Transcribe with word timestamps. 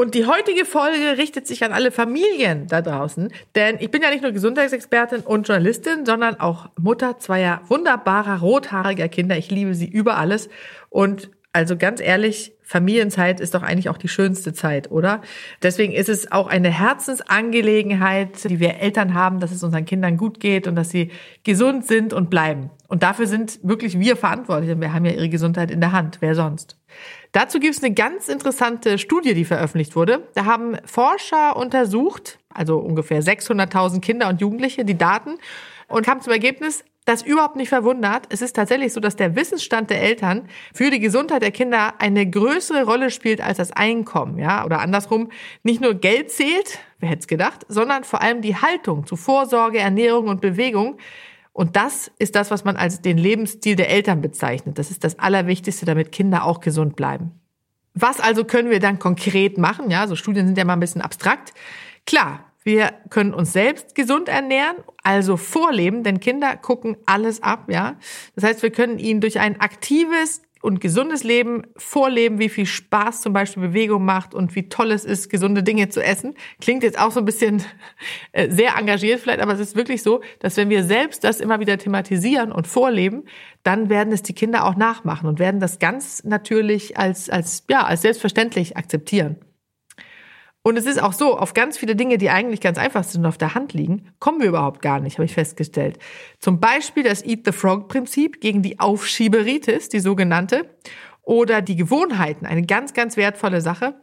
Und 0.00 0.14
die 0.14 0.24
heutige 0.24 0.64
Folge 0.64 1.18
richtet 1.18 1.46
sich 1.46 1.62
an 1.62 1.72
alle 1.72 1.90
Familien 1.90 2.66
da 2.68 2.80
draußen, 2.80 3.30
denn 3.54 3.76
ich 3.80 3.90
bin 3.90 4.00
ja 4.00 4.08
nicht 4.08 4.22
nur 4.22 4.32
Gesundheitsexpertin 4.32 5.20
und 5.20 5.46
Journalistin, 5.46 6.06
sondern 6.06 6.40
auch 6.40 6.70
Mutter 6.80 7.18
zweier 7.18 7.60
wunderbarer 7.68 8.40
rothaariger 8.40 9.10
Kinder. 9.10 9.36
Ich 9.36 9.50
liebe 9.50 9.74
sie 9.74 9.86
über 9.86 10.16
alles 10.16 10.48
und 10.88 11.30
also 11.52 11.76
ganz 11.76 12.00
ehrlich, 12.00 12.54
Familienzeit 12.62 13.40
ist 13.40 13.54
doch 13.54 13.62
eigentlich 13.62 13.90
auch 13.90 13.98
die 13.98 14.08
schönste 14.08 14.54
Zeit, 14.54 14.90
oder? 14.90 15.20
Deswegen 15.62 15.92
ist 15.92 16.08
es 16.08 16.32
auch 16.32 16.46
eine 16.46 16.70
Herzensangelegenheit, 16.70 18.48
die 18.48 18.58
wir 18.58 18.76
Eltern 18.76 19.12
haben, 19.12 19.38
dass 19.38 19.52
es 19.52 19.62
unseren 19.62 19.84
Kindern 19.84 20.16
gut 20.16 20.40
geht 20.40 20.66
und 20.66 20.76
dass 20.76 20.88
sie 20.88 21.10
gesund 21.44 21.86
sind 21.86 22.14
und 22.14 22.30
bleiben. 22.30 22.70
Und 22.88 23.02
dafür 23.02 23.26
sind 23.26 23.60
wirklich 23.62 24.00
wir 24.00 24.16
verantwortlich, 24.16 24.70
denn 24.70 24.80
wir 24.80 24.94
haben 24.94 25.04
ja 25.04 25.12
ihre 25.12 25.28
Gesundheit 25.28 25.70
in 25.70 25.80
der 25.80 25.92
Hand. 25.92 26.18
Wer 26.20 26.34
sonst? 26.34 26.79
Dazu 27.32 27.60
gibt 27.60 27.76
es 27.76 27.82
eine 27.82 27.94
ganz 27.94 28.28
interessante 28.28 28.98
Studie, 28.98 29.34
die 29.34 29.44
veröffentlicht 29.44 29.94
wurde. 29.94 30.28
Da 30.34 30.44
haben 30.44 30.76
Forscher 30.84 31.56
untersucht, 31.56 32.38
also 32.52 32.78
ungefähr 32.78 33.22
600.000 33.22 34.00
Kinder 34.00 34.28
und 34.28 34.40
Jugendliche, 34.40 34.84
die 34.84 34.98
Daten 34.98 35.38
und 35.86 36.04
kamen 36.04 36.20
zum 36.20 36.32
Ergebnis, 36.32 36.84
das 37.04 37.22
überhaupt 37.22 37.56
nicht 37.56 37.68
verwundert. 37.68 38.26
Es 38.28 38.42
ist 38.42 38.54
tatsächlich 38.54 38.92
so, 38.92 39.00
dass 39.00 39.16
der 39.16 39.34
Wissensstand 39.34 39.90
der 39.90 40.02
Eltern 40.02 40.48
für 40.72 40.90
die 40.90 41.00
Gesundheit 41.00 41.42
der 41.42 41.50
Kinder 41.50 41.94
eine 41.98 42.28
größere 42.28 42.84
Rolle 42.84 43.10
spielt 43.10 43.40
als 43.40 43.58
das 43.58 43.72
Einkommen, 43.72 44.38
ja, 44.38 44.64
oder 44.64 44.80
andersrum, 44.80 45.30
nicht 45.62 45.80
nur 45.80 45.94
Geld 45.94 46.30
zählt, 46.30 46.78
wer 46.98 47.08
hätte 47.08 47.20
es 47.20 47.26
gedacht, 47.26 47.64
sondern 47.68 48.04
vor 48.04 48.22
allem 48.22 48.42
die 48.42 48.56
Haltung 48.56 49.06
zu 49.06 49.16
Vorsorge, 49.16 49.78
Ernährung 49.78 50.28
und 50.28 50.40
Bewegung. 50.40 50.98
Und 51.60 51.76
das 51.76 52.10
ist 52.18 52.36
das, 52.36 52.50
was 52.50 52.64
man 52.64 52.76
als 52.76 53.02
den 53.02 53.18
Lebensstil 53.18 53.76
der 53.76 53.90
Eltern 53.90 54.22
bezeichnet. 54.22 54.78
Das 54.78 54.90
ist 54.90 55.04
das 55.04 55.18
Allerwichtigste, 55.18 55.84
damit 55.84 56.10
Kinder 56.10 56.46
auch 56.46 56.60
gesund 56.60 56.96
bleiben. 56.96 57.32
Was 57.92 58.18
also 58.18 58.46
können 58.46 58.70
wir 58.70 58.80
dann 58.80 58.98
konkret 58.98 59.58
machen? 59.58 59.90
Ja, 59.90 60.06
so 60.06 60.16
Studien 60.16 60.46
sind 60.46 60.56
ja 60.56 60.64
mal 60.64 60.72
ein 60.72 60.80
bisschen 60.80 61.02
abstrakt. 61.02 61.52
Klar, 62.06 62.46
wir 62.62 62.94
können 63.10 63.34
uns 63.34 63.52
selbst 63.52 63.94
gesund 63.94 64.30
ernähren, 64.30 64.76
also 65.02 65.36
vorleben, 65.36 66.02
denn 66.02 66.18
Kinder 66.18 66.56
gucken 66.56 66.96
alles 67.04 67.42
ab, 67.42 67.66
ja. 67.68 67.96
Das 68.36 68.44
heißt, 68.44 68.62
wir 68.62 68.70
können 68.70 68.98
ihnen 68.98 69.20
durch 69.20 69.38
ein 69.38 69.60
aktives, 69.60 70.40
und 70.62 70.80
gesundes 70.80 71.24
Leben 71.24 71.62
vorleben, 71.76 72.38
wie 72.38 72.48
viel 72.48 72.66
Spaß 72.66 73.22
zum 73.22 73.32
Beispiel 73.32 73.62
Bewegung 73.62 74.04
macht 74.04 74.34
und 74.34 74.54
wie 74.54 74.68
toll 74.68 74.92
es 74.92 75.04
ist, 75.04 75.30
gesunde 75.30 75.62
Dinge 75.62 75.88
zu 75.88 76.02
essen. 76.02 76.34
Klingt 76.60 76.82
jetzt 76.82 76.98
auch 76.98 77.10
so 77.10 77.20
ein 77.20 77.24
bisschen 77.24 77.62
äh, 78.32 78.50
sehr 78.50 78.76
engagiert 78.76 79.20
vielleicht, 79.20 79.40
aber 79.40 79.54
es 79.54 79.60
ist 79.60 79.76
wirklich 79.76 80.02
so, 80.02 80.20
dass 80.40 80.56
wenn 80.56 80.68
wir 80.68 80.84
selbst 80.84 81.24
das 81.24 81.40
immer 81.40 81.60
wieder 81.60 81.78
thematisieren 81.78 82.52
und 82.52 82.66
vorleben, 82.66 83.24
dann 83.62 83.88
werden 83.88 84.12
es 84.12 84.22
die 84.22 84.34
Kinder 84.34 84.64
auch 84.64 84.76
nachmachen 84.76 85.26
und 85.28 85.38
werden 85.38 85.60
das 85.60 85.78
ganz 85.78 86.24
natürlich 86.24 86.96
als, 86.98 87.30
als, 87.30 87.64
ja, 87.68 87.84
als 87.84 88.02
selbstverständlich 88.02 88.76
akzeptieren. 88.76 89.36
Und 90.62 90.76
es 90.76 90.84
ist 90.84 91.02
auch 91.02 91.14
so, 91.14 91.38
auf 91.38 91.54
ganz 91.54 91.78
viele 91.78 91.96
Dinge, 91.96 92.18
die 92.18 92.28
eigentlich 92.28 92.60
ganz 92.60 92.76
einfach 92.76 93.02
sind 93.04 93.22
und 93.22 93.26
auf 93.26 93.38
der 93.38 93.54
Hand 93.54 93.72
liegen, 93.72 94.12
kommen 94.18 94.40
wir 94.40 94.48
überhaupt 94.48 94.82
gar 94.82 95.00
nicht, 95.00 95.16
habe 95.16 95.24
ich 95.24 95.32
festgestellt. 95.32 95.98
Zum 96.38 96.60
Beispiel 96.60 97.02
das 97.02 97.24
Eat 97.24 97.46
the 97.46 97.52
Frog-Prinzip 97.52 98.40
gegen 98.40 98.60
die 98.60 98.78
Aufschieberitis, 98.78 99.88
die 99.88 100.00
sogenannte, 100.00 100.68
oder 101.22 101.62
die 101.62 101.76
Gewohnheiten, 101.76 102.44
eine 102.44 102.62
ganz, 102.62 102.92
ganz 102.92 103.16
wertvolle 103.16 103.60
Sache. 103.60 103.94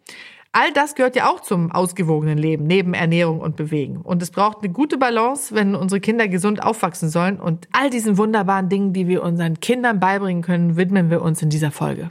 All 0.52 0.72
das 0.72 0.96
gehört 0.96 1.16
ja 1.16 1.30
auch 1.30 1.42
zum 1.42 1.72
ausgewogenen 1.72 2.38
Leben, 2.38 2.66
neben 2.66 2.96
Ernährung 2.96 3.42
und 3.42 3.56
Bewegen. 3.56 3.98
Und 3.98 4.24
es 4.24 4.32
braucht 4.32 4.60
eine 4.60 4.72
gute 4.72 4.98
Balance, 4.98 5.54
wenn 5.54 5.76
unsere 5.76 6.00
Kinder 6.00 6.28
gesund 6.28 6.64
aufwachsen 6.64 7.10
sollen. 7.10 7.40
Und 7.40 7.68
all 7.74 7.92
diesen 7.92 8.18
wunderbaren 8.18 8.70
Dingen, 8.70 8.94
die 8.94 9.08
wir 9.08 9.22
unseren 9.22 9.60
Kindern 9.60 10.00
beibringen 10.00 10.42
können, 10.42 10.78
widmen 10.78 11.12
wir 11.12 11.22
uns 11.22 11.42
in 11.44 11.50
dieser 11.50 11.70
Folge. 11.70 12.10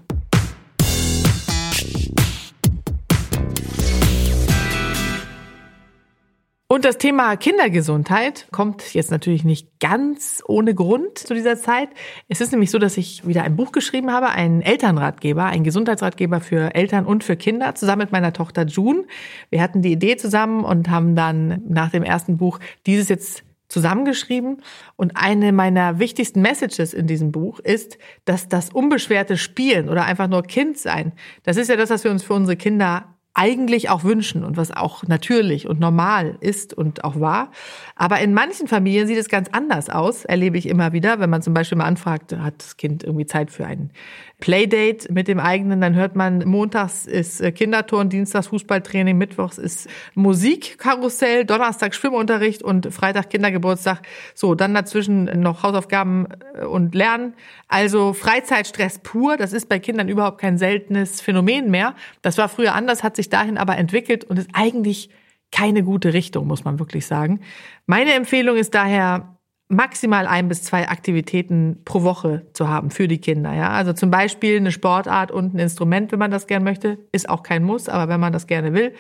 Und 6.69 6.85
das 6.85 6.99
Thema 6.99 7.37
Kindergesundheit 7.37 8.49
kommt 8.51 8.93
jetzt 8.93 9.13
natürlich 9.13 9.45
nicht 9.45 9.79
ganz 9.79 10.43
ohne 10.49 10.75
Grund 10.75 11.17
zu 11.17 11.33
dieser 11.33 11.57
Zeit. 11.57 11.91
Es 12.29 12.41
ist 12.41 12.51
nämlich 12.51 12.73
so, 12.73 12.81
dass 12.81 12.97
ich 12.97 13.25
wieder 13.25 13.45
ein 13.45 13.55
Buch 13.55 13.71
geschrieben 13.71 14.11
habe, 14.11 14.31
einen 14.31 14.63
Elternratgeber, 14.63 15.45
einen 15.45 15.63
Gesundheitsratgeber 15.63 16.41
für 16.41 16.75
Eltern 16.75 17.07
und 17.07 17.23
für 17.23 17.37
Kinder, 17.37 17.77
zusammen 17.77 18.01
mit 18.01 18.11
meiner 18.11 18.33
Tochter 18.33 18.67
June. 18.67 19.05
Wir 19.49 19.63
hatten 19.63 19.81
die 19.81 19.93
Idee 19.93 20.17
zusammen 20.17 20.65
und 20.65 20.91
haben 20.91 21.15
dann 21.15 21.63
nach 21.69 21.91
dem 21.91 22.03
ersten 22.03 22.37
Buch 22.37 22.59
dieses 22.85 23.09
jetzt 23.09 23.45
zusammengeschrieben. 23.69 24.61
Und 24.97 25.13
eine 25.15 25.53
meiner 25.53 26.01
wichtigsten 26.01 26.41
Messages 26.41 26.95
in 26.95 27.07
diesem 27.07 27.31
Buch 27.31 27.61
ist, 27.61 27.97
dass 28.25 28.49
das 28.49 28.71
unbeschwerte 28.71 29.37
Spielen 29.37 29.89
oder 29.89 30.05
einfach 30.05 30.27
nur 30.27 30.43
Kind 30.43 30.79
sein, 30.79 31.13
das 31.45 31.59
ist 31.59 31.69
ja 31.69 31.77
das, 31.77 31.91
was 31.91 32.03
wir 32.03 32.11
uns 32.11 32.25
für 32.25 32.35
unsere 32.35 32.57
Kinder 32.57 33.16
eigentlich 33.39 33.91
auch 33.91 34.03
wünschen 34.03 34.45
und 34.45 34.57
was 34.57 34.71
auch 34.71 35.03
natürlich 35.07 35.69
und 35.69 35.79
normal 35.79 36.39
ist 36.41 36.73
und 36.73 37.05
auch 37.05 37.21
war. 37.21 37.51
Aber 37.95 38.19
in 38.21 38.33
manchen 38.33 38.67
Familien 38.67 39.07
sieht 39.07 39.19
es 39.19 39.29
ganz 39.29 39.51
anders 39.53 39.91
aus, 39.91 40.25
erlebe 40.25 40.57
ich 40.57 40.67
immer 40.67 40.95
wieder. 40.95 41.21
Wenn 41.21 41.29
man 41.29 41.43
zum 41.43 41.53
Beispiel 41.53 41.77
mal 41.77 41.85
anfragt, 41.85 42.35
hat 42.35 42.55
das 42.59 42.79
Kind 42.79 43.05
irgendwie 43.05 43.27
Zeit 43.27 43.51
für 43.51 43.67
ein 43.67 43.91
Playdate 44.39 45.11
mit 45.11 45.29
dem 45.29 45.41
eigenen, 45.41 45.81
dann 45.81 45.95
hört 45.95 46.15
man, 46.15 46.47
montags 46.47 47.07
ist 47.07 47.41
äh, 47.41 47.53
Kinderturn, 47.53 48.11
dienstags 48.11 48.49
Fußballtraining, 48.49 49.17
mittwochs 49.17 49.57
ist 49.57 49.89
Musikkarussell, 50.15 51.47
Donnerstag 51.47 51.95
Schwimmunterricht 51.95 52.63
und 52.63 52.93
Freitag 52.93 53.31
Kindergeburtstag. 53.31 54.03
So, 54.35 54.55
dann 54.55 54.75
dazwischen 54.75 55.25
noch 55.41 55.63
Hausaufgaben 55.63 56.27
äh, 56.55 56.65
und 56.65 56.95
Lernen. 56.95 57.35
Also 57.69 58.13
Freizeitstress 58.13 58.99
pur, 58.99 59.39
das 59.39 59.55
ist 59.55 59.71
bei 59.71 59.79
Kindern 59.79 60.09
überhaupt 60.09 60.39
kein 60.39 60.59
seltenes 60.59 61.23
Phänomen 61.23 61.71
mehr. 61.71 61.95
Das 62.21 62.37
war 62.37 62.51
früher 62.51 62.75
anders, 62.75 63.03
hat 63.03 63.17
sich 63.17 63.31
dahin 63.31 63.57
aber 63.57 63.79
entwickelt 63.79 64.25
und 64.25 64.39
ist 64.39 64.51
eigentlich 64.53 65.09
keine 65.51 65.83
gute 65.83 66.13
Richtung, 66.13 66.47
muss 66.47 66.65
man 66.65 66.79
wirklich 66.79 67.07
sagen. 67.07 67.41
Meine 67.87 68.13
Empfehlung 68.13 68.57
ist 68.57 68.75
daher, 68.75 69.36
maximal 69.69 70.27
ein 70.27 70.49
bis 70.49 70.63
zwei 70.63 70.89
Aktivitäten 70.89 71.83
pro 71.85 72.03
Woche 72.03 72.47
zu 72.53 72.69
haben 72.69 72.91
für 72.91 73.09
die 73.09 73.21
Kinder. 73.21 73.53
Ja, 73.53 73.71
also 73.71 73.93
zum 73.93 74.11
Beispiel 74.11 74.57
eine 74.59 74.73
Sportart 74.73 75.33
und 75.33 75.55
ein 75.55 75.59
Instrument, 75.59 76.13
wenn 76.13 76.19
man 76.19 76.31
das 76.31 76.47
gerne 76.47 76.65
möchte, 76.65 76.99
ist 77.13 77.29
auch 77.29 77.43
kein 77.43 77.65
Muss, 77.65 77.89
aber 77.89 78.09
wenn 78.09 78.21
man 78.21 78.33
das 78.33 78.47
gerne 78.47 78.75
will. 78.75 78.95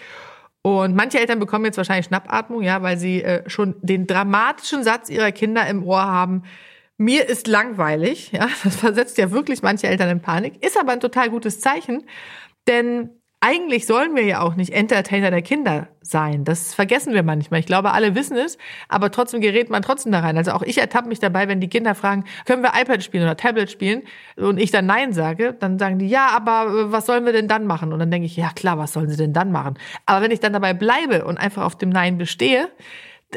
Und 0.62 0.97
manche 0.97 1.21
Eltern 1.21 1.38
bekommen 1.38 1.65
jetzt 1.65 1.77
wahrscheinlich 1.77 2.06
Schnappatmung, 2.06 2.62
ja, 2.62 2.82
weil 2.82 2.99
sie 2.99 3.22
äh, 3.22 3.49
schon 3.49 3.77
den 3.82 4.09
dramatischen 4.09 4.82
Satz 4.82 5.09
ihrer 5.09 5.31
Kinder 5.31 5.65
im 5.69 5.84
Ohr 5.84 6.04
haben. 6.04 6.43
Mir 6.97 7.28
ist 7.28 7.47
langweilig, 7.47 8.33
ja, 8.33 8.48
das 8.65 8.75
versetzt 8.75 9.19
ja 9.19 9.31
wirklich 9.31 9.62
manche 9.62 9.87
Eltern 9.87 10.09
in 10.09 10.21
Panik, 10.21 10.65
ist 10.65 10.78
aber 10.78 10.93
ein 10.93 11.00
total 11.00 11.31
gutes 11.31 11.60
Zeichen, 11.60 12.04
denn 12.66 13.10
eigentlich 13.41 13.87
sollen 13.87 14.17
wir 14.17 14.25
ja 14.25 14.41
auch 14.41 14.55
nicht 14.55 14.71
Entertainer 14.73 15.31
der 15.31 15.43
Kinder 15.43 15.89
sein. 16.01 16.45
Das 16.45 16.73
vergessen 16.75 17.13
wir 17.13 17.23
manchmal. 17.23 17.61
Ich 17.61 17.67
glaube, 17.67 17.93
alle 17.93 18.15
wissen 18.15 18.37
es, 18.37 18.57
aber 18.89 19.11
trotzdem 19.11 19.41
gerät 19.41 19.69
man 19.69 19.83
trotzdem 19.83 20.10
da 20.10 20.21
rein. 20.21 20.39
Also 20.39 20.53
auch 20.53 20.63
ich 20.63 20.78
ertappe 20.78 21.09
mich 21.09 21.21
dabei, 21.21 21.47
wenn 21.47 21.60
die 21.60 21.69
Kinder 21.69 21.95
fragen, 21.95 22.25
können 22.47 22.63
wir 22.63 22.72
iPad 22.81 23.05
spielen 23.05 23.25
oder 23.25 23.37
Tablet 23.37 23.71
spielen? 23.71 24.03
Und 24.37 24.59
ich 24.59 24.71
dann 24.71 24.87
Nein 24.87 25.13
sage, 25.13 25.55
dann 25.59 25.78
sagen 25.78 25.99
die, 25.99 26.09
ja, 26.09 26.28
aber 26.28 26.72
äh, 26.72 26.93
was 26.93 27.07
sollen 27.07 27.27
wir 27.27 27.33
denn 27.33 27.47
dann 27.47 27.66
machen? 27.66 27.93
Und 27.93 27.99
dann 27.99 28.10
denke 28.10 28.27
ich, 28.27 28.37
ja 28.37 28.51
klar, 28.55 28.78
was 28.78 28.95
sollen 28.95 29.10
sie 29.10 29.16
denn 29.16 29.34
dann 29.34 29.53
machen? 29.53 29.75
Aber 30.07 30.22
wenn 30.22 30.31
ich 30.31 30.41
dann 30.41 30.55
dabei 30.55 30.72
bleibe 30.72 31.25
und 31.25 31.37
einfach 31.37 31.65
auf 31.65 31.77
dem 31.77 31.91
Nein 31.91 32.16
bestehe, 32.16 32.69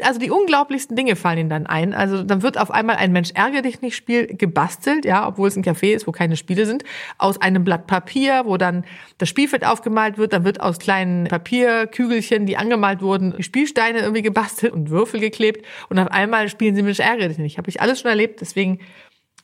also 0.02 0.20
die 0.20 0.30
unglaublichsten 0.30 0.96
Dinge 0.96 1.16
fallen 1.16 1.38
ihnen 1.38 1.50
dann 1.50 1.66
ein. 1.66 1.94
Also 1.94 2.22
dann 2.22 2.42
wird 2.42 2.58
auf 2.58 2.70
einmal 2.70 2.96
ein 2.96 3.12
Mensch 3.12 3.30
ärger 3.34 3.62
dich 3.62 3.82
nicht 3.82 3.96
Spiel 3.96 4.26
gebastelt, 4.26 5.04
ja, 5.04 5.26
obwohl 5.26 5.48
es 5.48 5.56
ein 5.56 5.64
Café 5.64 5.94
ist, 5.94 6.06
wo 6.06 6.12
keine 6.12 6.36
Spiele 6.36 6.64
sind, 6.64 6.84
aus 7.18 7.40
einem 7.40 7.64
Blatt 7.64 7.86
Papier, 7.86 8.42
wo 8.46 8.56
dann 8.56 8.84
das 9.18 9.28
Spielfeld 9.28 9.66
aufgemalt 9.66 10.16
wird, 10.16 10.32
dann 10.32 10.44
wird 10.44 10.60
aus 10.60 10.78
kleinen 10.78 11.24
Papierkügelchen, 11.24 12.46
die 12.46 12.56
angemalt 12.56 13.02
wurden, 13.02 13.42
Spielsteine 13.42 14.00
irgendwie 14.00 14.22
gebastelt 14.22 14.72
und 14.72 14.90
Würfel 14.90 15.20
geklebt 15.20 15.66
und 15.88 15.98
auf 15.98 16.08
einmal 16.08 16.48
spielen 16.48 16.76
sie 16.76 16.82
Mensch 16.82 17.00
ärger 17.00 17.28
dich 17.28 17.38
nicht. 17.38 17.58
Habe 17.58 17.68
ich 17.68 17.80
alles 17.80 18.00
schon 18.00 18.10
erlebt, 18.10 18.40
deswegen 18.40 18.78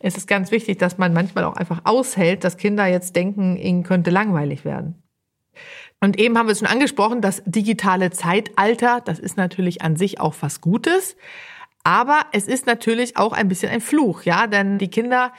ist 0.00 0.16
es 0.16 0.26
ganz 0.26 0.50
wichtig, 0.50 0.78
dass 0.78 0.98
man 0.98 1.12
manchmal 1.12 1.44
auch 1.44 1.56
einfach 1.56 1.80
aushält, 1.84 2.44
dass 2.44 2.56
Kinder 2.56 2.86
jetzt 2.86 3.16
denken, 3.16 3.56
ihnen 3.56 3.82
könnte 3.82 4.10
langweilig 4.10 4.64
werden. 4.64 5.02
Und 6.06 6.20
eben 6.20 6.38
haben 6.38 6.46
wir 6.46 6.52
es 6.52 6.60
schon 6.60 6.68
angesprochen, 6.68 7.20
das 7.20 7.42
digitale 7.46 8.12
Zeitalter, 8.12 9.02
das 9.04 9.18
ist 9.18 9.36
natürlich 9.36 9.82
an 9.82 9.96
sich 9.96 10.20
auch 10.20 10.36
was 10.38 10.60
Gutes. 10.60 11.16
Aber 11.82 12.20
es 12.30 12.46
ist 12.46 12.64
natürlich 12.64 13.16
auch 13.16 13.32
ein 13.32 13.48
bisschen 13.48 13.72
ein 13.72 13.80
Fluch, 13.80 14.22
ja, 14.22 14.46
denn 14.46 14.78
die 14.78 14.86
Kinder 14.86 15.32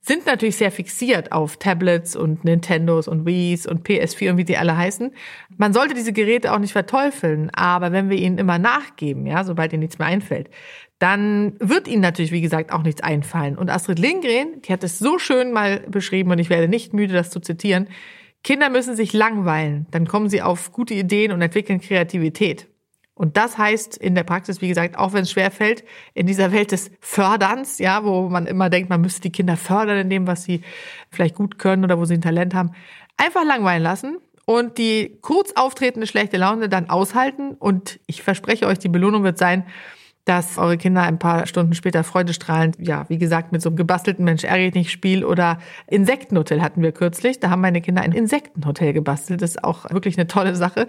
sind 0.00 0.24
natürlich 0.24 0.54
sehr 0.54 0.70
fixiert 0.70 1.32
auf 1.32 1.56
Tablets 1.56 2.14
und 2.14 2.44
Nintendos 2.44 3.08
und 3.08 3.26
Wii's 3.26 3.66
und 3.66 3.84
PS4 3.84 4.30
und 4.30 4.36
wie 4.36 4.44
die 4.44 4.56
alle 4.56 4.76
heißen. 4.76 5.10
Man 5.56 5.72
sollte 5.72 5.94
diese 5.94 6.12
Geräte 6.12 6.52
auch 6.52 6.60
nicht 6.60 6.74
verteufeln, 6.74 7.50
aber 7.52 7.90
wenn 7.90 8.08
wir 8.08 8.16
ihnen 8.16 8.38
immer 8.38 8.60
nachgeben, 8.60 9.26
ja, 9.26 9.42
sobald 9.42 9.72
ihnen 9.72 9.80
nichts 9.80 9.98
mehr 9.98 10.06
einfällt, 10.06 10.48
dann 11.00 11.54
wird 11.58 11.88
ihnen 11.88 12.02
natürlich, 12.02 12.30
wie 12.30 12.40
gesagt, 12.40 12.72
auch 12.72 12.84
nichts 12.84 13.02
einfallen. 13.02 13.58
Und 13.58 13.68
Astrid 13.68 13.98
Lindgren, 13.98 14.62
die 14.62 14.72
hat 14.72 14.84
es 14.84 15.00
so 15.00 15.18
schön 15.18 15.50
mal 15.50 15.80
beschrieben 15.88 16.30
und 16.30 16.38
ich 16.38 16.50
werde 16.50 16.68
nicht 16.68 16.92
müde, 16.92 17.14
das 17.14 17.30
zu 17.30 17.40
zitieren. 17.40 17.88
Kinder 18.44 18.68
müssen 18.68 18.94
sich 18.94 19.12
langweilen, 19.14 19.86
dann 19.90 20.06
kommen 20.06 20.28
sie 20.28 20.42
auf 20.42 20.70
gute 20.70 20.94
Ideen 20.94 21.32
und 21.32 21.42
entwickeln 21.42 21.80
Kreativität. 21.80 22.68
Und 23.14 23.36
das 23.36 23.58
heißt 23.58 23.96
in 23.96 24.14
der 24.14 24.24
Praxis, 24.24 24.60
wie 24.60 24.68
gesagt, 24.68 24.98
auch 24.98 25.12
wenn 25.12 25.22
es 25.22 25.30
schwer 25.30 25.50
fällt, 25.50 25.84
in 26.14 26.26
dieser 26.26 26.52
Welt 26.52 26.72
des 26.72 26.90
Förderns, 27.00 27.78
ja, 27.78 28.04
wo 28.04 28.28
man 28.28 28.46
immer 28.46 28.70
denkt, 28.70 28.90
man 28.90 29.00
müsste 29.00 29.22
die 29.22 29.32
Kinder 29.32 29.56
fördern 29.56 29.98
in 29.98 30.10
dem, 30.10 30.26
was 30.26 30.44
sie 30.44 30.62
vielleicht 31.10 31.36
gut 31.36 31.58
können 31.58 31.84
oder 31.84 31.98
wo 31.98 32.04
sie 32.04 32.14
ein 32.14 32.20
Talent 32.20 32.54
haben, 32.54 32.72
einfach 33.16 33.44
langweilen 33.44 33.82
lassen 33.82 34.18
und 34.46 34.78
die 34.78 35.16
kurz 35.22 35.52
auftretende 35.54 36.06
schlechte 36.06 36.36
Laune 36.36 36.68
dann 36.68 36.90
aushalten. 36.90 37.52
Und 37.52 38.00
ich 38.06 38.22
verspreche 38.22 38.66
euch, 38.66 38.78
die 38.78 38.88
Belohnung 38.88 39.22
wird 39.22 39.38
sein, 39.38 39.64
dass 40.24 40.56
eure 40.56 40.78
Kinder 40.78 41.02
ein 41.02 41.18
paar 41.18 41.46
Stunden 41.46 41.74
später 41.74 42.02
freudestrahlend, 42.02 42.76
ja, 42.78 43.04
wie 43.08 43.18
gesagt, 43.18 43.52
mit 43.52 43.60
so 43.60 43.68
einem 43.68 43.76
gebastelten 43.76 44.24
Mensch 44.24 44.44
ärgert 44.44 44.74
nicht 44.74 44.90
Spiel 44.90 45.24
oder 45.24 45.58
Insektenhotel 45.86 46.62
hatten 46.62 46.82
wir 46.82 46.92
kürzlich. 46.92 47.40
Da 47.40 47.50
haben 47.50 47.60
meine 47.60 47.82
Kinder 47.82 48.02
ein 48.02 48.12
Insektenhotel 48.12 48.94
gebastelt. 48.94 49.42
Das 49.42 49.50
ist 49.50 49.64
auch 49.64 49.90
wirklich 49.90 50.16
eine 50.16 50.26
tolle 50.26 50.54
Sache. 50.54 50.86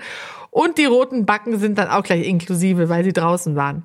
Und 0.51 0.77
die 0.77 0.85
roten 0.85 1.25
Backen 1.25 1.59
sind 1.59 1.77
dann 1.77 1.89
auch 1.89 2.03
gleich 2.03 2.25
inklusive, 2.25 2.87
weil 2.87 3.03
sie 3.03 3.13
draußen 3.13 3.55
waren. 3.55 3.83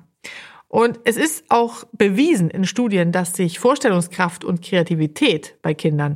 Und 0.69 1.01
es 1.03 1.17
ist 1.17 1.43
auch 1.49 1.83
bewiesen 1.91 2.49
in 2.49 2.63
Studien, 2.63 3.11
dass 3.11 3.33
sich 3.33 3.59
Vorstellungskraft 3.59 4.45
und 4.45 4.61
Kreativität 4.61 5.57
bei 5.61 5.73
Kindern 5.73 6.15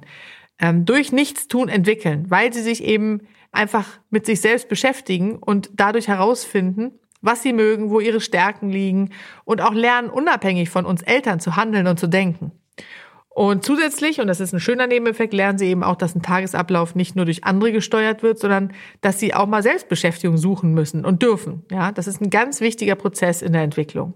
ähm, 0.59 0.85
durch 0.85 1.11
Nichtstun 1.11 1.67
entwickeln, 1.67 2.25
weil 2.29 2.53
sie 2.53 2.61
sich 2.61 2.81
eben 2.81 3.19
einfach 3.51 3.85
mit 4.09 4.25
sich 4.25 4.39
selbst 4.39 4.69
beschäftigen 4.69 5.35
und 5.35 5.71
dadurch 5.73 6.07
herausfinden, 6.07 6.93
was 7.25 7.41
sie 7.41 7.53
mögen, 7.53 7.89
wo 7.89 7.99
ihre 7.99 8.21
Stärken 8.21 8.69
liegen 8.69 9.09
und 9.43 9.61
auch 9.61 9.73
lernen, 9.73 10.09
unabhängig 10.09 10.69
von 10.69 10.85
uns 10.85 11.01
Eltern 11.01 11.39
zu 11.39 11.55
handeln 11.55 11.87
und 11.87 11.99
zu 11.99 12.07
denken. 12.07 12.51
Und 13.35 13.65
zusätzlich, 13.65 14.21
und 14.21 14.27
das 14.27 14.39
ist 14.39 14.53
ein 14.53 14.61
schöner 14.61 14.87
Nebeneffekt, 14.87 15.33
lernen 15.33 15.57
sie 15.57 15.67
eben 15.67 15.83
auch, 15.83 15.97
dass 15.97 16.15
ein 16.15 16.21
Tagesablauf 16.21 16.95
nicht 16.95 17.17
nur 17.17 17.25
durch 17.25 17.43
andere 17.43 17.73
gesteuert 17.73 18.23
wird, 18.23 18.39
sondern 18.39 18.71
dass 19.01 19.19
sie 19.19 19.33
auch 19.33 19.45
mal 19.45 19.61
Selbstbeschäftigung 19.61 20.37
suchen 20.37 20.73
müssen 20.73 21.03
und 21.03 21.21
dürfen. 21.21 21.65
Ja, 21.69 21.91
das 21.91 22.07
ist 22.07 22.21
ein 22.21 22.29
ganz 22.29 22.61
wichtiger 22.61 22.95
Prozess 22.95 23.41
in 23.41 23.51
der 23.51 23.63
Entwicklung. 23.63 24.13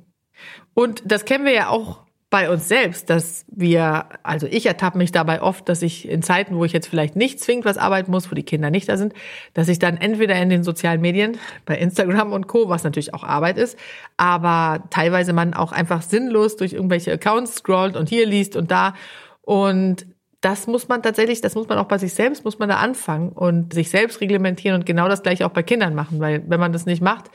Und 0.74 1.04
das 1.06 1.26
kennen 1.26 1.44
wir 1.44 1.52
ja 1.52 1.68
auch 1.68 2.06
bei 2.30 2.52
uns 2.52 2.68
selbst, 2.68 3.10
dass 3.10 3.44
wir, 3.48 4.06
also 4.22 4.46
ich 4.46 4.68
ertappe 4.68 5.00
mich 5.00 5.12
dabei 5.12 5.42
oft, 5.42 5.68
dass 5.68 5.82
ich 5.82 6.08
in 6.08 6.22
Zeiten, 6.22 6.56
wo 6.56 6.64
ich 6.64 6.74
jetzt 6.74 6.88
vielleicht 6.88 7.16
nicht 7.16 7.40
zwingend 7.40 7.66
was 7.66 7.80
arbeiten 7.80 8.12
muss, 8.12 8.30
wo 8.30 8.36
die 8.36 8.44
Kinder 8.44 8.70
nicht 8.70 8.88
da 8.88 8.98
sind, 8.98 9.14
dass 9.56 9.68
ich 9.68 9.80
dann 9.80 9.98
entweder 9.98 10.36
in 10.36 10.50
den 10.50 10.64
sozialen 10.64 11.02
Medien, 11.02 11.38
bei 11.66 11.76
Instagram 11.76 12.32
und 12.32 12.48
Co., 12.48 12.70
was 12.70 12.84
natürlich 12.84 13.16
auch 13.16 13.24
Arbeit 13.24 13.58
ist, 13.58 13.80
aber 14.18 14.84
teilweise 14.92 15.34
man 15.34 15.56
auch 15.56 15.72
einfach 15.72 16.04
sinnlos 16.04 16.56
durch 16.56 16.74
irgendwelche 16.74 17.12
Accounts 17.12 17.56
scrollt 17.56 17.98
und 17.98 18.10
hier 18.10 18.28
liest 18.28 18.56
und 18.56 18.70
da 18.70 18.94
und 19.42 20.06
das 20.42 20.68
muss 20.68 20.88
man 20.88 21.02
tatsächlich, 21.04 21.42
das 21.42 21.56
muss 21.56 21.68
man 21.68 21.80
auch 21.80 21.88
bei 21.88 21.98
sich 21.98 22.14
selbst, 22.14 22.46
muss 22.46 22.60
man 22.60 22.70
da 22.70 22.78
anfangen 22.78 23.30
und 23.30 23.74
sich 23.74 23.90
selbst 23.90 24.22
reglementieren 24.22 24.76
und 24.76 24.86
genau 24.86 25.10
das 25.10 25.24
gleiche 25.24 25.46
auch 25.46 25.52
bei 25.52 25.64
Kindern 25.64 25.96
machen, 25.96 26.20
weil 26.20 26.44
wenn 26.48 26.60
man 26.60 26.72
das 26.72 26.86
nicht 26.86 27.02
macht, 27.02 27.30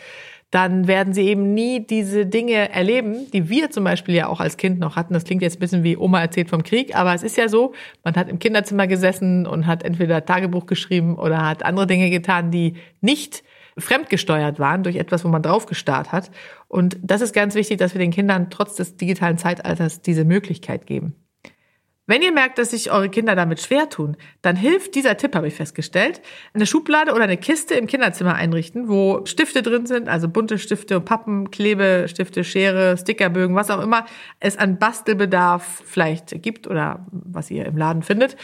dann 0.54 0.86
werden 0.86 1.12
sie 1.14 1.26
eben 1.26 1.52
nie 1.52 1.84
diese 1.84 2.26
Dinge 2.26 2.70
erleben, 2.70 3.28
die 3.32 3.48
wir 3.48 3.72
zum 3.72 3.82
Beispiel 3.82 4.14
ja 4.14 4.28
auch 4.28 4.38
als 4.38 4.56
Kind 4.56 4.78
noch 4.78 4.94
hatten. 4.94 5.12
Das 5.12 5.24
klingt 5.24 5.42
jetzt 5.42 5.56
ein 5.56 5.58
bisschen 5.58 5.82
wie 5.82 5.96
Oma 5.96 6.20
erzählt 6.20 6.48
vom 6.48 6.62
Krieg, 6.62 6.94
aber 6.94 7.12
es 7.12 7.24
ist 7.24 7.36
ja 7.36 7.48
so, 7.48 7.74
man 8.04 8.14
hat 8.14 8.28
im 8.28 8.38
Kinderzimmer 8.38 8.86
gesessen 8.86 9.48
und 9.48 9.66
hat 9.66 9.82
entweder 9.82 10.24
Tagebuch 10.24 10.66
geschrieben 10.66 11.16
oder 11.16 11.44
hat 11.44 11.64
andere 11.64 11.88
Dinge 11.88 12.08
getan, 12.08 12.52
die 12.52 12.74
nicht 13.00 13.42
fremdgesteuert 13.76 14.60
waren 14.60 14.84
durch 14.84 14.94
etwas, 14.94 15.24
wo 15.24 15.28
man 15.28 15.42
drauf 15.42 15.66
gestarrt 15.66 16.12
hat. 16.12 16.30
Und 16.68 16.98
das 17.02 17.20
ist 17.20 17.34
ganz 17.34 17.56
wichtig, 17.56 17.78
dass 17.78 17.94
wir 17.94 17.98
den 17.98 18.12
Kindern 18.12 18.48
trotz 18.48 18.76
des 18.76 18.96
digitalen 18.96 19.38
Zeitalters 19.38 20.02
diese 20.02 20.24
Möglichkeit 20.24 20.86
geben. 20.86 21.16
Wenn 22.06 22.20
ihr 22.20 22.32
merkt, 22.32 22.58
dass 22.58 22.72
sich 22.72 22.90
eure 22.90 23.08
Kinder 23.08 23.34
damit 23.34 23.62
schwer 23.62 23.88
tun, 23.88 24.18
dann 24.42 24.56
hilft 24.56 24.94
dieser 24.94 25.16
Tipp, 25.16 25.34
habe 25.34 25.48
ich 25.48 25.54
festgestellt. 25.54 26.20
Eine 26.52 26.66
Schublade 26.66 27.12
oder 27.14 27.24
eine 27.24 27.38
Kiste 27.38 27.74
im 27.74 27.86
Kinderzimmer 27.86 28.34
einrichten, 28.34 28.88
wo 28.88 29.24
Stifte 29.24 29.62
drin 29.62 29.86
sind, 29.86 30.10
also 30.10 30.28
bunte 30.28 30.58
Stifte, 30.58 31.00
Pappen, 31.00 31.50
Klebestifte, 31.50 32.44
Schere, 32.44 32.98
Stickerbögen, 32.98 33.56
was 33.56 33.70
auch 33.70 33.82
immer 33.82 34.04
es 34.38 34.58
an 34.58 34.78
Bastelbedarf 34.78 35.82
vielleicht 35.86 36.42
gibt 36.42 36.66
oder 36.66 37.06
was 37.10 37.50
ihr 37.50 37.64
im 37.64 37.78
Laden 37.78 38.02
findet, 38.02 38.36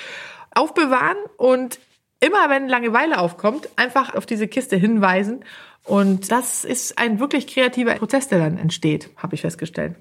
aufbewahren 0.53 1.19
und 1.37 1.81
immer 2.21 2.49
wenn 2.49 2.67
Langeweile 2.67 3.19
aufkommt, 3.19 3.69
einfach 3.77 4.15
auf 4.15 4.25
diese 4.25 4.49
Kiste 4.49 4.77
hinweisen. 4.77 5.45
Und 5.85 6.31
das 6.31 6.65
ist 6.65 6.99
ein 6.99 7.21
wirklich 7.21 7.47
kreativer 7.47 7.95
Prozess, 7.97 8.29
der 8.29 8.39
dann 8.39 8.57
entsteht, 8.57 9.11
habe 9.17 9.35
ich 9.35 9.43
festgestellt. 9.43 9.97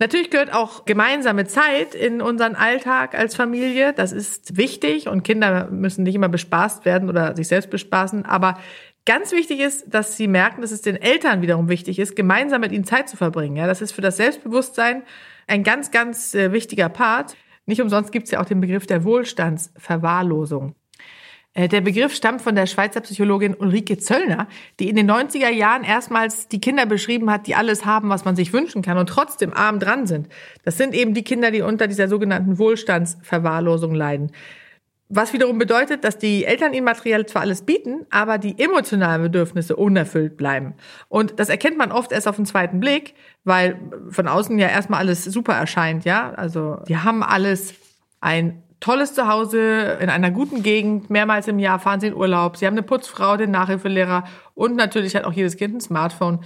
Natürlich 0.00 0.30
gehört 0.30 0.54
auch 0.54 0.86
gemeinsame 0.86 1.46
Zeit 1.46 1.94
in 1.94 2.22
unseren 2.22 2.54
Alltag 2.54 3.14
als 3.14 3.34
Familie. 3.34 3.92
Das 3.92 4.12
ist 4.12 4.56
wichtig 4.56 5.08
und 5.08 5.24
Kinder 5.24 5.68
müssen 5.70 6.04
nicht 6.04 6.14
immer 6.14 6.30
bespaßt 6.30 6.86
werden 6.86 7.10
oder 7.10 7.36
sich 7.36 7.48
selbst 7.48 7.68
bespaßen. 7.68 8.24
Aber 8.24 8.58
ganz 9.04 9.30
wichtig 9.30 9.60
ist, 9.60 9.92
dass 9.92 10.16
sie 10.16 10.26
merken, 10.26 10.62
dass 10.62 10.70
es 10.70 10.80
den 10.80 10.96
Eltern 10.96 11.42
wiederum 11.42 11.68
wichtig 11.68 11.98
ist, 11.98 12.16
gemeinsam 12.16 12.62
mit 12.62 12.72
ihnen 12.72 12.84
Zeit 12.84 13.10
zu 13.10 13.18
verbringen. 13.18 13.56
Ja, 13.56 13.66
das 13.66 13.82
ist 13.82 13.92
für 13.92 14.00
das 14.00 14.16
Selbstbewusstsein 14.16 15.02
ein 15.46 15.64
ganz, 15.64 15.90
ganz 15.90 16.34
äh, 16.34 16.50
wichtiger 16.50 16.88
Part. 16.88 17.36
Nicht 17.66 17.82
umsonst 17.82 18.10
gibt 18.10 18.24
es 18.24 18.30
ja 18.30 18.40
auch 18.40 18.46
den 18.46 18.62
Begriff 18.62 18.86
der 18.86 19.04
Wohlstandsverwahrlosung. 19.04 20.74
Äh, 21.60 21.68
der 21.68 21.82
Begriff 21.82 22.14
stammt 22.14 22.40
von 22.40 22.54
der 22.54 22.66
Schweizer 22.66 23.02
Psychologin 23.02 23.54
Ulrike 23.54 23.98
Zöllner, 23.98 24.46
die 24.78 24.88
in 24.88 24.96
den 24.96 25.10
90er 25.10 25.50
Jahren 25.50 25.84
erstmals 25.84 26.48
die 26.48 26.60
Kinder 26.60 26.86
beschrieben 26.86 27.30
hat, 27.30 27.46
die 27.46 27.54
alles 27.54 27.84
haben, 27.84 28.08
was 28.08 28.24
man 28.24 28.34
sich 28.34 28.52
wünschen 28.52 28.80
kann 28.82 28.96
und 28.96 29.08
trotzdem 29.08 29.52
arm 29.52 29.78
dran 29.78 30.06
sind. 30.06 30.28
Das 30.64 30.78
sind 30.78 30.94
eben 30.94 31.12
die 31.12 31.22
Kinder, 31.22 31.50
die 31.50 31.60
unter 31.60 31.86
dieser 31.86 32.08
sogenannten 32.08 32.58
Wohlstandsverwahrlosung 32.58 33.94
leiden. 33.94 34.32
Was 35.12 35.32
wiederum 35.32 35.58
bedeutet, 35.58 36.04
dass 36.04 36.18
die 36.18 36.44
Eltern 36.44 36.72
ihnen 36.72 36.84
materiell 36.84 37.26
zwar 37.26 37.42
alles 37.42 37.62
bieten, 37.62 38.06
aber 38.10 38.38
die 38.38 38.58
emotionalen 38.58 39.22
Bedürfnisse 39.22 39.74
unerfüllt 39.74 40.36
bleiben. 40.36 40.74
Und 41.08 41.40
das 41.40 41.48
erkennt 41.48 41.76
man 41.76 41.90
oft 41.90 42.12
erst 42.12 42.28
auf 42.28 42.36
den 42.36 42.46
zweiten 42.46 42.78
Blick, 42.78 43.14
weil 43.42 43.76
von 44.08 44.28
außen 44.28 44.56
ja 44.58 44.68
erstmal 44.68 45.00
alles 45.00 45.24
super 45.24 45.54
erscheint, 45.54 46.04
ja. 46.04 46.30
Also, 46.30 46.78
die 46.88 46.96
haben 46.96 47.24
alles 47.24 47.74
ein 48.20 48.62
tolles 48.80 49.14
Zuhause 49.14 49.98
in 50.00 50.08
einer 50.08 50.30
guten 50.30 50.62
Gegend, 50.62 51.10
mehrmals 51.10 51.48
im 51.48 51.58
Jahr 51.58 51.78
fahren 51.78 52.00
sie 52.00 52.08
in 52.08 52.14
Urlaub, 52.14 52.56
sie 52.56 52.66
haben 52.66 52.74
eine 52.74 52.82
Putzfrau, 52.82 53.36
den 53.36 53.50
Nachhilfelehrer 53.50 54.24
und 54.54 54.76
natürlich 54.76 55.14
hat 55.14 55.24
auch 55.24 55.32
jedes 55.32 55.56
Kind 55.56 55.76
ein 55.76 55.80
Smartphone. 55.80 56.40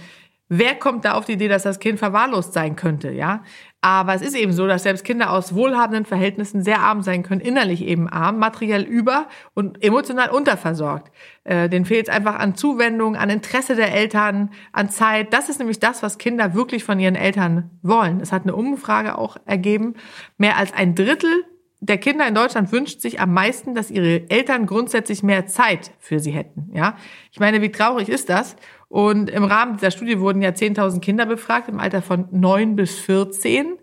Wer 0.47 0.75
kommt 0.75 1.05
da 1.05 1.13
auf 1.13 1.25
die 1.25 1.33
Idee, 1.33 1.47
dass 1.47 1.63
das 1.63 1.79
Kind 1.79 1.97
verwahrlost 1.97 2.53
sein 2.53 2.75
könnte, 2.75 3.09
ja? 3.09 3.41
Aber 3.81 4.13
es 4.13 4.21
ist 4.21 4.35
eben 4.35 4.51
so, 4.51 4.67
dass 4.67 4.83
selbst 4.83 5.03
Kinder 5.03 5.31
aus 5.31 5.55
wohlhabenden 5.55 6.05
Verhältnissen 6.05 6.63
sehr 6.63 6.81
arm 6.81 7.01
sein 7.01 7.23
können, 7.23 7.41
innerlich 7.41 7.83
eben 7.83 8.07
arm, 8.07 8.37
materiell 8.37 8.83
über 8.83 9.27
und 9.55 9.83
emotional 9.83 10.29
unterversorgt. 10.29 11.11
Äh, 11.45 11.67
denen 11.67 11.85
fehlt 11.85 12.07
es 12.07 12.13
einfach 12.13 12.35
an 12.35 12.55
Zuwendung, 12.55 13.15
an 13.15 13.31
Interesse 13.31 13.75
der 13.75 13.91
Eltern, 13.91 14.51
an 14.71 14.89
Zeit. 14.89 15.33
Das 15.33 15.49
ist 15.49 15.57
nämlich 15.57 15.79
das, 15.79 16.03
was 16.03 16.19
Kinder 16.19 16.53
wirklich 16.53 16.83
von 16.83 16.99
ihren 16.99 17.15
Eltern 17.15 17.71
wollen. 17.81 18.21
Es 18.21 18.31
hat 18.31 18.43
eine 18.43 18.55
Umfrage 18.55 19.17
auch 19.17 19.37
ergeben. 19.45 19.95
Mehr 20.37 20.57
als 20.57 20.73
ein 20.73 20.93
Drittel 20.93 21.45
der 21.87 21.97
Kinder 21.97 22.27
in 22.27 22.35
Deutschland 22.35 22.71
wünscht 22.71 23.01
sich 23.01 23.19
am 23.19 23.33
meisten, 23.33 23.75
dass 23.75 23.91
ihre 23.91 24.29
Eltern 24.29 24.65
grundsätzlich 24.65 25.23
mehr 25.23 25.45
Zeit 25.45 25.91
für 25.99 26.19
sie 26.19 26.31
hätten. 26.31 26.69
Ja, 26.73 26.97
ich 27.31 27.39
meine, 27.39 27.61
wie 27.61 27.71
traurig 27.71 28.09
ist 28.09 28.29
das? 28.29 28.55
Und 28.87 29.29
im 29.29 29.43
Rahmen 29.43 29.77
dieser 29.77 29.91
Studie 29.91 30.19
wurden 30.19 30.41
ja 30.41 30.49
10.000 30.49 30.99
Kinder 30.99 31.25
befragt 31.25 31.69
im 31.69 31.79
Alter 31.79 32.01
von 32.01 32.27
9 32.31 32.75
bis 32.75 32.99
14. 32.99 33.77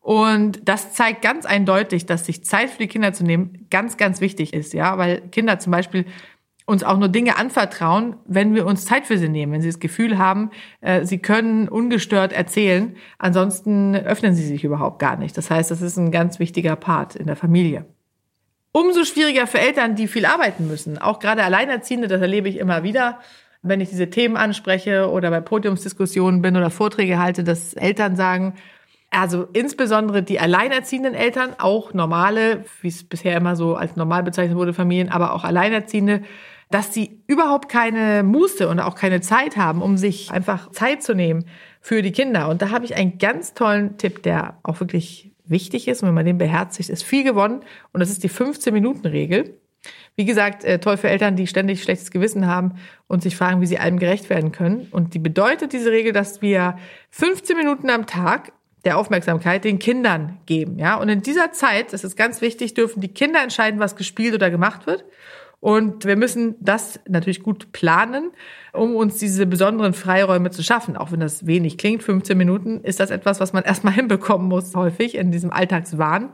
Und 0.00 0.68
das 0.68 0.92
zeigt 0.92 1.22
ganz 1.22 1.46
eindeutig, 1.46 2.06
dass 2.06 2.26
sich 2.26 2.44
Zeit 2.44 2.70
für 2.70 2.78
die 2.78 2.88
Kinder 2.88 3.12
zu 3.12 3.24
nehmen 3.24 3.66
ganz, 3.70 3.96
ganz 3.96 4.20
wichtig 4.20 4.52
ist. 4.52 4.74
Ja, 4.74 4.98
weil 4.98 5.22
Kinder 5.30 5.58
zum 5.58 5.70
Beispiel 5.70 6.06
uns 6.66 6.82
auch 6.82 6.96
nur 6.96 7.08
Dinge 7.08 7.36
anvertrauen, 7.36 8.16
wenn 8.24 8.54
wir 8.54 8.64
uns 8.66 8.86
Zeit 8.86 9.06
für 9.06 9.18
sie 9.18 9.28
nehmen, 9.28 9.52
wenn 9.52 9.60
sie 9.60 9.68
das 9.68 9.80
Gefühl 9.80 10.16
haben, 10.16 10.50
äh, 10.80 11.04
sie 11.04 11.18
können 11.18 11.68
ungestört 11.68 12.32
erzählen. 12.32 12.96
Ansonsten 13.18 13.94
öffnen 13.94 14.34
sie 14.34 14.46
sich 14.46 14.64
überhaupt 14.64 14.98
gar 14.98 15.16
nicht. 15.16 15.36
Das 15.36 15.50
heißt, 15.50 15.70
das 15.70 15.82
ist 15.82 15.98
ein 15.98 16.10
ganz 16.10 16.38
wichtiger 16.38 16.76
Part 16.76 17.16
in 17.16 17.26
der 17.26 17.36
Familie. 17.36 17.84
Umso 18.72 19.04
schwieriger 19.04 19.46
für 19.46 19.60
Eltern, 19.60 19.94
die 19.94 20.08
viel 20.08 20.26
arbeiten 20.26 20.66
müssen. 20.66 20.98
Auch 20.98 21.20
gerade 21.20 21.44
Alleinerziehende, 21.44 22.08
das 22.08 22.20
erlebe 22.20 22.48
ich 22.48 22.58
immer 22.58 22.82
wieder, 22.82 23.20
wenn 23.62 23.80
ich 23.80 23.90
diese 23.90 24.10
Themen 24.10 24.36
anspreche 24.36 25.10
oder 25.10 25.30
bei 25.30 25.40
Podiumsdiskussionen 25.40 26.42
bin 26.42 26.56
oder 26.56 26.70
Vorträge 26.70 27.18
halte, 27.18 27.44
dass 27.44 27.74
Eltern 27.74 28.16
sagen, 28.16 28.54
also 29.10 29.46
insbesondere 29.52 30.22
die 30.22 30.40
alleinerziehenden 30.40 31.14
Eltern, 31.14 31.54
auch 31.58 31.94
normale, 31.94 32.64
wie 32.80 32.88
es 32.88 33.04
bisher 33.04 33.36
immer 33.36 33.54
so 33.54 33.76
als 33.76 33.96
normal 33.96 34.22
bezeichnet 34.22 34.56
wurde, 34.56 34.74
Familien, 34.74 35.08
aber 35.08 35.34
auch 35.34 35.44
Alleinerziehende, 35.44 36.22
dass 36.70 36.92
sie 36.92 37.20
überhaupt 37.26 37.68
keine 37.68 38.22
Muße 38.22 38.68
und 38.68 38.80
auch 38.80 38.94
keine 38.94 39.20
Zeit 39.20 39.56
haben, 39.56 39.82
um 39.82 39.96
sich 39.96 40.30
einfach 40.30 40.70
Zeit 40.70 41.02
zu 41.02 41.14
nehmen 41.14 41.44
für 41.80 42.02
die 42.02 42.12
Kinder. 42.12 42.48
Und 42.48 42.62
da 42.62 42.70
habe 42.70 42.84
ich 42.84 42.96
einen 42.96 43.18
ganz 43.18 43.54
tollen 43.54 43.98
Tipp, 43.98 44.22
der 44.22 44.58
auch 44.62 44.80
wirklich 44.80 45.30
wichtig 45.44 45.88
ist. 45.88 46.02
Und 46.02 46.08
wenn 46.08 46.14
man 46.14 46.26
den 46.26 46.38
beherzigt, 46.38 46.88
ist 46.88 47.04
viel 47.04 47.24
gewonnen. 47.24 47.60
Und 47.92 48.00
das 48.00 48.10
ist 48.10 48.24
die 48.24 48.30
15-Minuten-Regel. 48.30 49.58
Wie 50.16 50.24
gesagt, 50.24 50.64
äh, 50.64 50.78
toll 50.78 50.96
für 50.96 51.08
Eltern, 51.08 51.36
die 51.36 51.46
ständig 51.46 51.82
schlechtes 51.82 52.10
Gewissen 52.10 52.46
haben 52.46 52.76
und 53.06 53.22
sich 53.22 53.36
fragen, 53.36 53.60
wie 53.60 53.66
sie 53.66 53.78
allem 53.78 53.98
gerecht 53.98 54.30
werden 54.30 54.52
können. 54.52 54.86
Und 54.90 55.14
die 55.14 55.18
bedeutet 55.18 55.72
diese 55.72 55.90
Regel, 55.90 56.12
dass 56.12 56.40
wir 56.40 56.78
15 57.10 57.56
Minuten 57.56 57.90
am 57.90 58.06
Tag 58.06 58.52
der 58.84 58.98
Aufmerksamkeit 58.98 59.64
den 59.64 59.78
Kindern 59.78 60.38
geben. 60.46 60.78
Ja, 60.78 60.96
und 60.96 61.08
in 61.08 61.22
dieser 61.22 61.52
Zeit, 61.52 61.92
das 61.92 62.04
ist 62.04 62.16
ganz 62.16 62.40
wichtig, 62.40 62.74
dürfen 62.74 63.00
die 63.00 63.08
Kinder 63.08 63.42
entscheiden, 63.42 63.80
was 63.80 63.96
gespielt 63.96 64.34
oder 64.34 64.50
gemacht 64.50 64.86
wird. 64.86 65.04
Und 65.64 66.04
wir 66.04 66.16
müssen 66.16 66.56
das 66.60 67.00
natürlich 67.08 67.42
gut 67.42 67.72
planen, 67.72 68.32
um 68.74 68.96
uns 68.96 69.16
diese 69.16 69.46
besonderen 69.46 69.94
Freiräume 69.94 70.50
zu 70.50 70.62
schaffen. 70.62 70.94
Auch 70.94 71.10
wenn 71.10 71.20
das 71.20 71.46
wenig 71.46 71.78
klingt, 71.78 72.02
15 72.02 72.36
Minuten 72.36 72.80
ist 72.82 73.00
das 73.00 73.08
etwas, 73.08 73.40
was 73.40 73.54
man 73.54 73.62
erstmal 73.64 73.94
hinbekommen 73.94 74.46
muss, 74.46 74.76
häufig 74.76 75.14
in 75.14 75.32
diesem 75.32 75.50
Alltagswahn. 75.50 76.28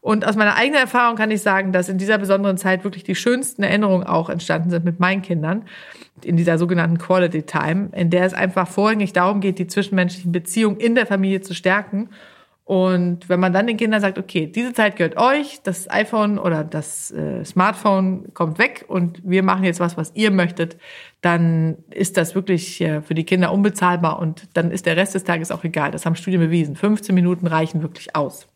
Und 0.00 0.26
aus 0.26 0.34
meiner 0.34 0.56
eigenen 0.56 0.80
Erfahrung 0.80 1.14
kann 1.14 1.30
ich 1.30 1.42
sagen, 1.42 1.70
dass 1.70 1.88
in 1.88 1.96
dieser 1.96 2.18
besonderen 2.18 2.56
Zeit 2.56 2.82
wirklich 2.82 3.04
die 3.04 3.14
schönsten 3.14 3.62
Erinnerungen 3.62 4.04
auch 4.04 4.28
entstanden 4.28 4.70
sind 4.70 4.84
mit 4.84 4.98
meinen 4.98 5.22
Kindern, 5.22 5.62
in 6.24 6.36
dieser 6.36 6.58
sogenannten 6.58 6.98
Quality 6.98 7.44
Time, 7.44 7.90
in 7.92 8.10
der 8.10 8.24
es 8.24 8.34
einfach 8.34 8.66
vorrangig 8.66 9.12
darum 9.12 9.40
geht, 9.40 9.60
die 9.60 9.68
zwischenmenschlichen 9.68 10.32
Beziehungen 10.32 10.78
in 10.78 10.96
der 10.96 11.06
Familie 11.06 11.40
zu 11.40 11.54
stärken. 11.54 12.08
Und 12.64 13.28
wenn 13.28 13.40
man 13.40 13.52
dann 13.52 13.66
den 13.66 13.76
Kindern 13.76 14.00
sagt, 14.00 14.18
okay, 14.18 14.46
diese 14.46 14.72
Zeit 14.72 14.96
gehört 14.96 15.16
euch, 15.16 15.60
das 15.62 15.90
iPhone 15.90 16.38
oder 16.38 16.62
das 16.62 17.10
äh, 17.10 17.44
Smartphone 17.44 18.32
kommt 18.34 18.58
weg 18.58 18.84
und 18.86 19.20
wir 19.24 19.42
machen 19.42 19.64
jetzt 19.64 19.80
was, 19.80 19.96
was 19.96 20.12
ihr 20.14 20.30
möchtet, 20.30 20.76
dann 21.22 21.78
ist 21.90 22.16
das 22.16 22.36
wirklich 22.36 22.80
äh, 22.80 23.02
für 23.02 23.14
die 23.14 23.24
Kinder 23.24 23.52
unbezahlbar 23.52 24.20
und 24.20 24.48
dann 24.54 24.70
ist 24.70 24.86
der 24.86 24.96
Rest 24.96 25.14
des 25.14 25.24
Tages 25.24 25.50
auch 25.50 25.64
egal. 25.64 25.90
Das 25.90 26.06
haben 26.06 26.14
Studien 26.14 26.40
bewiesen. 26.40 26.76
15 26.76 27.14
Minuten 27.14 27.48
reichen 27.48 27.82
wirklich 27.82 28.14
aus. 28.14 28.46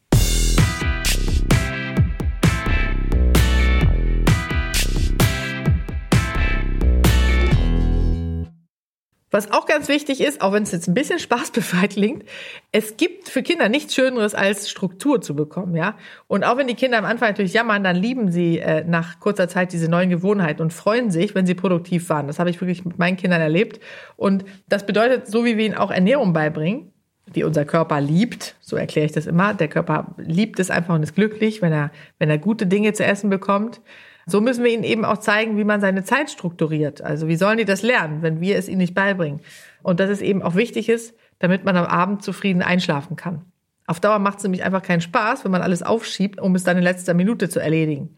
Was 9.36 9.52
auch 9.52 9.66
ganz 9.66 9.88
wichtig 9.88 10.22
ist, 10.22 10.40
auch 10.40 10.54
wenn 10.54 10.62
es 10.62 10.72
jetzt 10.72 10.88
ein 10.88 10.94
bisschen 10.94 11.18
spaßbefreit 11.18 11.90
klingt, 11.90 12.24
es 12.72 12.96
gibt 12.96 13.28
für 13.28 13.42
Kinder 13.42 13.68
nichts 13.68 13.94
Schöneres 13.94 14.34
als 14.34 14.70
Struktur 14.70 15.20
zu 15.20 15.36
bekommen, 15.36 15.76
ja. 15.76 15.94
Und 16.26 16.42
auch 16.42 16.56
wenn 16.56 16.68
die 16.68 16.74
Kinder 16.74 16.96
am 16.96 17.04
Anfang 17.04 17.28
natürlich 17.28 17.52
jammern, 17.52 17.84
dann 17.84 17.96
lieben 17.96 18.32
sie 18.32 18.60
äh, 18.60 18.82
nach 18.84 19.20
kurzer 19.20 19.46
Zeit 19.46 19.74
diese 19.74 19.90
neuen 19.90 20.08
Gewohnheiten 20.08 20.62
und 20.62 20.72
freuen 20.72 21.10
sich, 21.10 21.34
wenn 21.34 21.44
sie 21.44 21.54
produktiv 21.54 22.08
waren. 22.08 22.28
Das 22.28 22.38
habe 22.38 22.48
ich 22.48 22.58
wirklich 22.62 22.86
mit 22.86 22.98
meinen 22.98 23.18
Kindern 23.18 23.42
erlebt. 23.42 23.78
Und 24.16 24.46
das 24.70 24.86
bedeutet, 24.86 25.26
so 25.26 25.44
wie 25.44 25.58
wir 25.58 25.66
ihnen 25.66 25.74
auch 25.74 25.90
Ernährung 25.90 26.32
beibringen, 26.32 26.90
die 27.34 27.44
unser 27.44 27.66
Körper 27.66 28.00
liebt, 28.00 28.56
so 28.60 28.76
erkläre 28.76 29.04
ich 29.04 29.12
das 29.12 29.26
immer. 29.26 29.52
Der 29.52 29.68
Körper 29.68 30.14
liebt 30.16 30.58
es 30.60 30.70
einfach 30.70 30.94
und 30.94 31.02
ist 31.02 31.14
glücklich, 31.14 31.60
wenn 31.60 31.74
er, 31.74 31.90
wenn 32.18 32.30
er 32.30 32.38
gute 32.38 32.66
Dinge 32.66 32.94
zu 32.94 33.04
essen 33.04 33.28
bekommt. 33.28 33.82
So 34.26 34.40
müssen 34.40 34.64
wir 34.64 34.72
ihnen 34.72 34.82
eben 34.82 35.04
auch 35.04 35.18
zeigen, 35.18 35.56
wie 35.56 35.64
man 35.64 35.80
seine 35.80 36.02
Zeit 36.02 36.30
strukturiert. 36.30 37.00
Also 37.00 37.28
wie 37.28 37.36
sollen 37.36 37.58
die 37.58 37.64
das 37.64 37.82
lernen, 37.82 38.22
wenn 38.22 38.40
wir 38.40 38.56
es 38.56 38.68
ihnen 38.68 38.78
nicht 38.78 38.94
beibringen? 38.94 39.40
Und 39.82 40.00
dass 40.00 40.10
es 40.10 40.20
eben 40.20 40.42
auch 40.42 40.56
wichtig 40.56 40.88
ist, 40.88 41.14
damit 41.38 41.64
man 41.64 41.76
am 41.76 41.86
Abend 41.86 42.24
zufrieden 42.24 42.62
einschlafen 42.62 43.16
kann. 43.16 43.44
Auf 43.86 44.00
Dauer 44.00 44.18
macht 44.18 44.38
es 44.38 44.42
nämlich 44.42 44.64
einfach 44.64 44.82
keinen 44.82 45.00
Spaß, 45.00 45.44
wenn 45.44 45.52
man 45.52 45.62
alles 45.62 45.84
aufschiebt, 45.84 46.40
um 46.40 46.56
es 46.56 46.64
dann 46.64 46.76
in 46.76 46.82
letzter 46.82 47.14
Minute 47.14 47.48
zu 47.48 47.60
erledigen. 47.60 48.16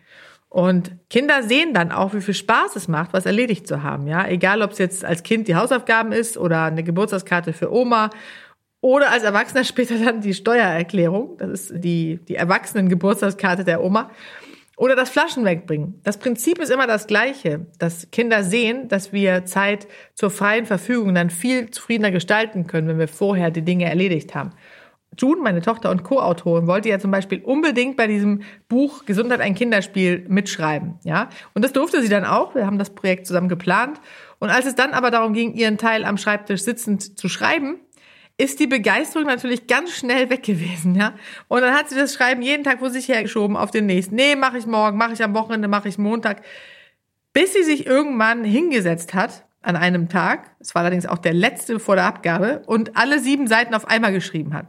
Und 0.49 0.93
Kinder 1.11 1.43
sehen 1.43 1.75
dann 1.75 1.93
auch, 1.93 2.15
wie 2.15 2.23
viel 2.23 2.33
Spaß 2.33 2.77
es 2.77 2.89
macht, 2.89 3.13
was 3.13 3.27
erledigt 3.27 3.67
zu 3.67 3.83
haben. 3.83 4.07
Ja, 4.07 4.27
egal, 4.27 4.63
ob 4.63 4.73
es 4.73 4.79
jetzt 4.79 5.05
als 5.05 5.23
Kind 5.23 5.47
die 5.47 5.57
Hausaufgaben 5.57 6.13
ist 6.13 6.39
oder 6.39 6.65
eine 6.65 6.83
Geburtstagskarte 6.83 7.53
für 7.53 7.71
Oma 7.71 8.09
oder 8.81 9.13
als 9.13 9.25
Erwachsener 9.25 9.65
später 9.65 9.99
dann 9.99 10.23
die 10.23 10.33
Steuererklärung. 10.33 11.37
Das 11.37 11.51
ist 11.51 11.85
die, 11.85 12.19
die 12.29 12.37
Erwachsenen-Geburtstagskarte 12.37 13.65
der 13.65 13.83
Oma. 13.83 14.11
Oder 14.79 14.95
das 14.95 15.11
Flaschen 15.11 15.45
wegbringen. 15.45 16.01
Das 16.05 16.19
Prinzip 16.19 16.61
ist 16.61 16.71
immer 16.71 16.87
das 16.87 17.09
gleiche, 17.09 17.67
dass 17.81 18.13
Kinder 18.13 18.45
sehen, 18.45 18.87
dass 18.87 19.13
wir 19.13 19.45
Zeit 19.45 19.89
zur 20.15 20.31
freien 20.31 20.67
Verfügung 20.67 21.17
dann 21.17 21.31
viel 21.31 21.69
zufriedener 21.71 22.13
gestalten 22.13 22.69
können, 22.69 22.87
wenn 22.87 22.99
wir 23.01 23.09
vorher 23.09 23.51
die 23.51 23.63
Dinge 23.63 23.87
erledigt 23.87 24.37
haben. 24.37 24.51
June, 25.19 25.43
meine 25.43 25.63
Tochter 25.63 25.91
und 25.91 26.05
Co-Autorin, 26.05 26.69
wollte 26.69 26.89
ja 26.89 27.01
zum 27.01 27.11
Beispiel 27.11 27.41
unbedingt 27.43 27.97
bei 27.97 28.07
diesem 28.07 28.43
Buch 28.69 29.05
Gesundheit 29.05 29.41
ein 29.41 29.57
Kinderspiel 29.57 30.25
mitschreiben, 30.29 31.01
ja. 31.03 31.29
Und 31.55 31.65
das 31.65 31.73
durfte 31.73 32.01
sie 32.01 32.09
dann 32.09 32.25
auch. 32.25 32.55
Wir 32.55 32.65
haben 32.65 32.79
das 32.79 32.91
Projekt 32.91 33.27
zusammen 33.27 33.49
geplant. 33.49 34.01
Und 34.39 34.51
als 34.51 34.65
es 34.65 34.77
dann 34.77 34.93
aber 34.93 35.11
darum 35.11 35.33
ging, 35.33 35.55
ihren 35.55 35.79
Teil 35.79 36.05
am 36.05 36.19
Schreibtisch 36.19 36.63
sitzend 36.63 37.19
zu 37.19 37.29
schreiben, 37.29 37.81
ist 38.39 38.61
die 38.61 38.69
Begeisterung 38.69 39.27
natürlich 39.27 39.67
ganz 39.67 39.91
schnell 39.91 40.31
weg 40.31 40.45
gewesen, 40.45 40.95
ja. 40.95 41.15
Und 41.49 41.61
dann 41.61 41.75
hat 41.75 41.89
sie 41.89 41.97
das 41.97 42.15
Schreiben 42.15 42.41
jeden 42.41 42.63
Tag 42.63 42.79
vor 42.79 42.91
sich 42.91 43.09
hergeschoben 43.09 43.57
auf 43.57 43.73
den 43.73 43.87
nächsten. 43.87 44.15
Nee, 44.15 44.37
mache 44.37 44.59
ich 44.59 44.67
morgen, 44.67 44.97
mache 44.97 45.13
ich 45.13 45.23
am 45.25 45.35
Wochenende, 45.35 45.67
mache 45.67 45.89
ich 45.89 45.99
Montag. 45.99 46.43
Bis 47.33 47.53
sie 47.53 47.65
sich 47.65 47.85
irgendwann 47.87 48.45
hingesetzt 48.45 49.13
hat 49.13 49.45
an 49.61 49.75
einem 49.75 50.09
Tag, 50.09 50.53
es 50.61 50.75
war 50.75 50.83
allerdings 50.83 51.05
auch 51.05 51.19
der 51.19 51.35
letzte 51.35 51.81
vor 51.81 51.97
der 51.97 52.05
Abgabe, 52.05 52.63
und 52.67 52.97
alle 52.97 53.19
sieben 53.19 53.49
Seiten 53.49 53.75
auf 53.75 53.89
einmal 53.89 54.13
geschrieben 54.13 54.55
hat. 54.55 54.69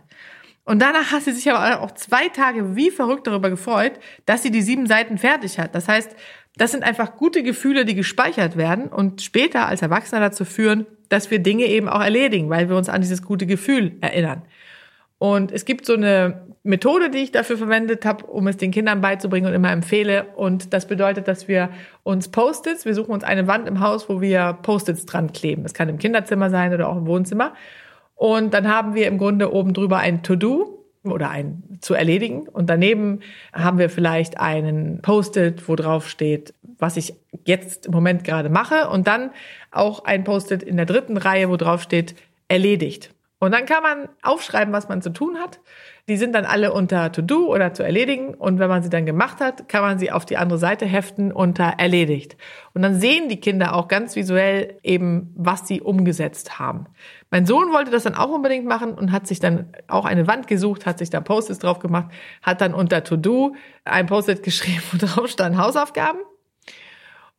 Und 0.66 0.82
danach 0.82 1.12
hat 1.12 1.24
sie 1.24 1.32
sich 1.32 1.52
aber 1.52 1.82
auch 1.82 1.92
zwei 1.92 2.28
Tage 2.30 2.76
wie 2.76 2.90
verrückt 2.90 3.28
darüber 3.28 3.52
gefreut, 3.52 3.94
dass 4.26 4.42
sie 4.42 4.52
die 4.52 4.62
sieben 4.64 4.88
Seiten 4.88 5.20
fertig 5.20 5.60
hat. 5.60 5.76
Das 5.76 5.88
heißt, 5.88 6.16
das 6.58 6.72
sind 6.72 6.84
einfach 6.84 7.16
gute 7.16 7.44
Gefühle, 7.44 7.86
die 7.86 7.96
gespeichert 7.96 8.58
werden 8.58 8.88
und 8.88 9.22
später 9.22 9.68
als 9.68 9.82
Erwachsener 9.82 10.22
dazu 10.22 10.44
führen, 10.44 10.88
dass 11.10 11.32
wir 11.32 11.40
Dinge 11.40 11.66
eben 11.66 11.90
auch 11.90 12.02
erledigen, 12.02 12.50
weil 12.50 12.70
wir 12.70 12.78
uns 12.78 12.90
an 12.90 13.02
dieses 13.02 13.22
gute 13.22 13.46
Gefühl 13.46 13.94
erinnern. 14.02 14.44
Und 15.18 15.52
es 15.52 15.66
gibt 15.66 15.86
so 15.86 15.94
eine 15.94 16.48
Methode, 16.64 17.10
die 17.10 17.20
ich 17.20 17.32
dafür 17.32 17.58
verwendet 17.58 18.06
habe, 18.06 18.26
um 18.26 18.48
es 18.48 18.58
den 18.58 18.72
Kindern 18.72 19.02
beizubringen 19.02 19.48
und 19.48 19.54
immer 19.54 19.72
empfehle. 19.72 20.26
Und 20.36 20.74
das 20.74 20.88
bedeutet, 20.88 21.28
dass 21.28 21.48
wir 21.48 21.70
uns 22.04 22.30
Post-its, 22.30 22.86
wir 22.86 22.94
suchen 22.94 23.12
uns 23.12 23.24
eine 23.24 23.48
Wand 23.48 23.68
im 23.68 23.82
Haus, 23.82 24.08
wo 24.08 24.22
wir 24.22 24.58
Post-its 24.62 25.06
dran 25.06 25.34
kleben. 25.34 25.66
Es 25.66 25.74
kann 25.74 25.90
im 25.90 25.98
Kinderzimmer 25.98 26.50
sein 26.50 26.74
oder 26.74 26.88
auch 26.88 26.98
im 26.98 27.06
Wohnzimmer. 27.06 27.54
Und 28.16 28.54
dann 28.54 28.68
haben 28.68 28.96
wir 28.96 29.08
im 29.08 29.18
Grunde 29.18 29.54
oben 29.54 29.74
drüber 29.74 29.98
ein 29.98 30.24
To-Do 30.24 30.79
oder 31.04 31.30
ein 31.30 31.80
zu 31.82 31.94
erledigen. 31.94 32.48
Und 32.48 32.70
daneben 32.70 33.20
haben 33.54 33.78
wir 33.78 33.90
vielleicht 33.90 34.40
einen 34.40 35.02
Post-it, 35.02 35.68
wo 35.68 35.76
drauf 35.76 36.10
steht, 36.10 36.54
was 36.78 36.98
ich 36.98 37.14
jetzt 37.46 37.86
im 37.86 37.92
Moment 37.94 38.24
gerade 38.24 38.50
mache. 38.50 38.90
Und 38.90 39.08
dann 39.08 39.32
auch 39.72 40.04
ein 40.04 40.24
Post-it 40.24 40.64
in 40.64 40.78
der 40.78 40.86
dritten 40.86 41.18
Reihe, 41.18 41.50
wo 41.50 41.58
drauf 41.58 41.82
steht, 41.82 42.16
erledigt. 42.48 43.14
Und 43.42 43.54
dann 43.54 43.66
kann 43.66 43.82
man 43.82 44.10
aufschreiben, 44.22 44.74
was 44.74 44.90
man 44.90 45.02
zu 45.02 45.12
tun 45.12 45.38
hat. 45.38 45.62
Die 46.10 46.18
sind 46.18 46.36
dann 46.36 46.44
alle 46.44 46.74
unter 46.74 47.12
To 47.14 47.22
Do 47.22 47.48
oder 47.48 47.74
zu 47.74 47.84
erledigen. 47.84 48.34
Und 48.34 48.60
wenn 48.60 48.68
man 48.68 48.84
sie 48.84 48.90
dann 48.90 49.06
gemacht 49.06 49.40
hat, 49.40 49.70
kann 49.70 49.82
man 49.82 49.98
sie 49.98 50.12
auf 50.12 50.26
die 50.26 50.36
andere 50.36 50.60
Seite 50.60 50.86
heften 50.86 51.32
unter 51.32 51.64
erledigt. 51.78 52.36
Und 52.74 52.82
dann 52.82 53.00
sehen 53.00 53.30
die 53.30 53.40
Kinder 53.40 53.76
auch 53.76 53.88
ganz 53.88 54.18
visuell 54.18 54.78
eben, 54.84 55.34
was 55.38 55.68
sie 55.68 55.80
umgesetzt 55.80 56.60
haben. 56.60 56.88
Mein 57.32 57.46
Sohn 57.46 57.72
wollte 57.72 57.92
das 57.92 58.04
dann 58.04 58.16
auch 58.16 58.30
unbedingt 58.30 58.66
machen 58.66 58.94
und 58.94 59.14
hat 59.14 59.26
sich 59.26 59.40
dann 59.40 59.72
auch 59.88 60.04
eine 60.04 60.28
Wand 60.28 60.48
gesucht, 60.48 60.86
hat 60.86 61.00
sich 61.00 61.10
da 61.10 61.22
Post-its 61.22 61.60
drauf 61.60 61.80
gemacht, 61.80 62.12
hat 62.42 62.60
dann 62.60 62.74
unter 62.74 63.06
To 63.06 63.16
Do 63.16 63.56
ein 63.86 64.08
Post-it 64.08 64.44
geschrieben, 64.44 64.84
wo 64.92 64.98
drauf 64.98 65.30
stand 65.30 65.58
Hausaufgaben 65.58 66.20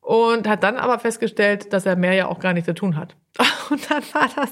und 0.00 0.49
hat 0.49 0.62
dann 0.62 0.76
aber 0.76 0.99
festgestellt, 0.99 1.73
dass 1.73 1.87
er 1.87 1.97
mehr 1.97 2.14
ja 2.14 2.26
auch 2.26 2.40
gar 2.40 2.52
nicht 2.52 2.64
zu 2.64 2.75
tun 2.75 2.97
hat. 2.97 3.14
Und 3.71 3.90
dann 3.90 4.02
war 4.12 4.28
das, 4.35 4.50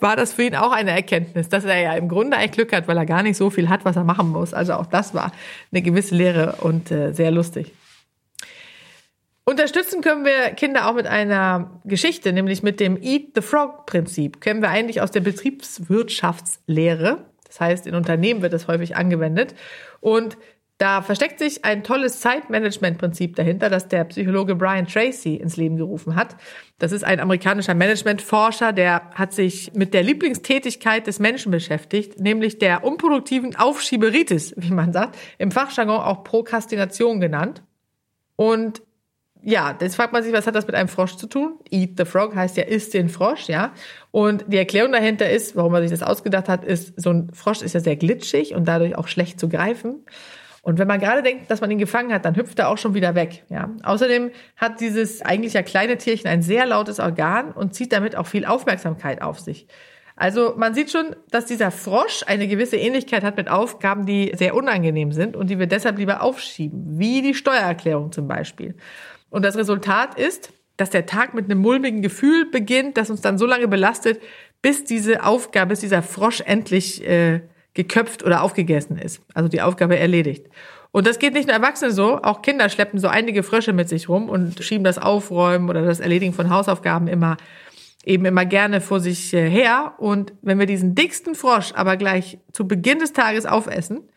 war 0.00 0.16
das 0.16 0.32
für 0.32 0.44
ihn 0.44 0.56
auch 0.56 0.72
eine 0.72 0.92
Erkenntnis, 0.92 1.48
dass 1.48 1.64
er 1.64 1.78
ja 1.78 1.92
im 1.94 2.08
Grunde 2.08 2.38
ein 2.38 2.50
Glück 2.50 2.72
hat, 2.72 2.88
weil 2.88 2.96
er 2.96 3.04
gar 3.04 3.22
nicht 3.22 3.36
so 3.36 3.50
viel 3.50 3.68
hat, 3.68 3.84
was 3.84 3.96
er 3.96 4.04
machen 4.04 4.30
muss. 4.30 4.54
Also 4.54 4.72
auch 4.74 4.86
das 4.86 5.12
war 5.12 5.32
eine 5.70 5.82
gewisse 5.82 6.14
Lehre 6.14 6.56
und 6.62 6.90
äh, 6.90 7.12
sehr 7.12 7.30
lustig. 7.30 7.72
Unterstützen 9.44 10.00
können 10.00 10.24
wir 10.24 10.50
Kinder 10.54 10.88
auch 10.88 10.94
mit 10.94 11.06
einer 11.06 11.80
Geschichte, 11.84 12.32
nämlich 12.32 12.64
mit 12.64 12.80
dem 12.80 13.00
Eat 13.00 13.36
the 13.36 13.42
Frog 13.42 13.86
Prinzip. 13.86 14.40
Kennen 14.40 14.60
wir 14.60 14.70
eigentlich 14.70 15.00
aus 15.00 15.12
der 15.12 15.20
Betriebswirtschaftslehre. 15.20 17.26
Das 17.46 17.60
heißt, 17.60 17.86
in 17.86 17.94
Unternehmen 17.94 18.42
wird 18.42 18.52
das 18.52 18.66
häufig 18.66 18.96
angewendet. 18.96 19.54
Und 20.00 20.36
da 20.78 21.00
versteckt 21.00 21.38
sich 21.38 21.64
ein 21.64 21.82
tolles 21.82 22.20
Zeitmanagement-Prinzip 22.20 23.34
dahinter, 23.34 23.70
das 23.70 23.88
der 23.88 24.04
Psychologe 24.04 24.54
Brian 24.54 24.86
Tracy 24.86 25.36
ins 25.36 25.56
Leben 25.56 25.76
gerufen 25.76 26.16
hat. 26.16 26.36
Das 26.78 26.92
ist 26.92 27.02
ein 27.02 27.18
amerikanischer 27.18 27.74
Managementforscher, 27.74 28.74
der 28.74 29.10
hat 29.14 29.32
sich 29.32 29.72
mit 29.74 29.94
der 29.94 30.02
Lieblingstätigkeit 30.02 31.06
des 31.06 31.18
Menschen 31.18 31.50
beschäftigt, 31.50 32.20
nämlich 32.20 32.58
der 32.58 32.84
unproduktiven 32.84 33.56
Aufschieberitis, 33.56 34.52
wie 34.58 34.72
man 34.72 34.92
sagt, 34.92 35.16
im 35.38 35.50
Fachjargon 35.50 36.00
auch 36.00 36.24
Prokrastination 36.24 37.20
genannt. 37.20 37.62
Und 38.36 38.82
ja, 39.42 39.76
jetzt 39.80 39.96
fragt 39.96 40.12
man 40.12 40.22
sich, 40.22 40.32
was 40.32 40.46
hat 40.46 40.56
das 40.56 40.66
mit 40.66 40.74
einem 40.74 40.88
Frosch 40.88 41.16
zu 41.16 41.26
tun? 41.26 41.58
Eat 41.70 41.92
the 41.96 42.04
Frog 42.04 42.34
heißt 42.34 42.56
ja, 42.56 42.64
isst 42.64 42.94
den 42.94 43.08
Frosch, 43.08 43.48
ja. 43.48 43.72
Und 44.10 44.44
die 44.48 44.56
Erklärung 44.56 44.92
dahinter 44.92 45.30
ist, 45.30 45.56
warum 45.56 45.72
man 45.72 45.82
sich 45.82 45.90
das 45.90 46.02
ausgedacht 46.02 46.48
hat, 46.48 46.64
ist, 46.64 47.00
so 47.00 47.10
ein 47.10 47.30
Frosch 47.32 47.62
ist 47.62 47.72
ja 47.72 47.80
sehr 47.80 47.96
glitschig 47.96 48.54
und 48.54 48.66
dadurch 48.66 48.98
auch 48.98 49.08
schlecht 49.08 49.38
zu 49.38 49.48
greifen. 49.48 50.04
Und 50.66 50.80
wenn 50.80 50.88
man 50.88 50.98
gerade 50.98 51.22
denkt, 51.22 51.48
dass 51.48 51.60
man 51.60 51.70
ihn 51.70 51.78
gefangen 51.78 52.12
hat, 52.12 52.24
dann 52.24 52.34
hüpft 52.34 52.58
er 52.58 52.68
auch 52.68 52.76
schon 52.76 52.92
wieder 52.92 53.14
weg. 53.14 53.44
Ja. 53.50 53.70
Außerdem 53.84 54.32
hat 54.56 54.80
dieses 54.80 55.22
eigentlich 55.22 55.52
ja 55.52 55.62
kleine 55.62 55.96
Tierchen 55.96 56.28
ein 56.28 56.42
sehr 56.42 56.66
lautes 56.66 56.98
Organ 56.98 57.52
und 57.52 57.72
zieht 57.72 57.92
damit 57.92 58.16
auch 58.16 58.26
viel 58.26 58.44
Aufmerksamkeit 58.44 59.22
auf 59.22 59.38
sich. 59.38 59.68
Also 60.16 60.54
man 60.56 60.74
sieht 60.74 60.90
schon, 60.90 61.14
dass 61.30 61.46
dieser 61.46 61.70
Frosch 61.70 62.24
eine 62.26 62.48
gewisse 62.48 62.76
Ähnlichkeit 62.78 63.22
hat 63.22 63.36
mit 63.36 63.48
Aufgaben, 63.48 64.06
die 64.06 64.32
sehr 64.34 64.56
unangenehm 64.56 65.12
sind 65.12 65.36
und 65.36 65.50
die 65.50 65.60
wir 65.60 65.68
deshalb 65.68 65.98
lieber 65.98 66.20
aufschieben, 66.20 66.98
wie 66.98 67.22
die 67.22 67.34
Steuererklärung 67.34 68.10
zum 68.10 68.26
Beispiel. 68.26 68.74
Und 69.30 69.44
das 69.44 69.56
Resultat 69.56 70.18
ist, 70.18 70.52
dass 70.76 70.90
der 70.90 71.06
Tag 71.06 71.32
mit 71.32 71.44
einem 71.44 71.60
mulmigen 71.60 72.02
Gefühl 72.02 72.50
beginnt, 72.50 72.96
das 72.96 73.08
uns 73.08 73.20
dann 73.20 73.38
so 73.38 73.46
lange 73.46 73.68
belastet, 73.68 74.20
bis 74.62 74.82
diese 74.82 75.22
Aufgabe, 75.22 75.68
bis 75.68 75.80
dieser 75.80 76.02
Frosch 76.02 76.40
endlich 76.44 77.06
äh, 77.08 77.42
geköpft 77.76 78.24
oder 78.24 78.42
aufgegessen 78.42 78.98
ist. 78.98 79.22
Also 79.34 79.48
die 79.48 79.62
Aufgabe 79.62 79.96
erledigt. 79.98 80.48
Und 80.90 81.06
das 81.06 81.18
geht 81.18 81.34
nicht 81.34 81.46
nur 81.46 81.54
Erwachsene 81.54 81.92
so, 81.92 82.22
auch 82.22 82.42
Kinder 82.42 82.68
schleppen 82.68 82.98
so 82.98 83.06
einige 83.06 83.42
Frösche 83.42 83.72
mit 83.72 83.88
sich 83.88 84.08
rum 84.08 84.28
und 84.28 84.64
schieben 84.64 84.82
das 84.82 84.98
Aufräumen 84.98 85.68
oder 85.68 85.82
das 85.82 86.00
Erledigen 86.00 86.32
von 86.32 86.50
Hausaufgaben 86.50 87.06
immer 87.06 87.36
eben 88.04 88.24
immer 88.24 88.46
gerne 88.46 88.80
vor 88.80 89.00
sich 89.00 89.34
äh, 89.34 89.50
her. 89.50 89.94
Und 89.98 90.32
wenn 90.40 90.58
wir 90.58 90.66
diesen 90.66 90.94
dicksten 90.94 91.34
Frosch 91.34 91.72
aber 91.74 91.96
gleich 91.96 92.38
zu 92.52 92.66
Beginn 92.66 93.00
des 93.00 93.12
Tages 93.12 93.44
aufessen, 93.46 94.08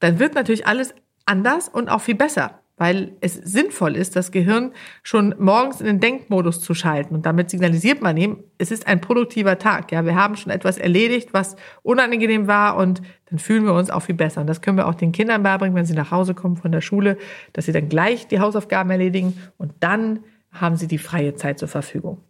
dann 0.00 0.18
wird 0.18 0.34
natürlich 0.34 0.66
alles 0.66 0.94
anders 1.24 1.68
und 1.68 1.88
auch 1.88 2.02
viel 2.02 2.14
besser, 2.14 2.60
weil 2.78 3.12
es 3.20 3.34
sinnvoll 3.34 3.96
ist, 3.96 4.16
das 4.16 4.30
Gehirn 4.32 4.72
schon 5.02 5.34
morgens 5.38 5.80
in 5.80 5.86
den 5.86 6.00
Denkmodus 6.00 6.60
zu 6.60 6.74
schalten. 6.74 7.14
Und 7.14 7.26
damit 7.26 7.50
signalisiert 7.50 8.00
man 8.00 8.16
ihm, 8.16 8.38
es 8.56 8.70
ist 8.70 8.86
ein 8.86 9.00
produktiver 9.00 9.58
Tag. 9.58 9.92
Ja, 9.92 10.04
wir 10.04 10.14
haben 10.14 10.36
schon 10.36 10.52
etwas 10.52 10.78
erledigt, 10.78 11.30
was 11.32 11.56
unangenehm 11.82 12.46
war 12.46 12.76
und 12.76 13.02
dann 13.26 13.38
fühlen 13.38 13.64
wir 13.64 13.74
uns 13.74 13.90
auch 13.90 14.00
viel 14.00 14.14
besser. 14.14 14.40
Und 14.40 14.46
das 14.46 14.62
können 14.62 14.78
wir 14.78 14.86
auch 14.86 14.94
den 14.94 15.12
Kindern 15.12 15.42
beibringen, 15.42 15.76
wenn 15.76 15.84
sie 15.84 15.94
nach 15.94 16.10
Hause 16.10 16.34
kommen 16.34 16.56
von 16.56 16.72
der 16.72 16.80
Schule, 16.80 17.18
dass 17.52 17.66
sie 17.66 17.72
dann 17.72 17.88
gleich 17.88 18.28
die 18.28 18.40
Hausaufgaben 18.40 18.90
erledigen 18.90 19.36
und 19.58 19.72
dann 19.80 20.20
haben 20.52 20.76
sie 20.76 20.86
die 20.86 20.98
freie 20.98 21.34
Zeit 21.34 21.58
zur 21.58 21.68
Verfügung. 21.68 22.22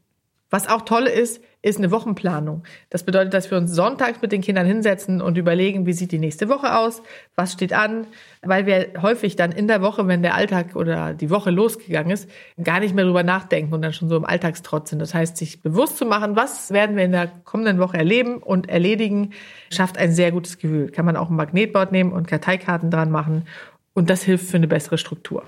Was 0.51 0.67
auch 0.67 0.83
toll 0.83 1.05
ist, 1.05 1.43
ist 1.61 1.79
eine 1.79 1.91
Wochenplanung. 1.91 2.63
Das 2.89 3.03
bedeutet, 3.03 3.35
dass 3.35 3.51
wir 3.51 3.59
uns 3.59 3.73
sonntags 3.73 4.23
mit 4.23 4.33
den 4.33 4.41
Kindern 4.41 4.65
hinsetzen 4.65 5.21
und 5.21 5.37
überlegen, 5.37 5.87
wie 5.87 5.93
sieht 5.93 6.13
die 6.13 6.19
nächste 6.19 6.49
Woche 6.49 6.77
aus, 6.77 7.03
was 7.35 7.53
steht 7.53 7.73
an, 7.73 8.07
weil 8.43 8.65
wir 8.65 8.93
häufig 9.03 9.37
dann 9.37 9.53
in 9.53 9.67
der 9.67 9.83
Woche, 9.83 10.07
wenn 10.07 10.23
der 10.23 10.35
Alltag 10.35 10.77
oder 10.77 11.13
die 11.13 11.31
Woche 11.31 11.51
losgegangen 11.51 12.13
ist, 12.13 12.31
gar 12.63 12.81
nicht 12.81 12.95
mehr 12.95 13.05
drüber 13.05 13.25
nachdenken 13.25 13.75
und 13.75 13.83
dann 13.83 13.93
schon 13.93 14.09
so 14.09 14.17
im 14.17 14.25
Alltagstrotz 14.25 14.91
sind. 14.91 15.01
Das 15.01 15.15
heißt, 15.15 15.37
sich 15.37 15.61
bewusst 15.61 15.99
zu 15.99 16.07
machen, 16.07 16.37
was 16.37 16.71
werden 16.71 16.97
wir 16.97 17.05
in 17.05 17.13
der 17.13 17.27
kommenden 17.27 17.79
Woche 17.79 17.99
erleben 17.99 18.39
und 18.39 18.69
erledigen, 18.69 19.33
schafft 19.71 19.99
ein 19.99 20.13
sehr 20.13 20.33
gutes 20.33 20.59
Gefühl. 20.59 20.91
Kann 20.91 21.05
man 21.05 21.17
auch 21.17 21.29
ein 21.29 21.37
Magnetboard 21.37 21.93
nehmen 21.93 22.13
und 22.13 22.29
Karteikarten 22.29 22.91
dran 22.91 23.11
machen 23.11 23.47
und 23.95 24.09
das 24.11 24.23
hilft 24.23 24.49
für 24.49 24.57
eine 24.57 24.69
bessere 24.69 24.97
Struktur. 24.97 25.45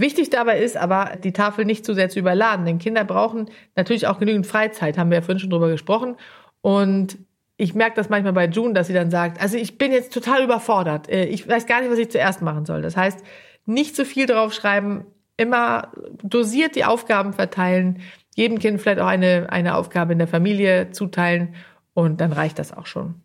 Wichtig 0.00 0.30
dabei 0.30 0.60
ist 0.60 0.78
aber, 0.78 1.18
die 1.22 1.34
Tafel 1.34 1.66
nicht 1.66 1.84
zu 1.84 1.92
sehr 1.92 2.08
zu 2.08 2.18
überladen, 2.18 2.64
denn 2.64 2.78
Kinder 2.78 3.04
brauchen 3.04 3.50
natürlich 3.76 4.06
auch 4.06 4.18
genügend 4.18 4.46
Freizeit, 4.46 4.96
haben 4.96 5.10
wir 5.10 5.18
ja 5.18 5.22
vorhin 5.22 5.40
schon 5.40 5.50
drüber 5.50 5.68
gesprochen. 5.68 6.16
Und 6.62 7.18
ich 7.58 7.74
merke 7.74 7.96
das 7.96 8.08
manchmal 8.08 8.32
bei 8.32 8.46
June, 8.46 8.72
dass 8.72 8.86
sie 8.86 8.94
dann 8.94 9.10
sagt, 9.10 9.42
also 9.42 9.58
ich 9.58 9.76
bin 9.76 9.92
jetzt 9.92 10.14
total 10.14 10.42
überfordert. 10.42 11.10
Äh, 11.10 11.26
ich 11.26 11.46
weiß 11.46 11.66
gar 11.66 11.82
nicht, 11.82 11.90
was 11.90 11.98
ich 11.98 12.10
zuerst 12.10 12.40
machen 12.40 12.64
soll. 12.64 12.80
Das 12.80 12.96
heißt, 12.96 13.22
nicht 13.66 13.94
zu 13.94 14.06
viel 14.06 14.24
draufschreiben, 14.24 15.04
immer 15.36 15.92
dosiert 16.22 16.76
die 16.76 16.86
Aufgaben 16.86 17.34
verteilen, 17.34 18.00
jedem 18.34 18.58
Kind 18.58 18.80
vielleicht 18.80 19.00
auch 19.00 19.06
eine, 19.06 19.48
eine 19.50 19.74
Aufgabe 19.74 20.14
in 20.14 20.18
der 20.18 20.28
Familie 20.28 20.92
zuteilen 20.92 21.54
und 21.92 22.22
dann 22.22 22.32
reicht 22.32 22.58
das 22.58 22.72
auch 22.72 22.86
schon. 22.86 23.16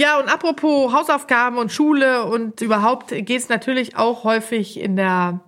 Ja, 0.00 0.18
und 0.18 0.32
apropos 0.32 0.94
Hausaufgaben 0.94 1.58
und 1.58 1.70
Schule 1.70 2.24
und 2.24 2.62
überhaupt 2.62 3.10
geht 3.10 3.28
es 3.38 3.50
natürlich 3.50 3.98
auch 3.98 4.24
häufig 4.24 4.80
in 4.80 4.96
der 4.96 5.40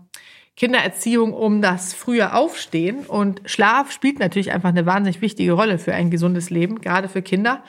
Kindererziehung 0.59 1.33
um 1.33 1.63
das 1.63 1.95
frühe 1.95 2.35
Aufstehen. 2.35 3.07
Und 3.07 3.41
Schlaf 3.47 3.91
spielt 3.91 4.19
natürlich 4.19 4.53
einfach 4.53 4.69
eine 4.69 4.85
wahnsinnig 4.85 5.23
wichtige 5.23 5.53
Rolle 5.53 5.79
für 5.79 5.95
ein 5.95 6.11
gesundes 6.11 6.51
Leben, 6.51 6.83
gerade 6.83 7.09
für 7.09 7.23
Kinder. 7.23 7.65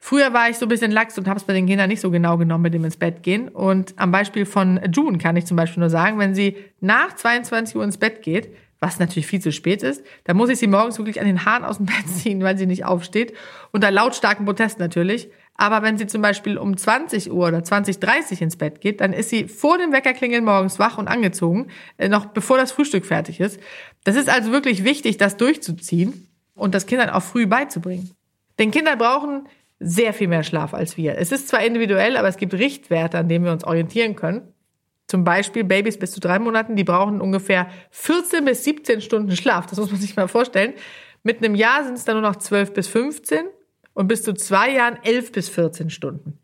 Früher 0.00 0.34
war 0.34 0.50
ich 0.50 0.58
so 0.58 0.66
ein 0.66 0.68
bisschen 0.68 0.90
lax 0.90 1.16
und 1.16 1.28
habe 1.28 1.38
es 1.38 1.44
bei 1.44 1.54
den 1.54 1.64
Kindern 1.64 1.88
nicht 1.88 2.02
so 2.02 2.10
genau 2.10 2.36
genommen 2.36 2.64
mit 2.64 2.74
dem 2.74 2.84
ins 2.84 2.98
Bett 2.98 3.22
gehen. 3.22 3.48
Und 3.48 3.94
am 3.96 4.10
Beispiel 4.10 4.44
von 4.44 4.78
June 4.92 5.16
kann 5.16 5.34
ich 5.34 5.46
zum 5.46 5.56
Beispiel 5.56 5.80
nur 5.80 5.88
sagen, 5.88 6.18
wenn 6.18 6.34
sie 6.34 6.58
nach 6.82 7.14
22 7.14 7.74
Uhr 7.74 7.84
ins 7.84 7.96
Bett 7.96 8.20
geht, 8.20 8.54
was 8.80 8.98
natürlich 8.98 9.26
viel 9.26 9.40
zu 9.40 9.50
spät 9.50 9.82
ist, 9.82 10.04
dann 10.24 10.36
muss 10.36 10.50
ich 10.50 10.58
sie 10.58 10.66
morgens 10.66 10.98
wirklich 10.98 11.22
an 11.22 11.26
den 11.26 11.46
Haaren 11.46 11.64
aus 11.64 11.78
dem 11.78 11.86
Bett 11.86 12.06
ziehen, 12.06 12.42
weil 12.42 12.58
sie 12.58 12.66
nicht 12.66 12.84
aufsteht. 12.84 13.32
Unter 13.72 13.90
lautstarken 13.90 14.44
Protest 14.44 14.78
natürlich. 14.78 15.30
Aber 15.60 15.82
wenn 15.82 15.98
sie 15.98 16.06
zum 16.06 16.22
Beispiel 16.22 16.56
um 16.56 16.76
20 16.76 17.32
Uhr 17.32 17.48
oder 17.48 17.58
20.30 17.58 18.40
ins 18.40 18.56
Bett 18.56 18.80
geht, 18.80 19.00
dann 19.00 19.12
ist 19.12 19.28
sie 19.28 19.48
vor 19.48 19.76
dem 19.76 19.92
Weckerklingeln 19.92 20.44
morgens 20.44 20.78
wach 20.78 20.98
und 20.98 21.08
angezogen, 21.08 21.66
äh, 21.98 22.08
noch 22.08 22.26
bevor 22.26 22.56
das 22.56 22.70
Frühstück 22.70 23.04
fertig 23.04 23.40
ist. 23.40 23.60
Das 24.04 24.14
ist 24.14 24.28
also 24.28 24.52
wirklich 24.52 24.84
wichtig, 24.84 25.16
das 25.16 25.36
durchzuziehen 25.36 26.28
und 26.54 26.76
das 26.76 26.86
Kindern 26.86 27.10
auch 27.10 27.24
früh 27.24 27.46
beizubringen. 27.46 28.12
Denn 28.60 28.70
Kinder 28.70 28.94
brauchen 28.94 29.48
sehr 29.80 30.14
viel 30.14 30.28
mehr 30.28 30.44
Schlaf 30.44 30.74
als 30.74 30.96
wir. 30.96 31.18
Es 31.18 31.32
ist 31.32 31.48
zwar 31.48 31.64
individuell, 31.64 32.16
aber 32.16 32.28
es 32.28 32.36
gibt 32.36 32.54
Richtwerte, 32.54 33.18
an 33.18 33.28
denen 33.28 33.44
wir 33.44 33.52
uns 33.52 33.64
orientieren 33.64 34.14
können. 34.14 34.54
Zum 35.08 35.24
Beispiel 35.24 35.64
Babys 35.64 35.98
bis 35.98 36.12
zu 36.12 36.20
drei 36.20 36.38
Monaten, 36.38 36.76
die 36.76 36.84
brauchen 36.84 37.20
ungefähr 37.20 37.68
14 37.90 38.44
bis 38.44 38.62
17 38.62 39.00
Stunden 39.00 39.34
Schlaf. 39.34 39.66
Das 39.66 39.78
muss 39.78 39.90
man 39.90 40.00
sich 40.00 40.14
mal 40.14 40.28
vorstellen. 40.28 40.74
Mit 41.24 41.38
einem 41.38 41.56
Jahr 41.56 41.82
sind 41.82 41.94
es 41.94 42.04
dann 42.04 42.20
nur 42.20 42.28
noch 42.28 42.36
12 42.36 42.74
bis 42.74 42.86
15 42.86 43.44
und 43.98 44.06
bis 44.06 44.22
zu 44.22 44.32
zwei 44.32 44.70
Jahren 44.70 44.96
11 45.02 45.32
bis 45.32 45.48
14 45.48 45.90
Stunden. 45.90 46.38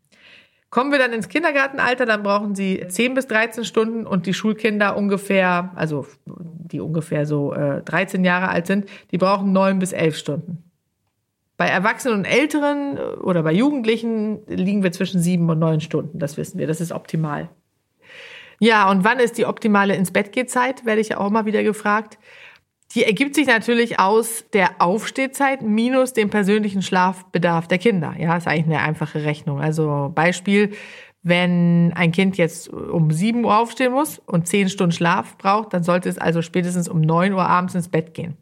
Kommen 0.69 0.91
wir 0.91 0.99
dann 0.99 1.13
ins 1.13 1.29
Kindergartenalter, 1.29 2.05
dann 2.05 2.21
brauchen 2.21 2.53
sie 2.53 2.85
10 2.85 3.13
bis 3.13 3.27
13 3.27 3.63
Stunden 3.63 4.05
und 4.05 4.25
die 4.25 4.33
Schulkinder 4.33 4.97
ungefähr, 4.97 5.71
also 5.75 6.05
die 6.25 6.81
ungefähr 6.81 7.25
so 7.25 7.53
äh, 7.53 7.81
13 7.81 8.25
Jahre 8.25 8.49
alt 8.49 8.67
sind, 8.67 8.89
die 9.11 9.17
brauchen 9.17 9.53
9 9.53 9.79
bis 9.79 9.93
11 9.93 10.17
Stunden. 10.17 10.69
Bei 11.55 11.67
Erwachsenen 11.67 12.17
und 12.17 12.25
Älteren 12.25 12.97
äh, 12.97 12.99
oder 13.21 13.41
bei 13.41 13.53
Jugendlichen 13.53 14.45
liegen 14.47 14.83
wir 14.83 14.91
zwischen 14.91 15.21
7 15.21 15.49
und 15.49 15.57
9 15.57 15.79
Stunden, 15.79 16.19
das 16.19 16.35
wissen 16.35 16.59
wir, 16.59 16.67
das 16.67 16.81
ist 16.81 16.91
optimal. 16.91 17.47
Ja, 18.59 18.91
und 18.91 19.05
wann 19.05 19.19
ist 19.19 19.37
die 19.37 19.45
optimale 19.45 19.95
ins 19.95 20.11
Bett 20.11 20.33
geht 20.33 20.49
Zeit, 20.49 20.85
werde 20.85 20.99
ich 20.99 21.07
ja 21.07 21.19
auch 21.19 21.29
mal 21.29 21.45
wieder 21.45 21.63
gefragt. 21.63 22.17
Die 22.93 23.03
ergibt 23.03 23.35
sich 23.35 23.47
natürlich 23.47 23.99
aus 23.99 24.45
der 24.53 24.81
Aufstehzeit 24.81 25.61
minus 25.61 26.13
dem 26.13 26.29
persönlichen 26.29 26.81
Schlafbedarf 26.81 27.67
der 27.67 27.77
Kinder. 27.77 28.15
Ja, 28.17 28.37
ist 28.37 28.47
eigentlich 28.47 28.65
eine 28.65 28.79
einfache 28.79 29.23
Rechnung. 29.23 29.59
Also 29.59 30.11
Beispiel, 30.13 30.71
wenn 31.23 31.91
ein 31.95 32.11
Kind 32.11 32.37
jetzt 32.37 32.69
um 32.69 33.11
7 33.11 33.43
Uhr 33.43 33.57
aufstehen 33.57 33.91
muss 33.91 34.19
und 34.19 34.47
10 34.47 34.69
Stunden 34.69 34.91
Schlaf 34.91 35.37
braucht, 35.37 35.73
dann 35.73 35.83
sollte 35.83 36.07
es 36.07 36.19
also 36.19 36.41
spätestens 36.41 36.87
um 36.87 37.01
9 37.01 37.33
Uhr 37.33 37.45
abends 37.45 37.73
ins 37.73 37.89
Bett 37.89 38.13
gehen. 38.13 38.37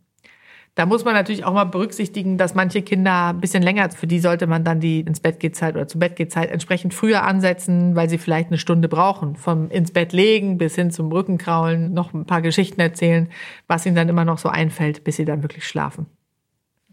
Da 0.76 0.88
muss 0.88 1.06
man 1.06 1.14
natürlich 1.14 1.46
auch 1.46 1.54
mal 1.54 1.66
berücksichtigen, 1.66 2.40
dass 2.40 2.56
manche 2.56 2.82
Kinder 2.82 3.28
ein 3.28 3.40
bisschen 3.40 3.62
länger, 3.62 3.92
für 3.92 4.08
die 4.08 4.20
sollte 4.20 4.48
man 4.48 4.64
dann 4.64 4.80
die 4.80 5.02
ins 5.02 5.20
Bett 5.20 5.40
geht 5.40 5.56
Zeit 5.56 5.76
oder 5.76 5.88
zu 5.88 6.00
Bett 6.00 6.16
geht 6.16 6.32
Zeit 6.32 6.50
entsprechend 6.50 6.96
früher 6.96 7.24
ansetzen, 7.24 7.96
weil 7.96 8.10
sie 8.10 8.18
vielleicht 8.18 8.48
eine 8.48 8.58
Stunde 8.58 8.88
brauchen. 8.90 9.36
Vom 9.36 9.70
ins 9.70 9.92
Bett 9.92 10.14
legen 10.14 10.58
bis 10.58 10.74
hin 10.74 10.90
zum 10.90 11.12
Rückenkraulen, 11.12 11.94
noch 11.94 12.14
ein 12.14 12.26
paar 12.26 12.42
Geschichten 12.42 12.82
erzählen, 12.82 13.30
was 13.68 13.86
ihnen 13.86 13.96
dann 13.96 14.10
immer 14.10 14.26
noch 14.26 14.40
so 14.40 14.50
einfällt, 14.50 15.04
bis 15.04 15.18
sie 15.18 15.26
dann 15.26 15.44
wirklich 15.44 15.68
schlafen. 15.68 16.08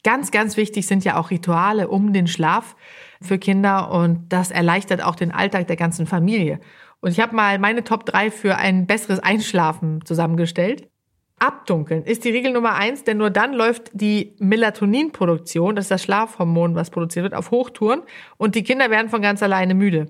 Ganz, 0.03 0.31
ganz 0.31 0.59
wichtig 0.59 0.87
sind 0.87 1.05
ja 1.05 1.19
auch 1.19 1.31
Rituale 1.31 1.88
um 1.88 2.12
den 2.12 2.27
Schlaf 2.27 2.77
für 3.23 3.38
Kinder 3.38 3.90
und 3.90 4.31
das 4.31 4.51
erleichtert 4.51 5.03
auch 5.03 5.14
den 5.14 5.31
Alltag 5.31 5.69
der 5.69 5.77
ganzen 5.77 6.07
Familie. 6.07 6.61
Und 7.01 7.12
ich 7.12 7.21
habe 7.21 7.35
mal 7.35 7.59
meine 7.59 7.83
Top 7.83 8.05
3 8.05 8.31
für 8.31 8.57
ein 8.57 8.87
besseres 8.87 9.21
Einschlafen 9.21 10.05
zusammengestellt. 10.05 10.88
Abdunkeln 11.40 12.05
ist 12.05 12.24
die 12.24 12.31
Regel 12.31 12.53
Nummer 12.53 12.74
eins, 12.74 13.03
denn 13.03 13.16
nur 13.16 13.31
dann 13.31 13.55
läuft 13.55 13.90
die 13.92 14.37
Melatoninproduktion, 14.38 15.74
das 15.74 15.87
ist 15.87 15.90
das 15.90 16.03
Schlafhormon, 16.05 16.74
was 16.74 16.90
produziert 16.90 17.24
wird, 17.24 17.35
auf 17.35 17.50
Hochtouren 17.50 18.03
und 18.37 18.55
die 18.55 18.62
Kinder 18.62 18.90
werden 18.90 19.09
von 19.09 19.22
ganz 19.22 19.42
alleine 19.42 19.74
müde. 19.74 20.07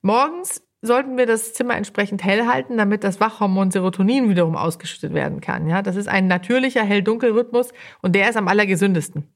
Morgens 0.00 0.62
sollten 0.80 1.16
wir 1.16 1.26
das 1.26 1.54
Zimmer 1.54 1.76
entsprechend 1.76 2.24
hell 2.24 2.46
halten, 2.46 2.76
damit 2.76 3.04
das 3.04 3.20
Wachhormon 3.20 3.70
Serotonin 3.70 4.28
wiederum 4.28 4.56
ausgeschüttet 4.56 5.14
werden 5.14 5.40
kann. 5.40 5.68
Ja, 5.68 5.80
das 5.80 5.94
ist 5.94 6.08
ein 6.08 6.26
natürlicher 6.26 6.82
Hell-Dunkel-Rhythmus 6.82 7.72
und 8.00 8.16
der 8.16 8.28
ist 8.28 8.36
am 8.36 8.48
allergesündesten. 8.48 9.28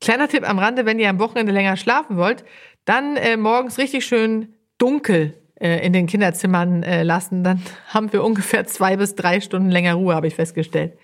Kleiner 0.00 0.28
Tipp 0.28 0.48
am 0.48 0.58
Rande, 0.58 0.86
wenn 0.86 0.98
ihr 0.98 1.10
am 1.10 1.18
Wochenende 1.18 1.52
länger 1.52 1.76
schlafen 1.76 2.16
wollt, 2.16 2.44
dann 2.86 3.16
äh, 3.16 3.36
morgens 3.36 3.76
richtig 3.78 4.06
schön 4.06 4.54
dunkel 4.78 5.34
in 5.86 5.92
den 5.92 6.06
Kinderzimmern 6.06 6.82
äh, 6.82 7.02
lassen, 7.02 7.44
dann 7.44 7.62
haben 7.88 8.12
wir 8.12 8.24
ungefähr 8.24 8.66
zwei 8.66 8.96
bis 8.96 9.14
drei 9.14 9.40
Stunden 9.40 9.70
länger 9.70 9.94
Ruhe, 9.94 10.14
habe 10.14 10.26
ich 10.26 10.34
festgestellt. 10.34 10.98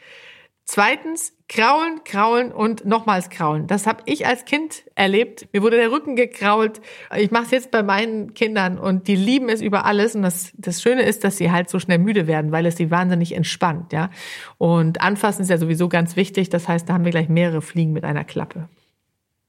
Zweitens, 0.65 1.37
kraulen, 1.49 2.05
kraulen 2.05 2.53
und 2.53 2.85
nochmals 2.85 3.31
kraulen. 3.31 3.67
Das 3.67 3.87
habe 3.87 4.03
ich 4.07 4.27
als 4.27 4.45
Kind 4.45 4.85
erlebt. 4.95 5.49
Mir 5.53 5.63
wurde 5.63 5.77
der 5.77 5.91
Rücken 5.91 6.15
gekrault. 6.15 6.81
Ich 7.17 7.31
mache 7.31 7.45
es 7.45 7.51
jetzt 7.51 7.71
bei 7.73 7.83
meinen 7.83 8.33
Kindern 8.33 8.79
und 8.79 9.09
die 9.09 9.17
lieben 9.17 9.49
es 9.49 9.61
über 9.61 9.85
alles. 9.85 10.15
Und 10.15 10.23
das, 10.23 10.53
das 10.57 10.81
Schöne 10.81 11.03
ist, 11.03 11.25
dass 11.25 11.37
sie 11.37 11.51
halt 11.51 11.69
so 11.69 11.81
schnell 11.81 11.99
müde 11.99 12.27
werden, 12.27 12.53
weil 12.53 12.65
es 12.65 12.77
sie 12.77 12.91
wahnsinnig 12.91 13.35
entspannt. 13.35 13.93
ja. 13.93 14.11
Und 14.57 15.01
anfassen 15.03 15.43
ist 15.43 15.51
ja 15.51 15.59
sowieso 15.59 15.89
ganz 15.89 16.15
wichtig. 16.17 16.49
Das 16.49 16.69
heißt, 16.69 16.89
da 16.89 16.95
haben 16.95 17.05
wir 17.05 17.11
gleich 17.11 17.29
mehrere 17.29 17.61
Fliegen 17.61 17.93
mit 17.93 18.05
einer 18.05 18.25
Klappe. 18.25 18.69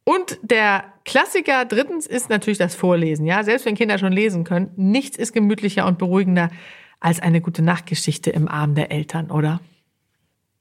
Und 0.04 0.38
der 0.42 0.84
Klassiker 1.06 1.66
drittens 1.66 2.08
ist 2.08 2.30
natürlich 2.30 2.58
das 2.58 2.76
Vorlesen. 2.76 3.26
Ja, 3.26 3.44
selbst 3.44 3.66
wenn 3.66 3.76
Kinder 3.76 3.98
schon 3.98 4.12
lesen 4.12 4.44
können, 4.44 4.72
nichts 4.76 5.18
ist 5.18 5.34
gemütlicher 5.34 5.86
und 5.86 5.98
beruhigender 5.98 6.50
als 7.00 7.22
eine 7.22 7.42
gute 7.42 7.62
Nachtgeschichte 7.62 8.30
im 8.30 8.48
Arm 8.48 8.76
der 8.76 8.92
Eltern, 8.92 9.32
oder? 9.32 9.60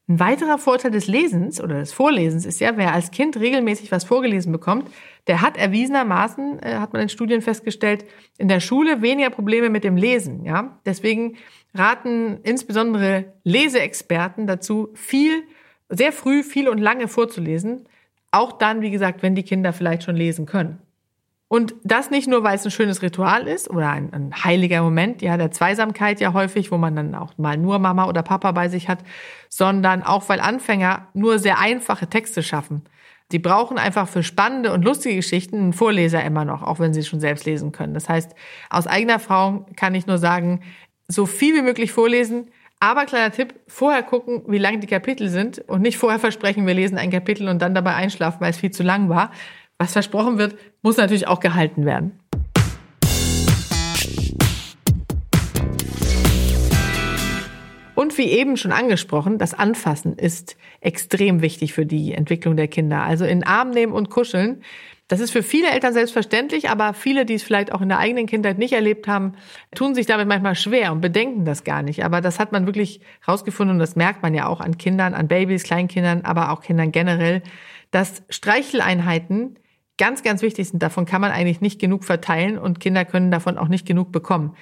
Ein 0.09 0.18
weiterer 0.18 0.59
Vorteil 0.59 0.90
des 0.90 1.07
Lesens 1.07 1.61
oder 1.61 1.78
des 1.78 1.92
Vorlesens 1.92 2.44
ist 2.44 2.61
ja, 2.61 2.76
wer 2.76 2.92
als 2.92 3.12
Kind 3.12 3.37
regelmäßig 3.38 3.92
was 3.92 4.02
vorgelesen 4.02 4.50
bekommt, 4.50 4.90
der 5.28 5.40
hat 5.40 5.57
erwiesenermaßen, 5.57 6.59
äh, 6.61 6.74
hat 6.74 6.92
man 6.92 7.02
in 7.02 7.09
Studien 7.09 7.40
festgestellt, 7.40 8.05
in 8.37 8.48
der 8.48 8.59
Schule 8.59 9.00
weniger 9.00 9.31
Probleme 9.31 9.70
mit 9.70 9.85
dem 9.85 9.96
Lesen. 9.96 10.44
Ja, 10.44 10.81
deswegen 10.85 11.37
raten 11.72 12.40
insbesondere 12.42 13.33
Leseexperten 13.44 14.48
dazu, 14.48 14.90
viel, 14.94 15.44
sehr 15.88 16.12
früh, 16.12 16.42
viel 16.42 16.68
und 16.68 16.78
lange 16.78 17.07
vorzulesen, 17.07 17.88
auch 18.33 18.53
dann, 18.53 18.81
wie 18.81 18.90
gesagt, 18.90 19.23
wenn 19.23 19.35
die 19.35 19.45
Kinder 19.45 19.73
vielleicht 19.73 20.03
schon 20.03 20.16
lesen 20.16 20.47
können. 20.47 20.79
Und 21.53 21.75
das 21.85 22.11
nicht 22.11 22.29
nur, 22.29 22.45
weil 22.45 22.57
es 22.57 22.64
ein 22.64 22.71
schönes 22.71 23.03
Ritual 23.03 23.47
ist 23.47 23.68
oder 23.68 23.90
ein, 23.90 24.11
ein, 24.14 24.33
heiliger 24.42 24.83
Moment, 24.83 25.21
ja, 25.21 25.37
der 25.37 25.51
Zweisamkeit 25.51 26.18
ja 26.18 26.33
häufig, 26.33 26.73
wo 26.73 26.79
man 26.79 26.97
dann 26.97 27.14
auch 27.14 27.37
mal 27.37 27.59
nur 27.59 27.79
Mama 27.79 28.07
oder 28.07 28.23
Papa 28.23 28.53
bei 28.53 28.71
sich 28.71 28.88
hat, 28.88 29.01
sondern 29.51 30.03
auch, 30.03 30.31
weil 30.31 30.40
Anfänger 30.40 31.09
nur 31.12 31.38
sehr 31.38 31.59
einfache 31.59 32.07
Texte 32.07 32.42
schaffen. 32.42 32.81
Die 33.33 33.38
brauchen 33.38 33.77
einfach 33.77 34.09
für 34.09 34.23
spannende 34.23 34.73
und 34.73 34.83
lustige 34.83 35.16
Geschichten 35.16 35.57
einen 35.57 35.73
Vorleser 35.75 36.25
immer 36.25 36.47
noch, 36.47 36.62
auch 36.62 36.79
wenn 36.79 36.95
sie 36.95 37.03
schon 37.03 37.21
selbst 37.21 37.45
lesen 37.45 37.71
können. 37.71 37.92
Das 37.92 38.09
heißt, 38.09 38.35
aus 38.71 38.87
eigener 38.87 39.14
Erfahrung 39.14 39.66
kann 39.77 39.95
ich 39.95 40.07
nur 40.07 40.16
sagen, 40.16 40.61
so 41.07 41.27
viel 41.27 41.55
wie 41.55 41.62
möglich 41.62 41.92
vorlesen, 41.92 42.49
aber 42.83 43.05
kleiner 43.05 43.31
Tipp, 43.31 43.55
vorher 43.68 44.03
gucken, 44.03 44.42
wie 44.49 44.59
lang 44.59 44.81
die 44.81 44.88
Kapitel 44.88 45.29
sind 45.29 45.61
und 45.68 45.83
nicht 45.83 45.99
vorher 45.99 46.18
versprechen, 46.18 46.66
wir 46.66 46.75
lesen 46.75 46.99
ein 46.99 47.12
Kapitel 47.12 47.49
und 47.49 47.62
dann 47.62 47.77
dabei 47.77 47.95
einschlafen, 47.95 48.40
weil 48.40 48.51
es 48.51 48.57
viel 48.57 48.73
zu 48.73 48.83
lang 48.83 49.09
war. 49.09 49.31
Was 49.79 49.92
versprochen 49.92 50.37
wird, 50.37 50.57
muss 50.83 50.97
natürlich 50.97 51.29
auch 51.29 51.38
gehalten 51.38 51.87
werden. 51.87 52.18
Und 57.95 58.18
wie 58.18 58.31
eben 58.31 58.57
schon 58.57 58.73
angesprochen, 58.73 59.38
das 59.38 59.55
Anfassen 59.55 60.14
ist 60.18 60.57
extrem 60.81 61.40
wichtig 61.40 61.75
für 61.75 61.87
die 61.87 62.14
Entwicklung 62.14 62.57
der 62.57 62.66
Kinder. 62.66 63.05
Also 63.05 63.25
in 63.25 63.45
Arm 63.45 63.71
nehmen 63.71 63.92
und 63.92 64.11
kuscheln 64.11 64.61
das 65.12 65.20
ist 65.20 65.31
für 65.31 65.42
viele 65.42 65.70
Eltern 65.70 65.92
selbstverständlich, 65.92 66.70
aber 66.70 66.94
viele, 66.94 67.27
die 67.27 67.35
es 67.35 67.42
vielleicht 67.42 67.70
auch 67.70 67.83
in 67.83 67.90
der 67.90 67.98
eigenen 67.98 68.25
Kindheit 68.25 68.57
nicht 68.57 68.72
erlebt 68.72 69.07
haben, 69.07 69.35
tun 69.75 69.94
sich 69.94 70.07
damit 70.07 70.27
manchmal 70.27 70.55
schwer 70.55 70.90
und 70.90 71.03
bedenken 71.03 71.44
das 71.44 71.64
gar 71.64 71.83
nicht. 71.83 72.03
Aber 72.03 72.22
das 72.22 72.38
hat 72.38 72.51
man 72.51 72.64
wirklich 72.64 73.03
rausgefunden 73.29 73.77
und 73.77 73.79
das 73.79 73.94
merkt 73.94 74.22
man 74.22 74.33
ja 74.33 74.46
auch 74.46 74.61
an 74.61 74.79
Kindern, 74.79 75.12
an 75.12 75.29
Babys, 75.29 75.64
Kleinkindern, 75.64 76.22
aber 76.22 76.51
auch 76.51 76.62
Kindern 76.62 76.92
generell, 76.92 77.42
dass 77.90 78.22
Streicheleinheiten 78.31 79.59
ganz, 79.98 80.22
ganz 80.22 80.40
wichtig 80.40 80.70
sind. 80.70 80.83
Davon 80.83 81.05
kann 81.05 81.20
man 81.20 81.31
eigentlich 81.31 81.61
nicht 81.61 81.79
genug 81.79 82.05
verteilen 82.05 82.57
und 82.57 82.81
Kinder 82.81 83.05
können 83.05 83.31
davon 83.31 83.59
auch 83.59 83.68
nicht 83.68 83.85
genug 83.87 84.12
bekommen. 84.12 84.57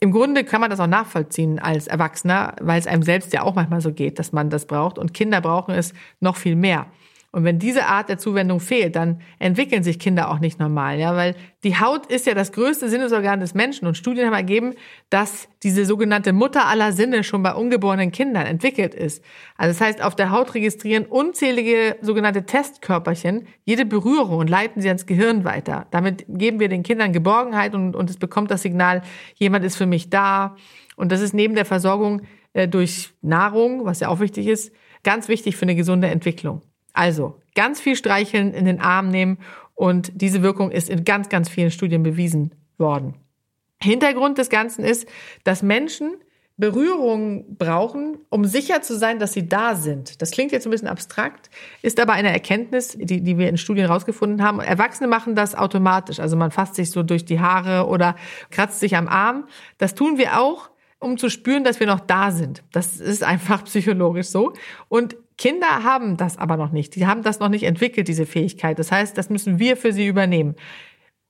Im 0.00 0.12
Grunde 0.12 0.44
kann 0.44 0.62
man 0.62 0.70
das 0.70 0.80
auch 0.80 0.86
nachvollziehen 0.86 1.58
als 1.58 1.88
Erwachsener, 1.88 2.56
weil 2.58 2.80
es 2.80 2.86
einem 2.86 3.02
selbst 3.02 3.34
ja 3.34 3.42
auch 3.42 3.54
manchmal 3.54 3.82
so 3.82 3.92
geht, 3.92 4.18
dass 4.18 4.32
man 4.32 4.48
das 4.48 4.66
braucht 4.66 4.98
und 4.98 5.12
Kinder 5.12 5.42
brauchen 5.42 5.74
es 5.74 5.92
noch 6.20 6.36
viel 6.36 6.56
mehr. 6.56 6.86
Und 7.34 7.42
wenn 7.42 7.58
diese 7.58 7.86
Art 7.86 8.08
der 8.08 8.16
Zuwendung 8.16 8.60
fehlt, 8.60 8.94
dann 8.94 9.20
entwickeln 9.40 9.82
sich 9.82 9.98
Kinder 9.98 10.30
auch 10.30 10.38
nicht 10.38 10.60
normal, 10.60 11.00
ja, 11.00 11.16
weil 11.16 11.34
die 11.64 11.76
Haut 11.76 12.06
ist 12.06 12.26
ja 12.26 12.34
das 12.34 12.52
größte 12.52 12.88
Sinnesorgan 12.88 13.40
des 13.40 13.54
Menschen 13.54 13.88
und 13.88 13.96
Studien 13.96 14.26
haben 14.26 14.34
ergeben, 14.34 14.74
dass 15.10 15.48
diese 15.64 15.84
sogenannte 15.84 16.32
Mutter 16.32 16.66
aller 16.66 16.92
Sinne 16.92 17.24
schon 17.24 17.42
bei 17.42 17.52
ungeborenen 17.52 18.12
Kindern 18.12 18.46
entwickelt 18.46 18.94
ist. 18.94 19.24
Also 19.56 19.76
das 19.76 19.80
heißt, 19.80 20.00
auf 20.00 20.14
der 20.14 20.30
Haut 20.30 20.54
registrieren 20.54 21.06
unzählige 21.06 21.96
sogenannte 22.02 22.46
Testkörperchen 22.46 23.48
jede 23.64 23.84
Berührung 23.84 24.38
und 24.38 24.48
leiten 24.48 24.80
sie 24.80 24.86
ans 24.86 25.06
Gehirn 25.06 25.42
weiter. 25.42 25.88
Damit 25.90 26.26
geben 26.28 26.60
wir 26.60 26.68
den 26.68 26.84
Kindern 26.84 27.12
Geborgenheit 27.12 27.74
und, 27.74 27.96
und 27.96 28.10
es 28.10 28.16
bekommt 28.16 28.52
das 28.52 28.62
Signal, 28.62 29.02
jemand 29.34 29.64
ist 29.64 29.74
für 29.74 29.86
mich 29.86 30.08
da. 30.08 30.54
Und 30.94 31.10
das 31.10 31.20
ist 31.20 31.34
neben 31.34 31.56
der 31.56 31.64
Versorgung 31.64 32.22
äh, 32.52 32.68
durch 32.68 33.12
Nahrung, 33.22 33.86
was 33.86 33.98
ja 33.98 34.06
auch 34.06 34.20
wichtig 34.20 34.46
ist, 34.46 34.72
ganz 35.02 35.26
wichtig 35.26 35.56
für 35.56 35.62
eine 35.62 35.74
gesunde 35.74 36.06
Entwicklung. 36.06 36.62
Also 36.94 37.38
ganz 37.54 37.80
viel 37.80 37.96
streicheln, 37.96 38.54
in 38.54 38.64
den 38.64 38.80
Arm 38.80 39.10
nehmen 39.10 39.38
und 39.74 40.12
diese 40.14 40.42
Wirkung 40.42 40.70
ist 40.70 40.88
in 40.88 41.04
ganz, 41.04 41.28
ganz 41.28 41.50
vielen 41.50 41.70
Studien 41.70 42.02
bewiesen 42.02 42.54
worden. 42.78 43.14
Hintergrund 43.82 44.38
des 44.38 44.48
Ganzen 44.48 44.84
ist, 44.84 45.06
dass 45.42 45.62
Menschen 45.62 46.14
Berührung 46.56 47.56
brauchen, 47.56 48.18
um 48.30 48.44
sicher 48.44 48.80
zu 48.80 48.96
sein, 48.96 49.18
dass 49.18 49.32
sie 49.32 49.48
da 49.48 49.74
sind. 49.74 50.22
Das 50.22 50.30
klingt 50.30 50.52
jetzt 50.52 50.66
ein 50.66 50.70
bisschen 50.70 50.86
abstrakt, 50.86 51.50
ist 51.82 51.98
aber 51.98 52.12
eine 52.12 52.32
Erkenntnis, 52.32 52.96
die, 52.96 53.22
die 53.22 53.38
wir 53.38 53.48
in 53.48 53.56
Studien 53.56 53.86
herausgefunden 53.86 54.40
haben. 54.40 54.60
Erwachsene 54.60 55.08
machen 55.08 55.34
das 55.34 55.56
automatisch. 55.56 56.20
Also 56.20 56.36
man 56.36 56.52
fasst 56.52 56.76
sich 56.76 56.92
so 56.92 57.02
durch 57.02 57.24
die 57.24 57.40
Haare 57.40 57.88
oder 57.88 58.14
kratzt 58.50 58.78
sich 58.78 58.96
am 58.96 59.08
Arm. 59.08 59.48
Das 59.78 59.96
tun 59.96 60.16
wir 60.16 60.40
auch, 60.40 60.70
um 61.00 61.18
zu 61.18 61.28
spüren, 61.28 61.64
dass 61.64 61.80
wir 61.80 61.88
noch 61.88 62.00
da 62.00 62.30
sind. 62.30 62.62
Das 62.70 63.00
ist 63.00 63.24
einfach 63.24 63.64
psychologisch 63.64 64.28
so. 64.28 64.52
Und 64.88 65.16
Kinder 65.36 65.82
haben 65.82 66.16
das 66.16 66.38
aber 66.38 66.56
noch 66.56 66.70
nicht. 66.70 66.94
Die 66.94 67.06
haben 67.06 67.22
das 67.22 67.40
noch 67.40 67.48
nicht 67.48 67.64
entwickelt, 67.64 68.08
diese 68.08 68.26
Fähigkeit. 68.26 68.78
Das 68.78 68.92
heißt, 68.92 69.18
das 69.18 69.30
müssen 69.30 69.58
wir 69.58 69.76
für 69.76 69.92
sie 69.92 70.06
übernehmen. 70.06 70.54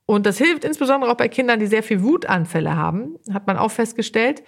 Und 0.06 0.26
das 0.26 0.36
hilft 0.36 0.64
insbesondere 0.64 1.10
auch 1.10 1.16
bei 1.16 1.28
Kindern, 1.28 1.60
die 1.60 1.66
sehr 1.66 1.82
viel 1.82 2.02
Wutanfälle 2.02 2.76
haben, 2.76 3.16
hat 3.32 3.46
man 3.46 3.56
auch 3.56 3.70
festgestellt. 3.70 4.42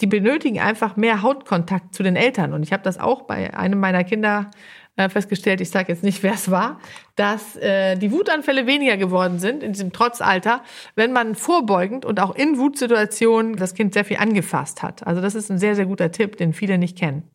Die 0.00 0.06
benötigen 0.06 0.60
einfach 0.60 0.96
mehr 0.96 1.22
Hautkontakt 1.22 1.94
zu 1.94 2.02
den 2.02 2.16
Eltern. 2.16 2.54
Und 2.54 2.62
ich 2.62 2.72
habe 2.72 2.82
das 2.82 2.98
auch 2.98 3.22
bei 3.22 3.54
einem 3.54 3.78
meiner 3.78 4.02
Kinder 4.02 4.50
äh, 4.96 5.08
festgestellt, 5.08 5.60
ich 5.60 5.70
sage 5.70 5.92
jetzt 5.92 6.04
nicht, 6.04 6.22
wer 6.22 6.34
es 6.34 6.50
war, 6.50 6.80
dass 7.16 7.56
äh, 7.56 7.96
die 7.96 8.12
Wutanfälle 8.12 8.66
weniger 8.66 8.96
geworden 8.96 9.40
sind 9.40 9.62
in 9.62 9.72
diesem 9.72 9.92
Trotzalter, 9.92 10.62
wenn 10.94 11.12
man 11.12 11.34
vorbeugend 11.34 12.04
und 12.04 12.20
auch 12.20 12.34
in 12.34 12.58
Wutsituationen 12.58 13.56
das 13.56 13.74
Kind 13.74 13.92
sehr 13.92 14.04
viel 14.04 14.18
angefasst 14.18 14.82
hat. 14.82 15.06
Also 15.06 15.20
das 15.20 15.34
ist 15.34 15.50
ein 15.50 15.58
sehr, 15.58 15.74
sehr 15.74 15.86
guter 15.86 16.12
Tipp, 16.12 16.36
den 16.36 16.52
viele 16.52 16.78
nicht 16.78 16.96
kennen. 16.96 17.28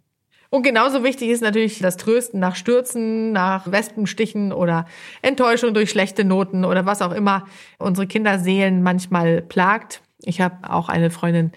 Und 0.51 0.63
genauso 0.63 1.03
wichtig 1.03 1.29
ist 1.29 1.41
natürlich 1.41 1.79
das 1.79 1.97
Trösten 1.97 2.39
nach 2.39 2.55
Stürzen, 2.55 3.31
nach 3.31 3.71
Wespenstichen 3.71 4.51
oder 4.51 4.85
Enttäuschung 5.21 5.73
durch 5.73 5.91
schlechte 5.91 6.23
Noten 6.23 6.65
oder 6.65 6.87
was 6.87 7.01
auch 7.03 7.11
immer 7.11 7.45
unsere 7.77 8.07
Kinderseelen 8.07 8.81
manchmal 8.81 9.41
plagt. 9.43 10.01
Ich 10.23 10.41
habe 10.41 10.57
auch 10.69 10.89
eine 10.89 11.11
Freundin, 11.11 11.51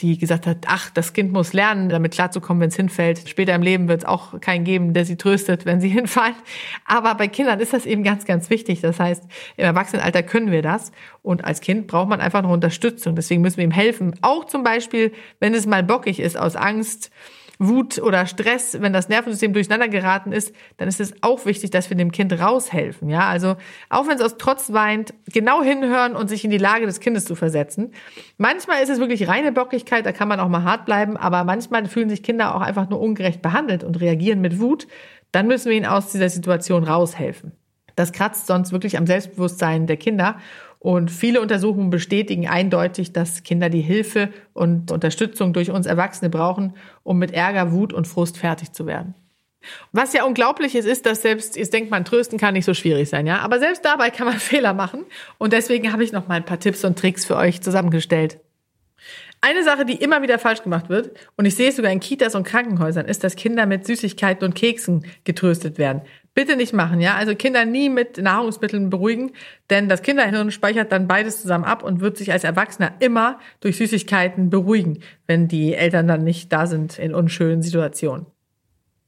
die 0.00 0.16
gesagt 0.16 0.46
hat, 0.46 0.58
ach, 0.66 0.90
das 0.90 1.12
Kind 1.12 1.32
muss 1.32 1.52
lernen, 1.52 1.90
damit 1.90 2.12
klarzukommen, 2.12 2.60
wenn 2.62 2.70
es 2.70 2.76
hinfällt. 2.76 3.28
Später 3.28 3.54
im 3.54 3.62
Leben 3.62 3.88
wird 3.88 4.02
es 4.02 4.08
auch 4.08 4.40
keinen 4.40 4.64
geben, 4.64 4.94
der 4.94 5.04
sie 5.04 5.16
tröstet, 5.16 5.66
wenn 5.66 5.80
sie 5.80 5.88
hinfallen. 5.90 6.34
Aber 6.86 7.14
bei 7.14 7.28
Kindern 7.28 7.60
ist 7.60 7.72
das 7.72 7.86
eben 7.86 8.02
ganz, 8.02 8.24
ganz 8.24 8.48
wichtig. 8.48 8.80
Das 8.80 8.98
heißt, 8.98 9.24
im 9.56 9.64
Erwachsenenalter 9.64 10.22
können 10.22 10.50
wir 10.50 10.62
das. 10.62 10.92
Und 11.22 11.44
als 11.44 11.60
Kind 11.60 11.86
braucht 11.86 12.08
man 12.08 12.20
einfach 12.20 12.42
noch 12.42 12.50
Unterstützung. 12.50 13.14
Deswegen 13.14 13.42
müssen 13.42 13.58
wir 13.58 13.64
ihm 13.64 13.70
helfen. 13.70 14.14
Auch 14.22 14.46
zum 14.46 14.62
Beispiel, 14.62 15.12
wenn 15.38 15.52
es 15.52 15.66
mal 15.66 15.82
bockig 15.82 16.18
ist 16.18 16.38
aus 16.38 16.56
Angst, 16.56 17.10
Wut 17.62 17.98
oder 17.98 18.24
Stress, 18.24 18.78
wenn 18.80 18.94
das 18.94 19.10
Nervensystem 19.10 19.52
durcheinander 19.52 19.88
geraten 19.88 20.32
ist, 20.32 20.54
dann 20.78 20.88
ist 20.88 20.98
es 20.98 21.12
auch 21.22 21.44
wichtig, 21.44 21.70
dass 21.70 21.90
wir 21.90 21.96
dem 21.96 22.10
Kind 22.10 22.32
raushelfen. 22.32 23.10
Ja, 23.10 23.28
also 23.28 23.56
auch 23.90 24.08
wenn 24.08 24.16
es 24.16 24.22
aus 24.22 24.38
Trotz 24.38 24.72
weint, 24.72 25.12
genau 25.30 25.62
hinhören 25.62 26.16
und 26.16 26.28
sich 26.28 26.42
in 26.42 26.50
die 26.50 26.58
Lage 26.58 26.86
des 26.86 27.00
Kindes 27.00 27.26
zu 27.26 27.34
versetzen. 27.34 27.92
Manchmal 28.38 28.82
ist 28.82 28.88
es 28.88 28.98
wirklich 28.98 29.28
reine 29.28 29.52
Bockigkeit, 29.52 30.06
da 30.06 30.12
kann 30.12 30.26
man 30.26 30.40
auch 30.40 30.48
mal 30.48 30.64
hart 30.64 30.86
bleiben, 30.86 31.18
aber 31.18 31.44
manchmal 31.44 31.84
fühlen 31.86 32.08
sich 32.08 32.22
Kinder 32.22 32.54
auch 32.54 32.62
einfach 32.62 32.88
nur 32.88 32.98
ungerecht 32.98 33.42
behandelt 33.42 33.84
und 33.84 34.00
reagieren 34.00 34.40
mit 34.40 34.58
Wut. 34.58 34.86
Dann 35.30 35.46
müssen 35.46 35.68
wir 35.68 35.76
ihnen 35.76 35.86
aus 35.86 36.10
dieser 36.12 36.30
Situation 36.30 36.84
raushelfen. 36.84 37.52
Das 37.94 38.12
kratzt 38.12 38.46
sonst 38.46 38.72
wirklich 38.72 38.96
am 38.96 39.06
Selbstbewusstsein 39.06 39.86
der 39.86 39.98
Kinder. 39.98 40.38
Und 40.80 41.10
viele 41.10 41.42
Untersuchungen 41.42 41.90
bestätigen 41.90 42.48
eindeutig, 42.48 43.12
dass 43.12 43.42
Kinder 43.42 43.68
die 43.68 43.82
Hilfe 43.82 44.30
und 44.54 44.90
Unterstützung 44.90 45.52
durch 45.52 45.70
uns 45.70 45.86
Erwachsene 45.86 46.30
brauchen, 46.30 46.72
um 47.02 47.18
mit 47.18 47.32
Ärger, 47.32 47.70
Wut 47.70 47.92
und 47.92 48.08
Frust 48.08 48.38
fertig 48.38 48.72
zu 48.72 48.86
werden. 48.86 49.14
Was 49.92 50.14
ja 50.14 50.24
unglaublich 50.24 50.74
ist, 50.74 50.86
ist, 50.86 51.04
dass 51.04 51.20
selbst, 51.20 51.56
jetzt 51.56 51.74
denkt 51.74 51.90
man, 51.90 52.06
trösten 52.06 52.38
kann 52.38 52.54
nicht 52.54 52.64
so 52.64 52.72
schwierig 52.72 53.10
sein, 53.10 53.26
ja. 53.26 53.40
Aber 53.40 53.58
selbst 53.58 53.84
dabei 53.84 54.08
kann 54.08 54.26
man 54.26 54.38
Fehler 54.38 54.72
machen. 54.72 55.04
Und 55.36 55.52
deswegen 55.52 55.92
habe 55.92 56.02
ich 56.02 56.12
noch 56.12 56.28
mal 56.28 56.36
ein 56.36 56.46
paar 56.46 56.58
Tipps 56.58 56.82
und 56.82 56.98
Tricks 56.98 57.26
für 57.26 57.36
euch 57.36 57.60
zusammengestellt. 57.60 58.38
Eine 59.42 59.64
Sache, 59.64 59.86
die 59.86 59.94
immer 59.94 60.20
wieder 60.20 60.38
falsch 60.38 60.62
gemacht 60.62 60.90
wird, 60.90 61.16
und 61.36 61.46
ich 61.46 61.54
sehe 61.54 61.70
es 61.70 61.76
sogar 61.76 61.90
in 61.90 62.00
Kitas 62.00 62.34
und 62.34 62.44
Krankenhäusern, 62.44 63.06
ist, 63.06 63.24
dass 63.24 63.36
Kinder 63.36 63.64
mit 63.64 63.86
Süßigkeiten 63.86 64.44
und 64.44 64.54
Keksen 64.54 65.06
getröstet 65.24 65.78
werden. 65.78 66.02
Bitte 66.32 66.56
nicht 66.56 66.72
machen, 66.72 67.00
ja. 67.00 67.16
Also 67.16 67.34
Kinder 67.34 67.64
nie 67.64 67.88
mit 67.88 68.18
Nahrungsmitteln 68.18 68.88
beruhigen, 68.88 69.32
denn 69.68 69.88
das 69.88 70.02
Kinderhirn 70.02 70.52
speichert 70.52 70.92
dann 70.92 71.08
beides 71.08 71.42
zusammen 71.42 71.64
ab 71.64 71.82
und 71.82 72.00
wird 72.00 72.16
sich 72.16 72.30
als 72.30 72.44
Erwachsener 72.44 72.94
immer 73.00 73.40
durch 73.60 73.76
Süßigkeiten 73.76 74.48
beruhigen, 74.48 75.02
wenn 75.26 75.48
die 75.48 75.74
Eltern 75.74 76.06
dann 76.06 76.22
nicht 76.22 76.52
da 76.52 76.66
sind 76.66 76.98
in 76.98 77.14
unschönen 77.14 77.62
Situationen. 77.62 78.26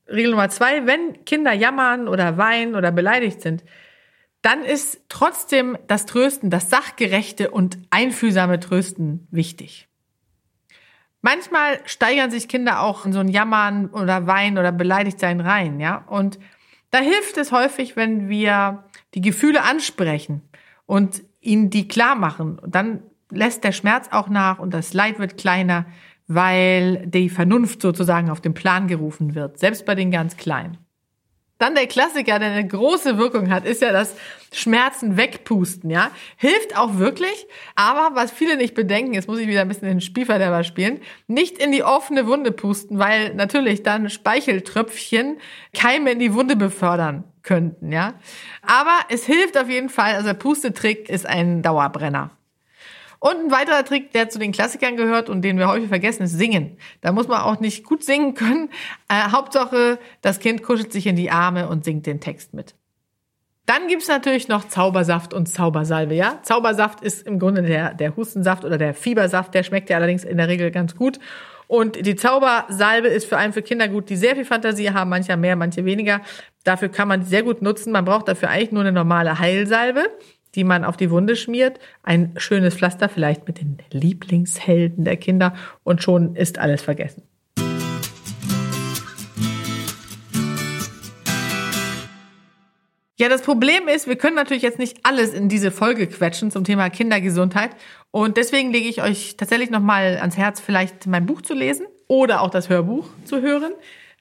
Regel 0.09 0.33
Nummer 0.33 0.49
zwei, 0.49 0.87
wenn 0.87 1.25
Kinder 1.25 1.53
jammern 1.53 2.09
oder 2.09 2.37
weinen 2.39 2.75
oder 2.75 2.91
beleidigt 2.91 3.41
sind, 3.41 3.65
dann 4.43 4.65
ist 4.65 5.01
trotzdem 5.09 5.79
das 5.87 6.07
Trösten, 6.07 6.51
das 6.51 6.69
sachgerechte 6.69 7.51
und 7.51 7.79
einfühlsame 7.91 8.59
Trösten 8.59 9.29
wichtig. 9.31 9.89
Manchmal 11.21 11.79
steigern 11.85 12.33
sich 12.33 12.49
Kinder 12.49 12.81
auch 12.81 13.07
in 13.07 13.13
so 13.13 13.21
ein 13.21 13.29
Jammern 13.29 13.87
oder 13.91 14.27
Weinen 14.27 14.59
oder 14.59 14.73
Beleidigtsein 14.73 15.41
rein, 15.41 15.79
ja. 15.79 16.05
Und 16.09 16.41
da 16.93 16.99
hilft 16.99 17.39
es 17.39 17.51
häufig, 17.51 17.97
wenn 17.97 18.29
wir 18.29 18.85
die 19.15 19.23
Gefühle 19.23 19.63
ansprechen 19.65 20.43
und 20.87 21.23
ihnen 21.41 21.71
die 21.71 21.89
klar 21.89 22.15
machen. 22.15 22.61
dann 22.67 23.03
lässt 23.31 23.65
der 23.65 23.73
Schmerz 23.73 24.09
auch 24.13 24.29
nach 24.29 24.59
und 24.59 24.75
das 24.75 24.93
Leid 24.93 25.19
wird 25.19 25.39
kleiner, 25.39 25.87
weil 26.29 27.07
die 27.07 27.31
Vernunft 27.31 27.81
sozusagen 27.81 28.31
auf 28.31 28.43
den 28.43 28.53
Plan 28.53 28.89
gerufen 28.89 29.35
wird, 29.35 29.59
selbst 29.59 29.87
bei 29.87 29.95
den 29.95 30.11
ganz 30.11 30.37
Kleinen. 30.37 30.79
Dann 31.63 31.77
der 31.77 31.87
Klassiker, 31.87 32.41
der 32.41 32.51
eine 32.51 32.67
große 32.67 33.19
Wirkung 33.19 33.49
hat, 33.49 33.65
ist 33.65 33.83
ja 33.83 33.93
das 33.93 34.17
Schmerzen 34.53 35.17
wegpusten, 35.17 35.91
ja. 35.91 36.11
Hilft 36.37 36.77
auch 36.77 36.99
wirklich, 36.99 37.47
aber 37.77 38.17
was 38.17 38.33
viele 38.33 38.57
nicht 38.57 38.75
bedenken, 38.75 39.15
jetzt 39.15 39.29
muss 39.29 39.39
ich 39.39 39.47
wieder 39.47 39.61
ein 39.61 39.69
bisschen 39.69 39.87
den 39.87 40.01
Spielverderber 40.01 40.65
spielen, 40.65 41.01
nicht 41.29 41.59
in 41.59 41.71
die 41.71 41.85
offene 41.85 42.27
Wunde 42.27 42.51
pusten, 42.51 42.99
weil 42.99 43.33
natürlich 43.35 43.85
dann 43.85 44.11
Speicheltröpfchen 44.11 45.39
Keime 45.73 46.11
in 46.11 46.19
die 46.19 46.35
Wunde 46.35 46.57
befördern 46.57 47.23
könnten, 47.45 47.93
ja. 47.93 48.15
Aber 48.63 48.99
es 49.09 49.25
hilft 49.25 49.57
auf 49.57 49.71
jeden 49.71 49.89
Fall, 49.89 50.15
also 50.15 50.27
der 50.27 50.35
Pustetrick 50.35 51.09
ist 51.09 51.27
ein 51.27 51.63
Dauerbrenner. 51.63 52.31
Und 53.23 53.37
ein 53.37 53.51
weiterer 53.53 53.85
Trick, 53.85 54.11
der 54.11 54.31
zu 54.31 54.41
den 54.41 54.51
Klassikern 54.51 54.97
gehört 54.97 55.31
und 55.31 55.43
den 55.43 55.57
wir 55.57 55.69
häufig 55.69 55.89
vergessen, 55.89 56.25
ist 56.25 56.33
Singen. 56.33 56.77
Da 57.03 57.13
muss 57.13 57.29
man 57.29 57.43
auch 57.43 57.61
nicht 57.61 57.85
gut 57.85 58.03
singen 58.03 58.35
können. 58.35 58.69
Äh, 59.09 59.31
Hauptsache, 59.31 60.01
das 60.23 60.41
Kind 60.41 60.65
kuschelt 60.65 60.93
sich 60.93 61.07
in 61.07 61.15
die 61.15 61.31
Arme 61.31 61.69
und 61.69 61.85
singt 61.85 62.05
den 62.07 62.19
Text 62.19 62.53
mit. 62.53 62.75
Dann 63.65 63.87
gibt's 63.87 64.09
natürlich 64.09 64.49
noch 64.49 64.67
Zaubersaft 64.67 65.35
und 65.35 65.47
Zaubersalbe, 65.47 66.17
ja. 66.17 66.41
Zaubersaft 66.43 67.01
ist 67.01 67.25
im 67.25 67.39
Grunde 67.39 67.63
der, 67.63 67.95
der 67.95 68.17
Hustensaft 68.17 68.65
oder 68.65 68.77
der 68.77 68.93
Fiebersaft, 68.93 69.55
der 69.55 69.63
schmeckt 69.63 69.89
ja 69.89 69.99
allerdings 69.99 70.25
in 70.25 70.37
der 70.37 70.49
Regel 70.49 70.73
ganz 70.73 70.97
gut. 70.97 71.21
Und 71.69 72.05
die 72.05 72.17
Zaubersalbe 72.17 73.07
ist 73.07 73.27
vor 73.27 73.39
allem 73.39 73.53
für 73.53 73.63
Kinder 73.63 73.87
gut, 73.87 74.11
die 74.11 74.17
sehr 74.17 74.35
viel 74.35 74.45
Fantasie 74.45 74.91
haben, 74.91 75.11
manche 75.11 75.37
mehr, 75.37 75.55
manche 75.55 75.85
weniger. 75.85 76.23
Dafür 76.65 76.89
kann 76.89 77.07
man 77.07 77.21
die 77.21 77.27
sehr 77.27 77.45
gut 77.45 77.63
nutzen. 77.63 77.93
Man 77.93 78.05
braucht 78.05 78.27
dafür 78.27 78.51
eigentlich 78.51 78.73
nur 78.73 78.83
eine 78.83 78.91
normale 78.91 79.39
Heilsalbe 79.39 80.09
die 80.55 80.65
man 80.65 80.85
auf 80.85 80.97
die 80.97 81.11
Wunde 81.11 81.37
schmiert, 81.37 81.79
ein 82.03 82.35
schönes 82.37 82.75
Pflaster 82.75 83.09
vielleicht 83.09 83.47
mit 83.47 83.61
den 83.61 83.79
Lieblingshelden 83.91 85.05
der 85.05 85.17
Kinder 85.17 85.55
und 85.85 86.03
schon 86.03 86.37
ist 86.37 86.59
alles 86.59 86.83
vergessen. 86.83 87.23
Ja, 93.19 93.29
das 93.29 93.43
Problem 93.43 93.87
ist, 93.87 94.09
wir 94.09 94.17
können 94.17 94.35
natürlich 94.35 94.65
jetzt 94.65 94.81
nicht 94.81 94.99
alles 95.05 95.33
in 95.33 95.49
diese 95.49 95.71
Folge 95.71 96.09
quetschen 96.09 96.51
zum 96.51 96.65
Thema 96.65 96.91
Kindergesundheit 96.91 97.71
und 98.11 98.37
deswegen 98.37 98.73
lege 98.73 98.89
ich 98.89 99.01
euch 99.03 99.37
tatsächlich 99.37 99.71
nochmal 99.71 100.19
ans 100.19 100.37
Herz, 100.37 100.61
vielleicht 100.61 101.07
mein 101.07 101.25
Buch 101.25 101.41
zu 101.43 101.55
lesen 101.55 101.87
oder 102.09 102.41
auch 102.41 102.51
das 102.51 102.69
Hörbuch 102.69 103.09
zu 103.25 103.41
hören 103.41 103.73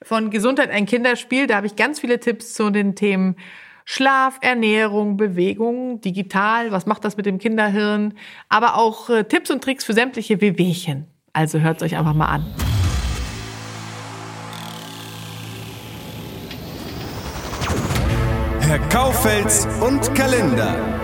von 0.02 0.30
Gesundheit 0.30 0.70
ein 0.70 0.86
Kinderspiel. 0.86 1.46
Da 1.46 1.56
habe 1.56 1.66
ich 1.66 1.76
ganz 1.76 2.00
viele 2.00 2.20
Tipps 2.20 2.54
zu 2.54 2.70
den 2.70 2.94
Themen 2.94 3.36
Schlaf, 3.84 4.38
Ernährung, 4.40 5.16
Bewegung, 5.16 6.00
digital, 6.00 6.72
was 6.72 6.86
macht 6.86 7.04
das 7.04 7.16
mit 7.16 7.26
dem 7.26 7.38
Kinderhirn, 7.38 8.14
aber 8.48 8.76
auch 8.76 9.10
äh, 9.10 9.24
Tipps 9.24 9.50
und 9.50 9.62
Tricks 9.62 9.84
für 9.84 9.92
sämtliche 9.92 10.40
Wehwehchen. 10.40 11.06
Also 11.32 11.60
hört 11.60 11.82
euch 11.82 11.96
einfach 11.96 12.14
mal 12.14 12.26
an. 12.26 12.46
Herr 18.60 18.78
Kaufels 18.88 19.66
und 19.80 20.14
Kalender 20.14 21.01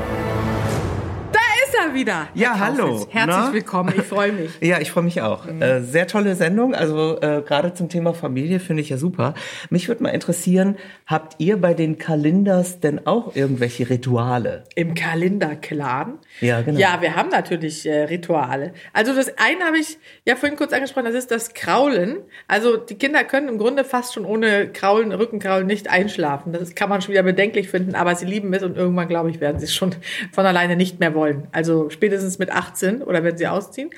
er 1.75 1.95
wieder. 1.95 2.29
Ja, 2.35 2.59
hallo. 2.59 3.07
Herzlich 3.11 3.37
Na? 3.37 3.53
willkommen, 3.53 3.95
ich 3.97 4.05
freue 4.05 4.33
mich. 4.33 4.51
ja, 4.61 4.81
ich 4.81 4.91
freue 4.91 5.05
mich 5.05 5.21
auch. 5.23 5.45
Mhm. 5.47 5.63
Äh, 5.63 5.81
sehr 5.83 6.07
tolle 6.07 6.35
Sendung, 6.35 6.75
also 6.75 7.21
äh, 7.21 7.43
gerade 7.43 7.75
zum 7.75 7.89
Thema 7.89 8.15
Familie 8.15 8.61
finde 8.61 8.83
ich 8.83 8.89
ja 8.89 8.97
super. 8.97 9.35
Mich 9.71 9.89
würde 9.89 10.03
mal 10.03 10.11
interessieren, 10.11 10.77
habt 11.07 11.37
ihr 11.39 11.57
bei 11.61 11.75
den 11.75 11.99
Kalenders 11.99 12.81
denn 12.81 13.07
auch 13.07 13.35
irgendwelche 13.35 13.89
Rituale? 13.91 14.65
Im 14.75 14.95
Kalender-Clan? 14.95 16.19
Ja, 16.41 16.63
genau. 16.63 16.79
Ja, 16.79 17.01
wir 17.01 17.17
haben 17.17 17.31
natürlich 17.31 17.87
äh, 17.87 18.05
Rituale. 18.05 18.73
Also 18.93 19.15
das 19.15 19.39
eine 19.39 19.65
habe 19.65 19.79
ich 19.79 19.99
ja 20.25 20.37
vorhin 20.37 20.57
kurz 20.57 20.73
angesprochen, 20.73 21.07
das 21.07 21.15
ist 21.15 21.31
das 21.31 21.55
Kraulen. 21.55 22.19
Also 22.47 22.77
die 22.77 22.97
Kinder 22.97 23.25
können 23.25 23.49
im 23.49 23.59
Grunde 23.59 23.85
fast 23.85 24.15
schon 24.15 24.25
ohne 24.25 24.69
Kraulen, 24.69 25.13
Rückenkraulen 25.13 25.67
nicht 25.67 25.89
einschlafen. 25.89 26.53
Das 26.53 26.75
kann 26.75 26.89
man 26.89 27.03
schon 27.03 27.13
wieder 27.13 27.23
bedenklich 27.23 27.69
finden, 27.69 27.95
aber 27.95 28.15
sie 28.15 28.27
lieben 28.27 28.53
es 28.53 28.63
und 28.63 28.77
irgendwann, 28.77 29.09
glaube 29.09 29.31
ich, 29.31 29.41
werden 29.41 29.59
sie 29.59 29.67
es 29.67 29.75
schon 29.75 29.95
von 30.33 30.47
alleine 30.47 30.77
nicht 30.77 31.01
mehr 31.01 31.15
wollen. 31.15 31.49
Also 31.59 31.91
spätestens 31.91 32.39
mit 32.39 32.53
18 32.53 33.03
oder 33.03 33.25
wenn 33.25 33.37
sie 33.37 33.49
ausziehen. 33.49 33.91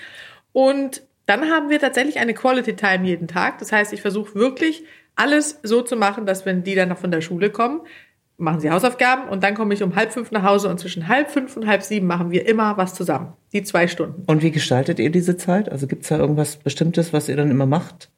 Und 0.52 1.02
dann 1.26 1.50
haben 1.50 1.68
wir 1.68 1.78
tatsächlich 1.78 2.18
eine 2.18 2.32
Quality 2.32 2.74
Time 2.74 3.06
jeden 3.06 3.28
Tag. 3.28 3.58
Das 3.58 3.70
heißt, 3.70 3.92
ich 3.92 4.00
versuche 4.00 4.34
wirklich 4.34 4.82
alles 5.14 5.58
so 5.62 5.82
zu 5.82 5.94
machen, 5.94 6.24
dass 6.24 6.46
wenn 6.46 6.62
die 6.62 6.74
dann 6.74 6.88
noch 6.88 6.96
von 6.96 7.10
der 7.10 7.20
Schule 7.20 7.50
kommen, 7.50 7.82
machen 8.38 8.60
sie 8.60 8.70
Hausaufgaben 8.70 9.28
und 9.28 9.42
dann 9.42 9.54
komme 9.54 9.74
ich 9.74 9.82
um 9.82 9.94
halb 9.94 10.10
fünf 10.10 10.30
nach 10.30 10.42
Hause 10.42 10.70
und 10.70 10.80
zwischen 10.80 11.06
halb 11.06 11.30
fünf 11.30 11.54
und 11.58 11.66
halb 11.66 11.82
sieben 11.82 12.06
machen 12.06 12.30
wir 12.30 12.48
immer 12.48 12.78
was 12.78 12.94
zusammen. 12.94 13.34
Die 13.52 13.62
zwei 13.62 13.88
Stunden. 13.88 14.24
Und 14.26 14.42
wie 14.42 14.50
gestaltet 14.50 14.98
ihr 14.98 15.10
diese 15.10 15.36
Zeit? 15.36 15.70
Also 15.70 15.86
gibt 15.86 16.04
es 16.04 16.08
da 16.08 16.16
irgendwas 16.16 16.56
Bestimmtes, 16.56 17.12
was 17.12 17.28
ihr 17.28 17.36
dann 17.36 17.50
immer 17.50 17.66
macht? 17.66 18.08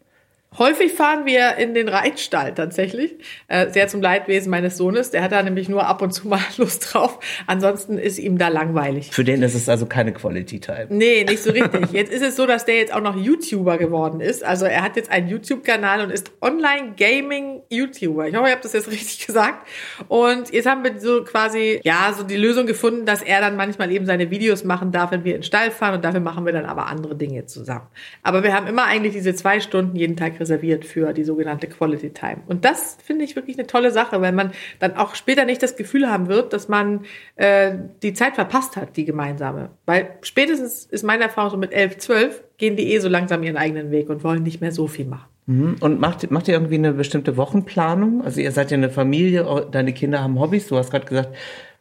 Häufig 0.58 0.92
fahren 0.92 1.24
wir 1.24 1.56
in 1.56 1.72
den 1.72 1.88
Reitstall 1.88 2.54
tatsächlich, 2.54 3.14
äh, 3.48 3.70
sehr 3.70 3.88
zum 3.88 4.02
Leidwesen 4.02 4.50
meines 4.50 4.76
Sohnes. 4.76 5.10
Der 5.10 5.22
hat 5.22 5.32
da 5.32 5.42
nämlich 5.42 5.68
nur 5.70 5.86
ab 5.86 6.02
und 6.02 6.12
zu 6.12 6.28
mal 6.28 6.40
Lust 6.58 6.92
drauf. 6.92 7.18
Ansonsten 7.46 7.96
ist 7.96 8.18
ihm 8.18 8.36
da 8.36 8.48
langweilig. 8.48 9.10
Für 9.12 9.24
den 9.24 9.42
ist 9.42 9.54
es 9.54 9.68
also 9.70 9.86
keine 9.86 10.12
Quality 10.12 10.60
Time. 10.60 10.86
Nee, 10.90 11.24
nicht 11.24 11.42
so 11.42 11.50
richtig. 11.52 11.92
Jetzt 11.92 12.12
ist 12.12 12.22
es 12.22 12.36
so, 12.36 12.46
dass 12.46 12.66
der 12.66 12.76
jetzt 12.76 12.92
auch 12.92 13.00
noch 13.00 13.16
YouTuber 13.16 13.78
geworden 13.78 14.20
ist. 14.20 14.44
Also 14.44 14.66
er 14.66 14.82
hat 14.82 14.96
jetzt 14.96 15.10
einen 15.10 15.28
YouTube-Kanal 15.28 16.02
und 16.02 16.10
ist 16.10 16.30
Online-Gaming-YouTuber. 16.42 18.28
Ich 18.28 18.36
hoffe, 18.36 18.48
ihr 18.48 18.52
habt 18.52 18.64
das 18.64 18.74
jetzt 18.74 18.90
richtig 18.90 19.26
gesagt. 19.26 19.66
Und 20.08 20.52
jetzt 20.52 20.66
haben 20.66 20.84
wir 20.84 21.00
so 21.00 21.24
quasi, 21.24 21.80
ja, 21.82 22.12
so 22.16 22.24
die 22.24 22.36
Lösung 22.36 22.66
gefunden, 22.66 23.06
dass 23.06 23.22
er 23.22 23.40
dann 23.40 23.56
manchmal 23.56 23.90
eben 23.90 24.04
seine 24.04 24.30
Videos 24.30 24.64
machen 24.64 24.92
darf, 24.92 25.12
wenn 25.12 25.24
wir 25.24 25.34
in 25.34 25.38
den 25.38 25.44
Stall 25.44 25.70
fahren. 25.70 25.94
Und 25.94 26.04
dafür 26.04 26.20
machen 26.20 26.44
wir 26.44 26.52
dann 26.52 26.66
aber 26.66 26.88
andere 26.88 27.16
Dinge 27.16 27.46
zusammen. 27.46 27.86
Aber 28.22 28.42
wir 28.42 28.54
haben 28.54 28.66
immer 28.66 28.84
eigentlich 28.84 29.14
diese 29.14 29.34
zwei 29.34 29.60
Stunden 29.60 29.96
jeden 29.96 30.16
Tag 30.16 30.41
reserviert 30.42 30.84
für 30.84 31.12
die 31.12 31.24
sogenannte 31.24 31.66
Quality 31.68 32.10
Time. 32.10 32.38
Und 32.46 32.64
das 32.64 32.98
finde 33.02 33.24
ich 33.24 33.36
wirklich 33.36 33.58
eine 33.58 33.66
tolle 33.66 33.90
Sache, 33.90 34.20
weil 34.20 34.32
man 34.32 34.52
dann 34.80 34.96
auch 34.96 35.14
später 35.14 35.44
nicht 35.44 35.62
das 35.62 35.76
Gefühl 35.76 36.10
haben 36.10 36.28
wird, 36.28 36.52
dass 36.52 36.68
man 36.68 37.04
äh, 37.36 37.72
die 38.02 38.12
Zeit 38.12 38.34
verpasst 38.34 38.76
hat, 38.76 38.96
die 38.96 39.04
gemeinsame. 39.04 39.70
Weil 39.86 40.10
spätestens 40.22 40.84
ist 40.84 41.04
meine 41.04 41.24
Erfahrung 41.24 41.50
so 41.50 41.56
mit 41.56 41.72
elf, 41.72 41.98
zwölf, 41.98 42.42
gehen 42.58 42.76
die 42.76 42.92
eh 42.92 42.98
so 42.98 43.08
langsam 43.08 43.42
ihren 43.42 43.56
eigenen 43.56 43.90
Weg 43.90 44.10
und 44.10 44.24
wollen 44.24 44.42
nicht 44.42 44.60
mehr 44.60 44.72
so 44.72 44.86
viel 44.88 45.06
machen. 45.06 45.28
Mhm. 45.46 45.76
Und 45.80 46.00
macht, 46.00 46.30
macht 46.30 46.48
ihr 46.48 46.54
irgendwie 46.54 46.76
eine 46.76 46.92
bestimmte 46.92 47.36
Wochenplanung? 47.36 48.22
Also 48.24 48.40
ihr 48.40 48.52
seid 48.52 48.70
ja 48.70 48.76
eine 48.76 48.90
Familie, 48.90 49.66
deine 49.70 49.92
Kinder 49.92 50.22
haben 50.22 50.38
Hobbys, 50.38 50.68
du 50.68 50.76
hast 50.76 50.90
gerade 50.90 51.06
gesagt, 51.06 51.30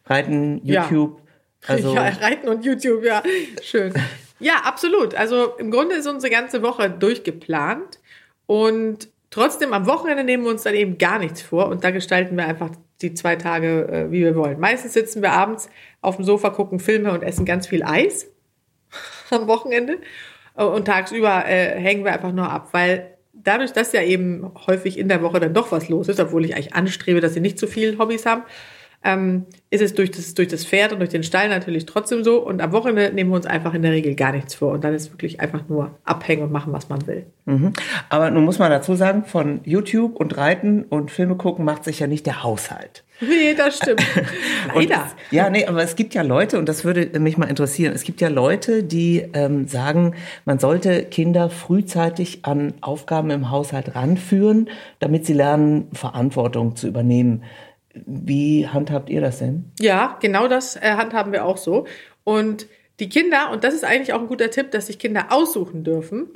Reiten, 0.05 0.61
YouTube. 0.63 1.17
Ja. 1.17 1.75
Also 1.75 1.93
ja, 1.95 2.01
Reiten 2.01 2.47
und 2.47 2.65
YouTube, 2.65 3.03
ja, 3.03 3.21
schön. 3.61 3.93
Ja, 4.41 4.61
absolut. 4.63 5.13
Also 5.13 5.55
im 5.59 5.69
Grunde 5.69 5.95
ist 5.95 6.07
unsere 6.07 6.33
ganze 6.33 6.63
Woche 6.63 6.89
durchgeplant. 6.89 7.99
Und 8.51 9.07
trotzdem 9.29 9.71
am 9.71 9.87
Wochenende 9.87 10.25
nehmen 10.25 10.43
wir 10.43 10.51
uns 10.51 10.63
dann 10.63 10.75
eben 10.75 10.97
gar 10.97 11.19
nichts 11.19 11.41
vor 11.41 11.69
und 11.69 11.85
da 11.85 11.91
gestalten 11.91 12.35
wir 12.35 12.45
einfach 12.45 12.71
die 13.01 13.13
zwei 13.13 13.37
Tage, 13.37 13.87
äh, 13.87 14.11
wie 14.11 14.25
wir 14.25 14.35
wollen. 14.35 14.59
Meistens 14.59 14.91
sitzen 14.91 15.21
wir 15.21 15.31
abends 15.31 15.69
auf 16.01 16.17
dem 16.17 16.25
Sofa, 16.25 16.49
gucken 16.49 16.81
Filme 16.81 17.13
und 17.13 17.23
essen 17.23 17.45
ganz 17.45 17.65
viel 17.65 17.81
Eis 17.81 18.27
am 19.29 19.47
Wochenende. 19.47 19.99
Und 20.55 20.83
tagsüber 20.83 21.45
äh, 21.47 21.79
hängen 21.79 22.03
wir 22.03 22.11
einfach 22.11 22.33
nur 22.33 22.49
ab, 22.49 22.67
weil 22.73 23.15
dadurch, 23.31 23.71
dass 23.71 23.93
ja 23.93 24.01
eben 24.01 24.51
häufig 24.67 24.99
in 24.99 25.07
der 25.07 25.21
Woche 25.21 25.39
dann 25.39 25.53
doch 25.53 25.71
was 25.71 25.87
los 25.87 26.09
ist, 26.09 26.19
obwohl 26.19 26.43
ich 26.43 26.53
eigentlich 26.53 26.73
anstrebe, 26.73 27.21
dass 27.21 27.33
sie 27.33 27.39
nicht 27.39 27.57
so 27.57 27.67
viele 27.67 27.97
Hobbys 27.99 28.25
haben, 28.25 28.43
ähm, 29.03 29.45
ist 29.69 29.81
es 29.81 29.93
durch 29.95 30.11
das, 30.11 30.33
durch 30.33 30.47
das 30.47 30.65
Pferd 30.65 30.93
und 30.93 30.99
durch 30.99 31.09
den 31.09 31.23
Stall 31.23 31.49
natürlich 31.49 31.85
trotzdem 31.85 32.23
so. 32.23 32.37
Und 32.39 32.61
am 32.61 32.71
Wochenende 32.71 33.13
nehmen 33.13 33.31
wir 33.31 33.35
uns 33.35 33.45
einfach 33.45 33.73
in 33.73 33.81
der 33.81 33.91
Regel 33.91 34.15
gar 34.15 34.31
nichts 34.31 34.53
vor. 34.53 34.73
Und 34.73 34.83
dann 34.83 34.93
ist 34.93 35.11
wirklich 35.11 35.39
einfach 35.39 35.67
nur 35.69 35.91
abhängen 36.03 36.43
und 36.43 36.51
machen, 36.51 36.71
was 36.73 36.89
man 36.89 37.07
will. 37.07 37.25
Mhm. 37.45 37.73
Aber 38.09 38.29
nun 38.29 38.45
muss 38.45 38.59
man 38.59 38.69
dazu 38.69 38.95
sagen, 38.95 39.25
von 39.25 39.61
YouTube 39.63 40.15
und 40.17 40.37
Reiten 40.37 40.83
und 40.83 41.09
Filme 41.09 41.35
gucken 41.35 41.65
macht 41.65 41.83
sich 41.83 41.99
ja 41.99 42.07
nicht 42.07 42.25
der 42.25 42.43
Haushalt. 42.43 43.03
Nee, 43.21 43.53
das 43.55 43.77
stimmt. 43.77 44.01
Leider. 44.75 45.05
Es, 45.05 45.31
ja, 45.31 45.49
nee, 45.49 45.65
aber 45.65 45.83
es 45.83 45.95
gibt 45.95 46.15
ja 46.15 46.23
Leute, 46.23 46.57
und 46.57 46.67
das 46.67 46.83
würde 46.83 47.19
mich 47.19 47.37
mal 47.37 47.45
interessieren, 47.45 47.93
es 47.93 48.03
gibt 48.03 48.19
ja 48.19 48.29
Leute, 48.29 48.83
die 48.83 49.23
ähm, 49.33 49.67
sagen, 49.67 50.15
man 50.45 50.57
sollte 50.57 51.05
Kinder 51.05 51.49
frühzeitig 51.49 52.39
an 52.43 52.73
Aufgaben 52.81 53.29
im 53.29 53.51
Haushalt 53.51 53.95
ranführen, 53.95 54.69
damit 54.99 55.27
sie 55.27 55.33
lernen, 55.33 55.87
Verantwortung 55.93 56.75
zu 56.75 56.87
übernehmen. 56.87 57.43
Wie 57.93 58.67
handhabt 58.67 59.09
ihr 59.09 59.21
das 59.21 59.39
denn? 59.39 59.65
Ja, 59.79 60.17
genau 60.21 60.47
das 60.47 60.75
äh, 60.75 60.93
handhaben 60.95 61.33
wir 61.33 61.45
auch 61.45 61.57
so. 61.57 61.85
Und 62.23 62.67
die 62.99 63.09
Kinder, 63.09 63.49
und 63.51 63.63
das 63.63 63.73
ist 63.73 63.83
eigentlich 63.83 64.13
auch 64.13 64.21
ein 64.21 64.27
guter 64.27 64.49
Tipp, 64.49 64.71
dass 64.71 64.87
sich 64.87 64.99
Kinder 64.99 65.27
aussuchen 65.29 65.83
dürfen, 65.83 66.29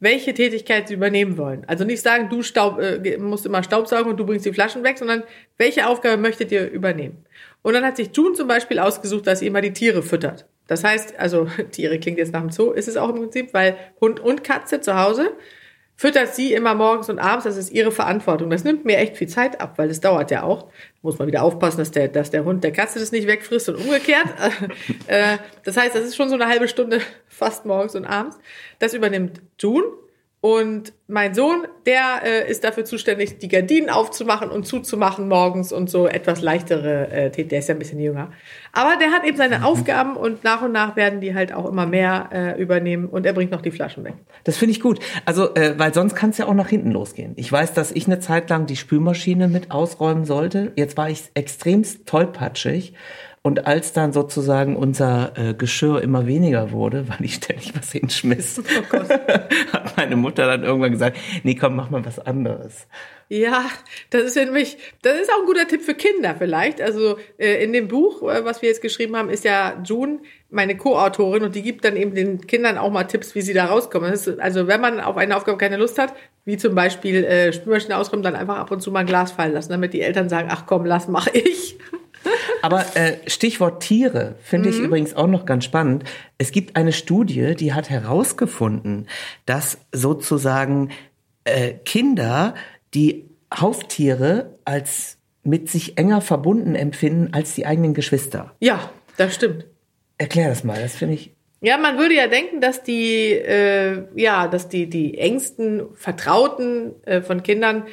welche 0.00 0.32
Tätigkeit 0.34 0.88
sie 0.88 0.94
übernehmen 0.94 1.36
wollen. 1.36 1.64
Also 1.66 1.84
nicht 1.84 2.02
sagen, 2.02 2.28
du 2.30 2.42
Staub, 2.42 2.78
äh, 2.78 3.18
musst 3.18 3.46
immer 3.46 3.62
Staubsaugen 3.62 4.10
und 4.10 4.16
du 4.18 4.26
bringst 4.26 4.46
die 4.46 4.52
Flaschen 4.52 4.82
weg, 4.82 4.98
sondern 4.98 5.22
welche 5.58 5.86
Aufgabe 5.86 6.16
möchtet 6.16 6.52
ihr 6.52 6.70
übernehmen? 6.70 7.24
Und 7.62 7.74
dann 7.74 7.84
hat 7.84 7.96
sich 7.96 8.10
June 8.14 8.34
zum 8.34 8.48
Beispiel 8.48 8.78
ausgesucht, 8.78 9.26
dass 9.26 9.40
sie 9.40 9.46
immer 9.46 9.60
die 9.60 9.72
Tiere 9.72 10.02
füttert. 10.02 10.46
Das 10.66 10.84
heißt, 10.84 11.18
also 11.18 11.46
Tiere 11.70 11.98
klingt 11.98 12.18
jetzt 12.18 12.32
nach 12.32 12.40
dem 12.40 12.50
Zoo, 12.50 12.70
ist 12.70 12.88
es 12.88 12.96
auch 12.96 13.10
im 13.10 13.16
Prinzip, 13.16 13.52
weil 13.52 13.76
Hund 14.00 14.20
und 14.20 14.42
Katze 14.42 14.80
zu 14.80 14.98
Hause 14.98 15.32
füttert 16.00 16.34
sie 16.34 16.54
immer 16.54 16.74
morgens 16.74 17.10
und 17.10 17.18
abends. 17.18 17.44
Das 17.44 17.58
ist 17.58 17.70
ihre 17.72 17.92
Verantwortung. 17.92 18.48
Das 18.48 18.64
nimmt 18.64 18.86
mir 18.86 18.96
echt 18.96 19.18
viel 19.18 19.28
Zeit 19.28 19.60
ab, 19.60 19.74
weil 19.76 19.88
das 19.88 20.00
dauert 20.00 20.30
ja 20.30 20.44
auch. 20.44 20.68
Muss 21.02 21.18
man 21.18 21.28
wieder 21.28 21.42
aufpassen, 21.42 21.76
dass 21.76 21.90
der, 21.90 22.08
dass 22.08 22.30
der 22.30 22.46
Hund 22.46 22.64
der 22.64 22.72
Katze 22.72 22.98
das 22.98 23.12
nicht 23.12 23.26
wegfrisst 23.26 23.68
und 23.68 23.76
umgekehrt. 23.76 24.24
Äh, 25.06 25.38
das 25.64 25.76
heißt, 25.76 25.94
das 25.94 26.04
ist 26.04 26.16
schon 26.16 26.28
so 26.28 26.36
eine 26.36 26.46
halbe 26.46 26.68
Stunde 26.68 27.00
fast 27.28 27.66
morgens 27.66 27.94
und 27.96 28.06
abends. 28.06 28.38
Das 28.78 28.94
übernimmt 28.94 29.42
June. 29.58 29.84
Und 30.42 30.94
mein 31.06 31.34
Sohn, 31.34 31.66
der 31.84 32.22
äh, 32.24 32.50
ist 32.50 32.64
dafür 32.64 32.86
zuständig, 32.86 33.38
die 33.40 33.48
Gardinen 33.48 33.90
aufzumachen 33.90 34.50
und 34.50 34.66
zuzumachen 34.66 35.28
morgens 35.28 35.70
und 35.70 35.90
so 35.90 36.06
etwas 36.06 36.40
leichtere 36.40 37.08
äh, 37.08 37.30
Tätigkeiten. 37.30 37.48
Der 37.50 37.58
ist 37.58 37.68
ja 37.68 37.74
ein 37.74 37.78
bisschen 37.78 38.00
jünger. 38.00 38.32
Aber 38.72 38.96
der 38.96 39.10
hat 39.10 39.24
eben 39.24 39.36
seine 39.36 39.58
mhm. 39.58 39.64
Aufgaben 39.64 40.16
und 40.16 40.42
nach 40.42 40.62
und 40.62 40.72
nach 40.72 40.96
werden 40.96 41.20
die 41.20 41.34
halt 41.34 41.52
auch 41.52 41.66
immer 41.66 41.84
mehr 41.84 42.30
äh, 42.32 42.62
übernehmen 42.62 43.06
und 43.06 43.26
er 43.26 43.34
bringt 43.34 43.50
noch 43.50 43.60
die 43.60 43.70
Flaschen 43.70 44.02
weg. 44.04 44.14
Das 44.44 44.56
finde 44.56 44.72
ich 44.72 44.80
gut. 44.80 44.98
Also, 45.26 45.54
äh, 45.56 45.74
weil 45.76 45.92
sonst 45.92 46.14
kann 46.14 46.30
es 46.30 46.38
ja 46.38 46.46
auch 46.46 46.54
nach 46.54 46.68
hinten 46.68 46.90
losgehen. 46.90 47.34
Ich 47.36 47.52
weiß, 47.52 47.74
dass 47.74 47.92
ich 47.92 48.06
eine 48.06 48.20
Zeit 48.20 48.48
lang 48.48 48.64
die 48.64 48.76
Spülmaschine 48.76 49.48
mit 49.48 49.70
ausräumen 49.70 50.24
sollte. 50.24 50.72
Jetzt 50.76 50.96
war 50.96 51.10
ich 51.10 51.24
extremst 51.34 52.06
tollpatschig 52.06 52.94
und 53.42 53.66
als 53.66 53.94
dann 53.94 54.12
sozusagen 54.12 54.76
unser 54.76 55.32
äh, 55.36 55.54
Geschirr 55.54 56.02
immer 56.02 56.26
weniger 56.26 56.72
wurde, 56.72 57.08
weil 57.08 57.24
ich 57.24 57.34
ständig 57.34 57.74
was 57.76 57.92
hinschmiss, 57.92 58.60
oh 58.60 58.98
hat 59.72 59.96
meine 59.96 60.16
Mutter 60.16 60.46
dann 60.46 60.62
irgendwann 60.62 60.92
gesagt, 60.92 61.16
nee, 61.42 61.54
komm, 61.54 61.76
mach 61.76 61.90
mal 61.90 62.04
was 62.04 62.18
anderes. 62.18 62.86
Ja, 63.32 63.66
das 64.10 64.24
ist 64.24 64.36
nämlich, 64.36 64.76
das 65.02 65.20
ist 65.20 65.30
auch 65.30 65.40
ein 65.40 65.46
guter 65.46 65.68
Tipp 65.68 65.82
für 65.82 65.94
Kinder 65.94 66.34
vielleicht. 66.36 66.80
Also 66.80 67.16
äh, 67.38 67.62
in 67.62 67.72
dem 67.72 67.86
Buch, 67.86 68.22
äh, 68.24 68.44
was 68.44 68.60
wir 68.60 68.68
jetzt 68.68 68.82
geschrieben 68.82 69.16
haben, 69.16 69.30
ist 69.30 69.44
ja 69.44 69.80
June 69.84 70.18
meine 70.50 70.76
Co-Autorin 70.76 71.44
und 71.44 71.54
die 71.54 71.62
gibt 71.62 71.84
dann 71.84 71.94
eben 71.94 72.12
den 72.12 72.44
Kindern 72.48 72.76
auch 72.76 72.90
mal 72.90 73.04
Tipps, 73.04 73.36
wie 73.36 73.40
sie 73.40 73.54
da 73.54 73.66
rauskommen. 73.66 74.12
Ist, 74.12 74.28
also 74.40 74.66
wenn 74.66 74.80
man 74.80 74.98
auf 74.98 75.16
eine 75.16 75.36
Aufgabe 75.36 75.58
keine 75.58 75.76
Lust 75.76 75.96
hat, 75.96 76.12
wie 76.44 76.56
zum 76.56 76.74
Beispiel 76.74 77.22
äh, 77.22 77.52
Spülmaschine 77.52 77.96
ausräumen, 77.96 78.24
dann 78.24 78.34
einfach 78.34 78.56
ab 78.56 78.72
und 78.72 78.80
zu 78.80 78.90
mal 78.90 79.00
ein 79.00 79.06
Glas 79.06 79.30
fallen 79.30 79.52
lassen, 79.52 79.70
damit 79.70 79.92
die 79.92 80.00
Eltern 80.00 80.28
sagen, 80.28 80.48
ach 80.50 80.66
komm, 80.66 80.84
lass, 80.84 81.06
mach 81.06 81.28
ich. 81.28 81.78
Aber 82.62 82.84
äh, 82.94 83.16
Stichwort 83.26 83.82
Tiere 83.82 84.36
finde 84.42 84.68
ich 84.68 84.78
mhm. 84.78 84.86
übrigens 84.86 85.14
auch 85.14 85.26
noch 85.26 85.46
ganz 85.46 85.64
spannend. 85.64 86.04
Es 86.38 86.52
gibt 86.52 86.76
eine 86.76 86.92
Studie, 86.92 87.54
die 87.54 87.72
hat 87.72 87.90
herausgefunden, 87.90 89.08
dass 89.46 89.78
sozusagen 89.92 90.90
äh, 91.44 91.72
Kinder 91.84 92.54
die 92.94 93.24
Haustiere 93.52 94.58
als 94.64 95.16
mit 95.42 95.70
sich 95.70 95.96
enger 95.96 96.20
verbunden 96.20 96.74
empfinden 96.74 97.32
als 97.32 97.54
die 97.54 97.66
eigenen 97.66 97.94
Geschwister. 97.94 98.54
Ja, 98.60 98.90
das 99.16 99.34
stimmt. 99.34 99.66
Erklär 100.18 100.48
das 100.50 100.64
mal, 100.64 100.80
das 100.80 100.94
finde 100.94 101.14
ich. 101.14 101.32
Ja, 101.62 101.76
man 101.76 101.98
würde 101.98 102.14
ja 102.14 102.26
denken, 102.26 102.60
dass 102.60 102.82
die, 102.82 103.32
äh, 103.32 104.04
ja, 104.14 104.48
dass 104.48 104.68
die, 104.68 104.88
die 104.88 105.18
engsten 105.18 105.94
Vertrauten 105.94 106.94
äh, 107.04 107.20
von 107.20 107.42
Kindern 107.42 107.84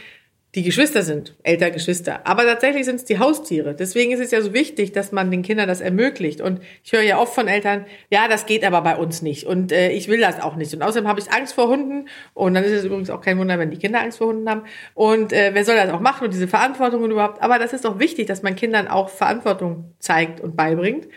die 0.58 0.64
Geschwister 0.64 1.04
sind, 1.04 1.36
ältere 1.44 1.70
Geschwister. 1.70 2.26
Aber 2.26 2.42
tatsächlich 2.42 2.86
sind 2.86 2.96
es 2.96 3.06
die 3.06 3.20
Haustiere. 3.20 3.76
Deswegen 3.76 4.12
ist 4.12 4.20
es 4.20 4.32
ja 4.32 4.42
so 4.42 4.54
wichtig, 4.54 4.92
dass 4.92 5.12
man 5.12 5.30
den 5.30 5.44
Kindern 5.44 5.68
das 5.68 5.82
ermöglicht. 5.82 6.42
Und 6.42 6.62
ich 6.84 6.94
höre 6.94 7.04
ja 7.04 7.20
oft 7.20 7.36
von 7.36 7.48
Eltern, 7.48 7.86
ja, 8.10 8.28
das 8.28 8.48
geht 8.48 8.64
aber 8.64 8.82
bei 8.82 8.96
uns 8.96 9.22
nicht. 9.22 9.46
Und 9.46 9.72
äh, 9.72 9.92
ich 9.92 10.08
will 10.08 10.20
das 10.20 10.40
auch 10.40 10.56
nicht. 10.56 10.74
Und 10.74 10.82
außerdem 10.82 11.08
habe 11.08 11.20
ich 11.20 11.32
Angst 11.32 11.54
vor 11.54 11.68
Hunden. 11.68 12.08
Und 12.34 12.56
dann 12.56 12.64
ist 12.64 12.72
es 12.72 12.86
übrigens 12.86 13.12
auch 13.12 13.22
kein 13.22 13.38
Wunder, 13.38 13.60
wenn 13.60 13.70
die 13.70 13.78
Kinder 13.78 14.02
Angst 14.02 14.18
vor 14.18 14.30
Hunden 14.30 14.50
haben. 14.50 14.64
Und 14.96 15.32
äh, 15.32 15.52
wer 15.54 15.64
soll 15.64 15.76
das 15.76 15.92
auch 15.92 16.00
machen 16.00 16.26
und 16.26 16.34
diese 16.34 16.48
Verantwortung 16.48 17.06
überhaupt? 17.06 17.40
Aber 17.44 17.60
das 17.60 17.72
ist 17.72 17.86
doch 17.86 18.00
wichtig, 18.00 18.26
dass 18.26 18.42
man 18.42 18.56
Kindern 18.56 18.88
auch 18.88 19.10
Verantwortung 19.10 19.94
zeigt 20.00 20.42
und 20.42 20.56
beibringt. 20.56 21.08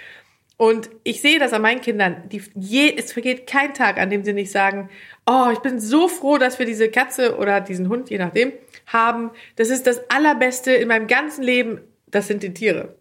Und 0.59 0.91
ich 1.05 1.23
sehe 1.23 1.39
das 1.39 1.55
an 1.55 1.63
meinen 1.63 1.81
Kindern. 1.81 2.25
Die, 2.31 2.43
je, 2.55 2.95
es 2.95 3.15
vergeht 3.15 3.47
kein 3.47 3.73
Tag, 3.73 3.99
an 3.99 4.11
dem 4.11 4.23
sie 4.23 4.35
nicht 4.35 4.53
sagen, 4.53 4.91
oh, 5.27 5.47
ich 5.51 5.61
bin 5.61 5.81
so 5.81 6.09
froh, 6.09 6.37
dass 6.37 6.59
wir 6.59 6.67
diese 6.67 6.91
Katze 6.91 7.39
oder 7.39 7.63
diesen 7.63 7.89
Hund, 7.89 8.11
je 8.11 8.19
nachdem, 8.19 8.53
haben. 8.93 9.31
Das 9.57 9.71
ist 9.71 9.87
das 9.87 10.01
Allerbeste 10.11 10.73
in 10.73 10.89
meinem 10.89 11.07
ganzen 11.07 11.43
Leben. 11.43 11.81
Das 12.07 12.27
sind 12.27 12.43
die 12.43 12.55
Tiere. 12.55 12.95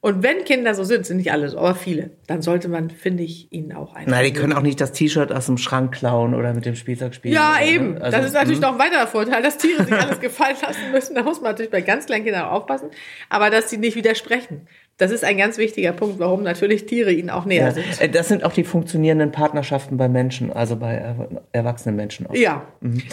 Und 0.00 0.22
wenn 0.22 0.44
Kinder 0.44 0.74
so 0.74 0.82
sind, 0.82 1.06
sind 1.06 1.18
nicht 1.18 1.30
alle 1.30 1.48
so, 1.48 1.58
aber 1.58 1.76
viele, 1.76 2.10
dann 2.26 2.42
sollte 2.42 2.68
man, 2.68 2.90
finde 2.90 3.22
ich, 3.22 3.52
ihnen 3.52 3.72
auch 3.72 3.94
ein. 3.94 4.08
Nein, 4.08 4.24
die 4.24 4.32
können 4.32 4.52
auch 4.52 4.62
nicht 4.62 4.80
das 4.80 4.90
T-Shirt 4.92 5.30
aus 5.32 5.46
dem 5.46 5.58
Schrank 5.58 5.94
klauen 5.94 6.34
oder 6.34 6.52
mit 6.54 6.66
dem 6.66 6.74
Spielzeug 6.74 7.14
spielen. 7.14 7.34
Ja, 7.34 7.52
oder, 7.52 7.64
eben. 7.64 7.94
Ne? 7.94 8.00
Also, 8.02 8.16
das 8.16 8.26
ist 8.26 8.32
natürlich 8.32 8.60
mh. 8.60 8.66
noch 8.66 8.74
ein 8.74 8.80
weiterer 8.80 9.06
Vorteil, 9.06 9.42
dass 9.42 9.58
Tiere 9.58 9.84
sich 9.84 9.94
alles 9.94 10.18
gefallen 10.20 10.56
lassen 10.60 10.90
müssen. 10.90 11.14
Da 11.14 11.22
muss 11.22 11.40
man 11.40 11.52
natürlich 11.52 11.70
bei 11.70 11.82
ganz 11.82 12.06
kleinen 12.06 12.24
Kindern 12.24 12.46
aufpassen. 12.46 12.90
Aber 13.28 13.50
dass 13.50 13.70
sie 13.70 13.78
nicht 13.78 13.94
widersprechen. 13.94 14.66
Das 14.98 15.10
ist 15.10 15.24
ein 15.24 15.38
ganz 15.38 15.56
wichtiger 15.56 15.92
Punkt, 15.92 16.18
warum 16.18 16.42
natürlich 16.42 16.86
Tiere 16.86 17.12
ihnen 17.12 17.30
auch 17.30 17.44
näher 17.44 17.66
ja, 17.66 17.70
sind. 17.70 18.00
Äh, 18.00 18.08
das 18.08 18.28
sind 18.28 18.44
auch 18.44 18.52
die 18.52 18.64
funktionierenden 18.64 19.32
Partnerschaften 19.32 19.96
bei 19.96 20.08
Menschen, 20.08 20.52
also 20.52 20.76
bei 20.76 21.14
erwachsenen 21.52 21.96
Menschen 21.96 22.26
auch. 22.26 22.34
Ja. 22.34 22.66
Mhm. 22.80 23.02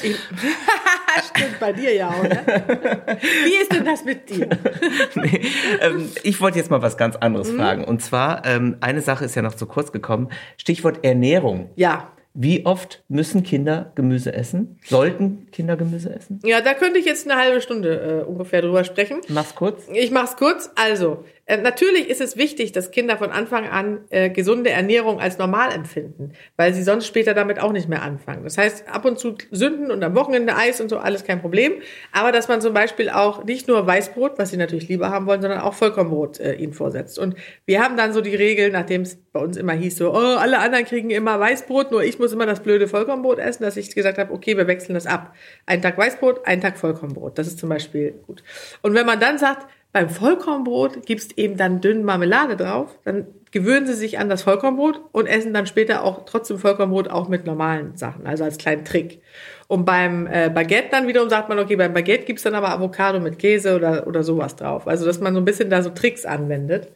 Stimmt, 1.20 1.60
bei 1.60 1.74
dir 1.74 1.94
ja 1.94 2.10
auch, 2.10 2.24
ne? 2.24 2.44
Wie 3.46 3.62
ist 3.62 3.74
denn 3.74 3.86
das 3.86 4.04
mit 4.06 4.30
dir? 4.30 4.50
nee, 5.16 5.42
ähm, 5.82 6.10
ich 6.24 6.40
wollte 6.42 6.58
jetzt 6.58 6.72
mal 6.72 6.82
was 6.82 6.98
ganz 6.98 7.16
anderes 7.16 7.52
mhm. 7.52 7.58
fragen. 7.58 7.84
Und 7.84 8.02
zwar, 8.02 8.46
ähm, 8.46 8.78
eine 8.82 9.02
Sache 9.02 9.26
ist 9.26 9.36
ja 9.36 9.42
noch 9.42 9.56
zu 9.56 9.66
kurz 9.66 9.92
gekommen. 9.92 10.30
Stichwort 10.58 11.04
Ernährung. 11.04 11.70
Ja. 11.76 12.12
Wie 12.36 12.66
oft 12.66 13.04
müssen 13.10 13.44
Kinder 13.44 13.92
Gemüse 13.96 14.34
essen? 14.34 14.80
Sollten 14.86 15.48
Kinder 15.52 15.76
Gemüse 15.76 16.14
essen? 16.14 16.40
Ja, 16.44 16.62
da 16.62 16.74
könnte 16.76 17.00
ich 17.00 17.06
jetzt 17.06 17.30
eine 17.30 17.42
halbe 17.42 17.60
Stunde 17.60 18.24
äh, 18.24 18.30
ungefähr 18.30 18.62
drüber 18.62 18.84
sprechen. 18.84 19.22
Mach's 19.30 19.56
kurz. 19.56 19.88
Ich 19.92 20.12
mach's 20.12 20.38
kurz. 20.38 20.70
Also, 20.76 21.26
äh, 21.50 21.58
natürlich 21.58 22.10
ist 22.10 22.22
es 22.22 22.38
wichtig, 22.38 22.74
dass 22.74 22.92
Kinder 22.92 23.18
von 23.18 23.32
Anfang 23.32 23.68
an 23.68 24.02
äh, 24.12 24.30
gesunde 24.30 24.70
Ernährung 24.70 25.20
als 25.20 25.40
normal 25.40 25.72
empfinden, 25.72 26.34
weil 26.58 26.76
sie 26.76 26.84
sonst 26.84 27.08
später 27.08 27.34
damit 27.34 27.60
auch 27.60 27.72
nicht 27.72 27.90
mehr 27.90 28.04
anfangen. 28.04 28.44
Das 28.44 28.60
heißt, 28.60 28.88
ab 28.88 29.04
und 29.04 29.18
zu 29.18 29.36
Sünden 29.50 29.90
und 29.90 30.04
am 30.04 30.14
Wochenende 30.16 30.56
Eis 30.56 30.80
und 30.80 30.90
so, 30.90 31.00
alles 31.00 31.24
kein 31.24 31.42
Problem. 31.42 31.74
Aber 32.12 32.32
dass 32.32 32.50
man 32.50 32.62
zum 32.62 32.76
Beispiel 32.76 33.10
auch 33.10 33.44
nicht 33.46 33.68
nur 33.68 33.86
Weißbrot, 33.88 34.38
was 34.38 34.52
sie 34.52 34.58
natürlich 34.58 34.88
lieber 34.90 35.10
haben 35.10 35.26
wollen, 35.26 35.42
sondern 35.42 35.62
auch 35.62 35.74
Vollkornbrot 35.74 36.40
äh, 36.40 36.54
ihnen 36.54 36.74
vorsetzt. 36.74 37.18
Und 37.18 37.36
wir 37.66 37.82
haben 37.82 37.98
dann 37.98 38.14
so 38.14 38.22
die 38.22 38.36
Regel, 38.36 38.70
nachdem 38.70 39.02
es 39.02 39.18
bei 39.34 39.40
uns 39.40 39.58
immer 39.58 39.74
hieß, 39.74 39.98
so, 39.98 40.14
oh, 40.14 40.38
alle 40.38 40.60
anderen 40.60 40.86
kriegen 40.86 41.10
immer 41.10 41.40
Weißbrot, 41.40 41.90
nur 41.90 42.04
ich 42.04 42.20
muss 42.20 42.32
immer 42.32 42.46
das 42.46 42.60
blöde 42.60 42.88
Vollkornbrot 42.88 43.40
essen, 43.40 43.64
dass 43.64 43.76
ich 43.76 43.96
gesagt 43.96 44.20
habe, 44.20 44.32
okay, 44.32 44.56
wir 44.56 44.68
wechseln 44.68 44.94
das 44.94 45.08
ab. 45.08 45.34
Einen 45.66 45.82
Tag 45.82 45.98
Weißbrot, 45.98 46.46
einen 46.46 46.62
Tag 46.62 46.78
Vollkornbrot. 46.78 47.40
Das 47.40 47.48
ist 47.48 47.58
zum 47.58 47.70
Beispiel 47.70 48.12
gut. 48.28 48.44
Und 48.84 48.94
wenn 48.94 49.08
man 49.08 49.20
dann 49.20 49.40
sagt, 49.40 49.66
beim 49.92 50.10
Vollkornbrot 50.10 51.06
gibst 51.06 51.38
eben 51.38 51.58
dann 51.58 51.82
dünn 51.82 52.04
Marmelade 52.04 52.56
drauf. 52.56 53.00
Dann 53.06 53.28
gewöhnen 53.52 53.88
sie 53.88 53.96
sich 53.96 54.20
an 54.20 54.30
das 54.30 54.44
Vollkornbrot 54.44 55.02
und 55.12 55.26
essen 55.26 55.54
dann 55.54 55.66
später 55.66 56.04
auch 56.04 56.26
trotzdem 56.26 56.60
Vollkornbrot 56.60 57.10
auch 57.10 57.28
mit 57.28 57.46
normalen 57.46 57.98
Sachen, 57.98 58.28
also 58.28 58.44
als 58.44 58.60
kleinen 58.60 58.86
Trick. 58.86 59.22
Und 59.68 59.86
beim 59.86 60.28
äh, 60.28 60.50
Baguette 60.50 60.90
dann 60.92 61.08
wiederum 61.08 61.30
sagt 61.30 61.50
man, 61.50 61.58
okay, 61.58 61.76
beim 61.76 61.94
Baguette 61.94 62.26
gibt's 62.26 62.44
dann 62.44 62.56
aber 62.56 62.70
Avocado 62.70 63.20
mit 63.20 63.40
Käse 63.40 63.76
oder, 63.76 64.06
oder 64.06 64.24
sowas 64.24 64.56
drauf. 64.56 64.88
Also 64.88 65.06
dass 65.06 65.20
man 65.20 65.34
so 65.34 65.42
ein 65.42 65.46
bisschen 65.46 65.72
da 65.72 65.82
so 65.82 65.90
Tricks 65.90 66.26
anwendet. 66.26 66.90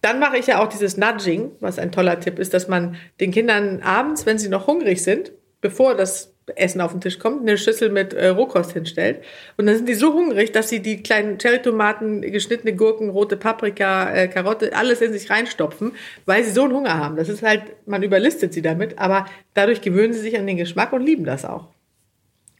Dann 0.00 0.18
mache 0.18 0.36
ich 0.36 0.48
ja 0.48 0.62
auch 0.62 0.68
dieses 0.68 0.96
Nudging, 0.96 1.52
was 1.60 1.78
ein 1.78 1.92
toller 1.92 2.20
Tipp 2.20 2.38
ist, 2.38 2.52
dass 2.52 2.68
man 2.68 2.96
den 3.20 3.30
Kindern 3.30 3.80
abends, 3.82 4.26
wenn 4.26 4.38
sie 4.38 4.48
noch 4.48 4.66
hungrig 4.66 5.02
sind, 5.02 5.32
bevor 5.60 5.94
das 5.94 6.33
Essen 6.56 6.80
auf 6.80 6.92
den 6.92 7.00
Tisch 7.00 7.18
kommt, 7.18 7.42
eine 7.42 7.56
Schüssel 7.56 7.90
mit 7.90 8.12
äh, 8.12 8.28
Rohkost 8.28 8.72
hinstellt. 8.72 9.22
Und 9.56 9.66
dann 9.66 9.76
sind 9.76 9.88
die 9.88 9.94
so 9.94 10.12
hungrig, 10.12 10.52
dass 10.52 10.68
sie 10.68 10.80
die 10.80 11.02
kleinen 11.02 11.38
Cherrytomaten, 11.38 12.20
geschnittene 12.22 12.74
Gurken, 12.74 13.08
rote 13.08 13.36
Paprika, 13.36 14.12
äh, 14.12 14.28
Karotte, 14.28 14.76
alles 14.76 15.00
in 15.00 15.12
sich 15.12 15.30
reinstopfen, 15.30 15.92
weil 16.26 16.44
sie 16.44 16.52
so 16.52 16.64
einen 16.64 16.74
Hunger 16.74 16.98
haben. 16.98 17.16
Das 17.16 17.28
ist 17.28 17.42
halt, 17.42 17.62
man 17.86 18.02
überlistet 18.02 18.52
sie 18.52 18.62
damit, 18.62 18.98
aber 18.98 19.26
dadurch 19.54 19.80
gewöhnen 19.80 20.12
sie 20.12 20.20
sich 20.20 20.38
an 20.38 20.46
den 20.46 20.56
Geschmack 20.56 20.92
und 20.92 21.04
lieben 21.04 21.24
das 21.24 21.44
auch. 21.44 21.68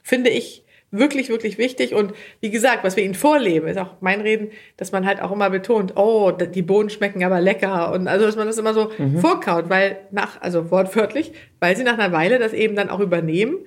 Finde 0.02 0.30
ich 0.30 0.64
wirklich, 0.98 1.28
wirklich 1.28 1.58
wichtig. 1.58 1.94
Und 1.94 2.14
wie 2.40 2.50
gesagt, 2.50 2.84
was 2.84 2.96
wir 2.96 3.04
ihnen 3.04 3.14
vorleben, 3.14 3.66
ist 3.66 3.78
auch 3.78 3.96
mein 4.00 4.20
Reden, 4.20 4.50
dass 4.76 4.92
man 4.92 5.06
halt 5.06 5.20
auch 5.20 5.32
immer 5.32 5.50
betont, 5.50 5.94
oh, 5.96 6.30
die 6.30 6.62
Bohnen 6.62 6.90
schmecken 6.90 7.24
aber 7.24 7.40
lecker. 7.40 7.92
Und 7.92 8.08
also, 8.08 8.24
dass 8.24 8.36
man 8.36 8.46
das 8.46 8.58
immer 8.58 8.74
so 8.74 8.90
mhm. 8.96 9.18
vorkaut, 9.18 9.68
weil 9.68 9.98
nach, 10.10 10.40
also 10.40 10.70
wortwörtlich, 10.70 11.32
weil 11.60 11.76
sie 11.76 11.84
nach 11.84 11.98
einer 11.98 12.12
Weile 12.12 12.38
das 12.38 12.52
eben 12.52 12.76
dann 12.76 12.90
auch 12.90 13.00
übernehmen. 13.00 13.58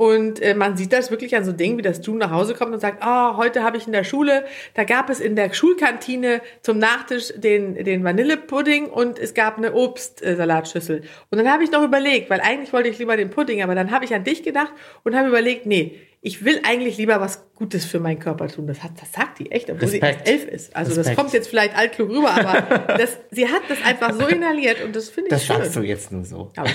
Und 0.00 0.40
äh, 0.40 0.54
man 0.54 0.78
sieht 0.78 0.94
das 0.94 1.10
wirklich 1.10 1.36
an 1.36 1.44
so 1.44 1.52
Dingen, 1.52 1.76
wie 1.76 1.82
das 1.82 2.00
June 2.06 2.20
nach 2.20 2.30
Hause 2.30 2.54
kommt 2.54 2.72
und 2.72 2.80
sagt, 2.80 3.02
ah, 3.02 3.32
oh, 3.32 3.36
heute 3.36 3.62
habe 3.62 3.76
ich 3.76 3.86
in 3.86 3.92
der 3.92 4.02
Schule, 4.02 4.46
da 4.72 4.84
gab 4.84 5.10
es 5.10 5.20
in 5.20 5.36
der 5.36 5.52
Schulkantine 5.52 6.40
zum 6.62 6.78
Nachtisch 6.78 7.34
den, 7.36 7.74
den 7.74 8.02
Vanillepudding 8.02 8.86
und 8.86 9.18
es 9.18 9.34
gab 9.34 9.58
eine 9.58 9.74
Obstsalatschüssel. 9.74 11.02
Und 11.28 11.36
dann 11.36 11.52
habe 11.52 11.64
ich 11.64 11.70
noch 11.70 11.82
überlegt, 11.82 12.30
weil 12.30 12.40
eigentlich 12.40 12.72
wollte 12.72 12.88
ich 12.88 12.98
lieber 12.98 13.18
den 13.18 13.28
Pudding, 13.28 13.62
aber 13.62 13.74
dann 13.74 13.90
habe 13.90 14.06
ich 14.06 14.14
an 14.14 14.24
dich 14.24 14.42
gedacht 14.42 14.72
und 15.04 15.14
habe 15.14 15.28
überlegt, 15.28 15.66
nee, 15.66 15.98
ich 16.22 16.44
will 16.44 16.60
eigentlich 16.68 16.98
lieber 16.98 17.20
was 17.20 17.46
Gutes 17.54 17.84
für 17.84 18.00
meinen 18.00 18.18
Körper 18.18 18.48
tun. 18.48 18.66
Das, 18.66 18.82
hat, 18.82 18.92
das 18.98 19.12
sagt 19.12 19.38
die 19.38 19.52
echt, 19.52 19.70
obwohl 19.70 19.88
Respekt. 19.88 20.26
sie 20.26 20.32
erst 20.32 20.42
elf 20.44 20.50
ist. 20.50 20.76
Also 20.76 20.90
das 20.90 20.98
Respekt. 21.00 21.18
kommt 21.18 21.32
jetzt 21.34 21.48
vielleicht 21.48 21.76
altklug 21.76 22.08
rüber, 22.10 22.30
aber 22.30 22.78
das, 22.98 23.18
sie 23.30 23.46
hat 23.46 23.62
das 23.68 23.82
einfach 23.84 24.14
so 24.14 24.26
inhaliert 24.26 24.82
und 24.82 24.96
das 24.96 25.10
finde 25.10 25.28
ich 25.28 25.30
Das 25.30 25.44
schön. 25.46 25.56
sagst 25.56 25.76
du 25.76 25.80
jetzt 25.82 26.10
nur 26.10 26.24
so. 26.24 26.50
Aber 26.56 26.70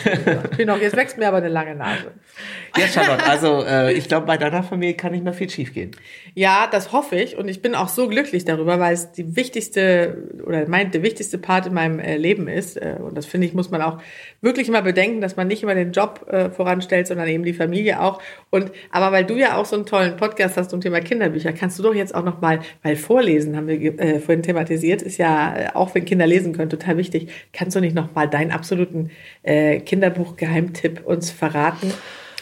noch, 0.66 0.80
jetzt 0.80 0.96
wächst 0.96 1.18
mir 1.18 1.28
aber 1.28 1.38
eine 1.38 1.50
lange 1.50 1.76
Nase. 1.76 2.12
Ja, 2.78 2.88
Charlotte, 2.88 3.26
also 3.26 3.64
äh, 3.64 3.94
ich 3.94 4.08
glaube, 4.08 4.28
bei 4.28 4.38
deiner 4.38 4.62
Familie 4.62 4.96
kann 4.96 5.12
nicht 5.12 5.24
mehr 5.24 5.34
viel 5.34 5.50
schiefgehen. 5.50 5.92
Ja, 6.36 6.68
das 6.72 6.92
hoffe 6.92 7.16
ich 7.16 7.36
und 7.38 7.48
ich 7.48 7.62
bin 7.62 7.74
auch 7.74 7.88
so 7.88 8.08
glücklich 8.08 8.46
darüber, 8.46 8.80
weil 8.80 8.94
es 8.94 9.12
die 9.12 9.36
wichtigste 9.36 10.18
oder 10.46 10.68
mein 10.68 10.92
der 10.92 11.02
wichtigste 11.02 11.38
Part 11.38 11.66
in 11.68 11.74
meinem 11.74 12.00
äh, 12.00 12.18
Leben 12.18 12.48
ist 12.48 12.78
äh, 12.78 12.98
und 13.00 13.16
das 13.18 13.26
finde 13.26 13.48
ich 13.48 13.54
muss 13.54 13.72
man 13.72 13.82
auch 13.82 14.00
wirklich 14.42 14.68
immer 14.68 14.82
bedenken, 14.84 15.22
dass 15.22 15.36
man 15.36 15.48
nicht 15.48 15.64
immer 15.64 15.74
den 15.76 15.94
Job 15.94 16.28
äh, 16.30 16.50
voranstellt, 16.50 17.08
sondern 17.08 17.28
eben 17.28 17.44
die 17.44 17.54
Familie 17.54 18.02
auch 18.02 18.22
und 18.52 18.72
aber 18.92 19.12
weil 19.12 19.24
du 19.26 19.35
ja 19.38 19.58
auch 19.58 19.66
so 19.66 19.76
einen 19.76 19.86
tollen 19.86 20.18
Podcast 20.18 20.58
hast 20.58 20.70
zum 20.70 20.82
Thema 20.82 21.00
Kinderbücher, 21.00 21.54
kannst 21.54 21.80
du 21.80 21.84
doch 21.84 21.94
jetzt 21.94 22.14
auch 22.14 22.24
noch 22.24 22.42
mal, 22.42 22.60
weil 22.84 22.96
vorlesen 22.96 23.56
haben 23.56 23.68
wir 23.68 24.00
äh, 24.00 24.20
vorhin 24.20 24.44
thematisiert, 24.44 25.02
ist 25.02 25.18
ja 25.18 25.58
äh, 25.58 25.70
auch 25.74 25.94
wenn 25.96 26.06
Kinder 26.06 26.28
lesen 26.28 26.54
können 26.54 26.70
total 26.70 26.98
wichtig. 26.98 27.30
Kannst 27.54 27.76
du 27.76 27.80
nicht 27.80 27.96
noch 27.96 28.14
mal 28.14 28.28
deinen 28.28 28.52
absoluten 28.52 29.12
äh, 29.44 29.80
Kinderbuch-Geheimtipp 29.80 31.06
uns 31.06 31.32
verraten? 31.32 31.94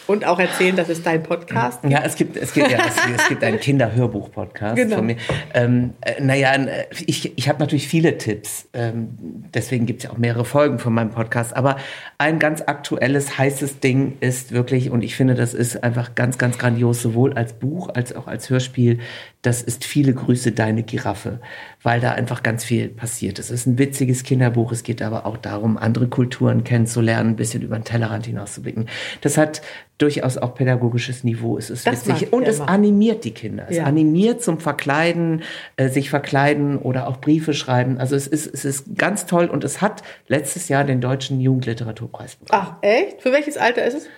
Und 0.06 0.26
auch 0.26 0.38
erzählen, 0.38 0.76
das 0.76 0.88
ist 0.88 1.06
dein 1.06 1.22
Podcast. 1.22 1.80
Ja, 1.88 2.02
es 2.04 2.14
gibt, 2.16 2.36
es 2.36 2.52
gibt, 2.52 2.70
ja, 2.70 2.78
es, 2.86 2.94
es 3.16 3.28
gibt 3.28 3.42
einen 3.42 3.58
Kinderhörbuch-Podcast 3.58 4.76
Genau. 4.76 4.96
von 4.96 5.06
mir. 5.06 5.16
Ähm, 5.54 5.94
äh, 6.02 6.20
naja, 6.22 6.52
äh, 6.54 6.84
ich, 7.06 7.36
ich 7.38 7.48
habe 7.48 7.58
natürlich 7.60 7.88
viele 7.88 8.18
Tipps. 8.18 8.68
Ähm, 8.74 9.08
deswegen 9.54 9.86
gibt 9.86 10.00
es 10.00 10.04
ja 10.04 10.10
auch 10.14 10.18
mehrere 10.18 10.44
Folgen 10.44 10.78
von 10.78 10.92
meinem 10.92 11.10
Podcast. 11.10 11.56
Aber 11.56 11.76
ein 12.18 12.38
ganz 12.38 12.60
aktuelles, 12.62 13.38
heißes 13.38 13.80
Ding 13.80 14.18
ist 14.20 14.52
wirklich, 14.52 14.90
und 14.90 15.02
ich 15.02 15.16
finde, 15.16 15.34
das 15.34 15.54
ist 15.54 15.82
einfach 15.82 16.14
ganz, 16.14 16.36
ganz 16.38 16.58
grandios, 16.58 17.00
sowohl 17.00 17.32
als 17.34 17.54
Buch 17.54 17.88
als 17.94 18.14
auch 18.14 18.26
als 18.26 18.50
Hörspiel. 18.50 18.98
Das 19.42 19.62
ist 19.62 19.84
Viele 19.84 20.14
Grüße, 20.14 20.52
deine 20.52 20.82
Giraffe, 20.82 21.40
weil 21.82 22.00
da 22.00 22.12
einfach 22.12 22.42
ganz 22.42 22.64
viel 22.64 22.88
passiert. 22.88 23.38
Es 23.38 23.50
ist 23.50 23.66
ein 23.66 23.78
witziges 23.78 24.22
Kinderbuch. 24.22 24.72
Es 24.72 24.82
geht 24.82 25.02
aber 25.02 25.26
auch 25.26 25.36
darum, 25.36 25.76
andere 25.76 26.08
Kulturen 26.08 26.64
kennenzulernen, 26.64 27.30
ein 27.30 27.36
bisschen 27.36 27.62
über 27.62 27.76
den 27.78 27.84
Tellerrand 27.84 28.26
hinauszublicken. 28.26 28.88
Das 29.20 29.36
hat 29.36 29.60
durchaus 29.98 30.38
auch 30.38 30.54
pädagogisches 30.54 31.22
Niveau. 31.24 31.56
Es 31.56 31.70
ist 31.70 31.86
Das 31.86 32.06
mag 32.06 32.16
witzig 32.20 32.32
und 32.32 32.48
es 32.48 32.58
immer. 32.58 32.68
animiert 32.68 33.24
die 33.24 33.30
Kinder. 33.30 33.66
Es 33.68 33.76
Ja. 33.76 33.84
animiert 33.84 34.42
zum 34.42 34.58
Verkleiden, 34.58 35.42
äh, 35.76 35.88
sich 35.88 36.10
verkleiden 36.10 36.78
oder 36.78 37.06
auch 37.06 37.18
Briefe 37.18 37.54
schreiben. 37.54 37.98
Also 37.98 38.16
es 38.16 38.26
ist, 38.26 38.46
es 38.52 38.64
ist 38.64 38.96
ganz 38.98 39.26
toll 39.26 39.46
und 39.46 39.62
es 39.62 39.80
hat 39.80 40.02
letztes 40.26 40.68
Jahr 40.68 40.84
den 40.84 41.00
Deutschen 41.00 41.40
Jugendliteraturpreis 41.40 42.36
bekommen. 42.36 42.62
Ach, 42.66 42.74
echt? 42.82 43.22
Für 43.22 43.30
welches 43.32 43.56
Alter 43.56 43.84
ist 43.84 43.94
es? 43.94 44.08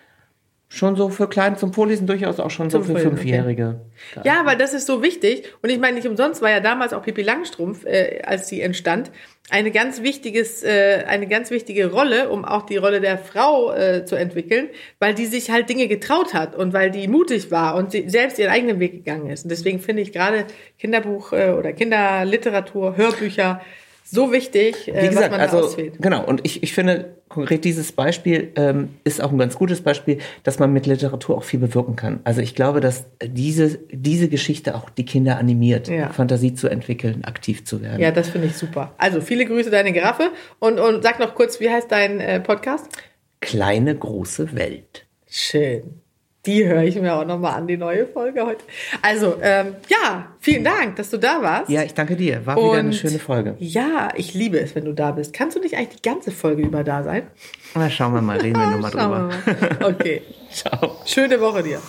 Schon 0.68 0.96
so 0.96 1.10
für 1.10 1.28
Klein 1.28 1.56
zum 1.56 1.72
Vorlesen 1.72 2.08
durchaus 2.08 2.40
auch 2.40 2.50
schon 2.50 2.70
Zum 2.70 2.82
so 2.82 2.86
für 2.86 2.92
Vorlesen, 2.92 3.16
Fünfjährige. 3.16 3.80
Ja, 4.24 4.44
weil 4.44 4.56
das 4.56 4.74
ist 4.74 4.86
so 4.86 5.00
wichtig. 5.00 5.44
Und 5.62 5.70
ich 5.70 5.78
meine, 5.78 5.94
nicht 5.94 6.08
umsonst 6.08 6.42
war 6.42 6.50
ja 6.50 6.58
damals 6.58 6.92
auch 6.92 7.02
Pippi 7.02 7.22
Langstrumpf, 7.22 7.84
äh, 7.84 8.20
als 8.24 8.48
sie 8.48 8.60
entstand, 8.60 9.12
eine 9.48 9.70
ganz 9.70 10.02
wichtiges, 10.02 10.64
äh, 10.64 11.04
eine 11.06 11.28
ganz 11.28 11.52
wichtige 11.52 11.92
Rolle, 11.92 12.30
um 12.30 12.44
auch 12.44 12.66
die 12.66 12.78
Rolle 12.78 13.00
der 13.00 13.16
Frau 13.16 13.72
äh, 13.72 14.04
zu 14.04 14.16
entwickeln, 14.16 14.68
weil 14.98 15.14
die 15.14 15.26
sich 15.26 15.50
halt 15.50 15.68
Dinge 15.68 15.86
getraut 15.86 16.34
hat 16.34 16.56
und 16.56 16.72
weil 16.72 16.90
die 16.90 17.06
mutig 17.06 17.52
war 17.52 17.76
und 17.76 17.92
sie 17.92 18.08
selbst 18.08 18.40
ihren 18.40 18.50
eigenen 18.50 18.80
Weg 18.80 18.92
gegangen 18.92 19.30
ist. 19.30 19.44
Und 19.44 19.50
deswegen 19.50 19.78
finde 19.78 20.02
ich 20.02 20.12
gerade 20.12 20.46
Kinderbuch 20.80 21.32
äh, 21.32 21.50
oder 21.50 21.72
Kinderliteratur, 21.72 22.96
Hörbücher 22.96 23.60
so 24.08 24.30
wichtig, 24.32 24.88
äh, 24.88 25.02
Wie 25.02 25.08
gesagt, 25.08 25.24
was 25.24 25.30
man 25.30 25.40
da 25.40 25.44
also 25.46 25.58
auswählt. 25.66 25.94
genau. 26.00 26.24
Und 26.24 26.40
ich, 26.44 26.62
ich 26.62 26.72
finde 26.72 27.16
konkret 27.28 27.64
dieses 27.64 27.90
Beispiel 27.90 28.52
ähm, 28.54 28.90
ist 29.02 29.20
auch 29.20 29.32
ein 29.32 29.38
ganz 29.38 29.56
gutes 29.56 29.80
Beispiel, 29.80 30.18
dass 30.44 30.60
man 30.60 30.72
mit 30.72 30.86
Literatur 30.86 31.36
auch 31.36 31.42
viel 31.44 31.58
bewirken 31.58 31.96
kann. 31.96 32.20
Also 32.22 32.40
ich 32.40 32.54
glaube, 32.54 32.80
dass 32.80 33.06
diese 33.24 33.78
diese 33.90 34.28
Geschichte 34.28 34.76
auch 34.76 34.90
die 34.90 35.04
Kinder 35.04 35.38
animiert, 35.38 35.88
Ja. 35.88 36.10
Fantasie 36.10 36.54
zu 36.54 36.68
entwickeln, 36.68 37.24
aktiv 37.24 37.64
zu 37.64 37.82
werden. 37.82 38.00
Ja, 38.00 38.12
das 38.12 38.28
finde 38.30 38.46
ich 38.46 38.56
super. 38.56 38.94
Also 38.96 39.20
viele 39.20 39.44
Grüße, 39.44 39.70
deine 39.70 39.92
Giraffe. 39.92 40.30
Und, 40.60 40.78
und 40.78 41.02
sag 41.02 41.18
noch 41.18 41.34
kurz, 41.34 41.58
wie 41.58 41.68
heißt 41.68 41.90
dein 41.90 42.20
äh, 42.20 42.38
Podcast? 42.40 42.86
Kleine 43.40 43.94
große 43.96 44.54
Welt. 44.54 45.04
Schön. 45.28 46.00
Die 46.46 46.64
höre 46.66 46.82
ich 46.84 46.94
mir 47.00 47.14
auch 47.14 47.24
nochmal 47.26 47.54
an, 47.54 47.66
die 47.66 47.76
neue 47.76 48.06
Folge 48.06 48.46
heute. 48.46 48.64
Also, 49.02 49.36
ähm, 49.42 49.74
ja, 49.88 50.26
vielen 50.40 50.62
Dank, 50.64 50.96
dass 50.96 51.10
du 51.10 51.18
da 51.18 51.42
warst. 51.42 51.68
Ja, 51.70 51.82
ich 51.82 51.92
danke 51.94 52.16
dir. 52.16 52.46
War 52.46 52.56
wieder 52.56 52.72
eine 52.72 52.88
Und- 52.88 52.94
schöne 52.94 53.18
Folge. 53.18 53.56
Ja, 53.58 54.08
ich 54.16 54.32
liebe 54.34 54.58
es, 54.60 54.74
wenn 54.74 54.84
du 54.84 54.92
da 54.92 55.10
bist. 55.10 55.32
Kannst 55.32 55.56
du 55.56 55.60
nicht 55.60 55.76
eigentlich 55.76 56.00
die 56.00 56.08
ganze 56.08 56.30
Folge 56.30 56.62
über 56.62 56.84
da 56.84 57.02
sein? 57.02 57.24
Na, 57.74 57.90
schauen 57.90 58.14
wir 58.14 58.22
mal, 58.22 58.38
reden 58.38 58.58
wir 58.58 58.66
nochmal 58.70 58.90
drüber. 58.92 59.30
wir 59.50 59.78
mal. 59.80 59.94
Okay. 59.94 60.22
Ciao. 60.50 60.96
Schöne 61.04 61.40
Woche 61.40 61.62
dir. 61.62 61.80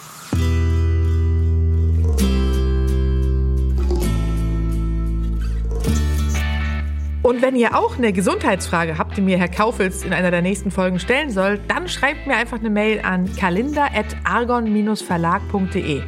Und 7.28 7.42
wenn 7.42 7.58
ihr 7.58 7.78
auch 7.78 7.98
eine 7.98 8.14
Gesundheitsfrage 8.14 8.98
habt, 8.98 9.18
die 9.18 9.22
mir 9.22 9.38
Herr 9.38 9.50
Kaufels 9.50 10.06
in 10.06 10.14
einer 10.14 10.32
der 10.32 10.42
nächsten 10.42 10.72
Folgen 10.72 10.98
stellen 10.98 11.30
soll, 11.30 11.60
dann 11.68 11.90
schreibt 11.90 12.26
mir 12.26 12.38
einfach 12.38 12.60
eine 12.60 12.70
Mail 12.70 13.02
an 13.04 13.30
kalender.argon-verlag.de. 13.36 16.04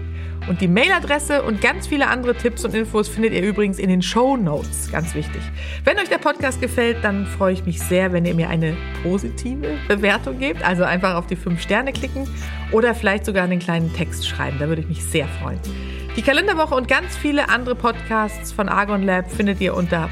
Und 0.48 0.62
die 0.62 0.70
Mailadresse 0.70 1.44
und 1.44 1.60
ganz 1.60 1.88
viele 1.88 2.08
andere 2.08 2.36
Tipps 2.36 2.64
und 2.64 2.74
Infos 2.74 3.10
findet 3.10 3.34
ihr 3.34 3.42
übrigens 3.42 3.80
in 3.80 3.90
den 3.90 4.02
Show 4.02 4.38
Notes. 4.38 4.90
Ganz 4.94 5.14
wichtig. 5.14 5.42
Wenn 5.84 5.98
euch 5.98 6.08
der 6.08 6.20
Podcast 6.20 6.62
gefällt, 6.62 7.04
dann 7.04 7.26
freue 7.26 7.52
ich 7.52 7.66
mich 7.66 7.82
sehr, 7.82 8.14
wenn 8.14 8.24
ihr 8.24 8.34
mir 8.34 8.48
eine 8.48 8.78
positive 9.04 9.78
Bewertung 9.90 10.40
gebt. 10.40 10.64
Also 10.64 10.86
einfach 10.86 11.16
auf 11.16 11.28
die 11.28 11.36
fünf 11.36 11.62
Sterne 11.62 11.92
klicken 11.92 12.30
oder 12.72 12.96
vielleicht 12.96 13.26
sogar 13.26 13.44
einen 13.44 13.60
kleinen 13.60 13.94
Text 13.94 14.26
schreiben. 14.26 14.56
Da 14.58 14.70
würde 14.70 14.84
ich 14.84 14.88
mich 14.88 15.04
sehr 15.04 15.28
freuen. 15.28 15.60
Die 16.16 16.22
Kalenderwoche 16.22 16.76
und 16.76 16.88
ganz 16.88 17.18
viele 17.18 17.50
andere 17.50 17.76
Podcasts 17.76 18.54
von 18.54 18.70
Argon 18.70 19.04
Lab 19.04 19.30
findet 19.30 19.60
ihr 19.60 19.76
unter 19.76 20.10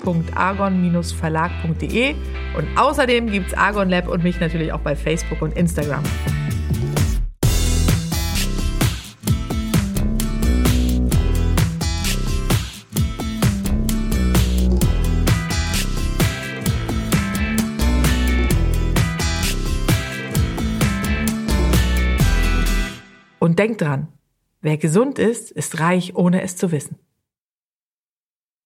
podcast.argon-verlag.de. 0.00 2.16
Und 2.56 2.66
außerdem 2.76 3.30
gibt's 3.30 3.54
Argon 3.54 3.88
Lab 3.88 4.08
und 4.08 4.24
mich 4.24 4.40
natürlich 4.40 4.72
auch 4.72 4.80
bei 4.80 4.96
Facebook 4.96 5.42
und 5.42 5.56
Instagram. 5.56 6.02
Und 23.38 23.60
denkt 23.60 23.80
dran, 23.80 24.08
wer 24.60 24.76
gesund 24.76 25.20
ist, 25.20 25.52
ist 25.52 25.78
reich, 25.78 26.16
ohne 26.16 26.42
es 26.42 26.56
zu 26.56 26.72
wissen. 26.72 26.98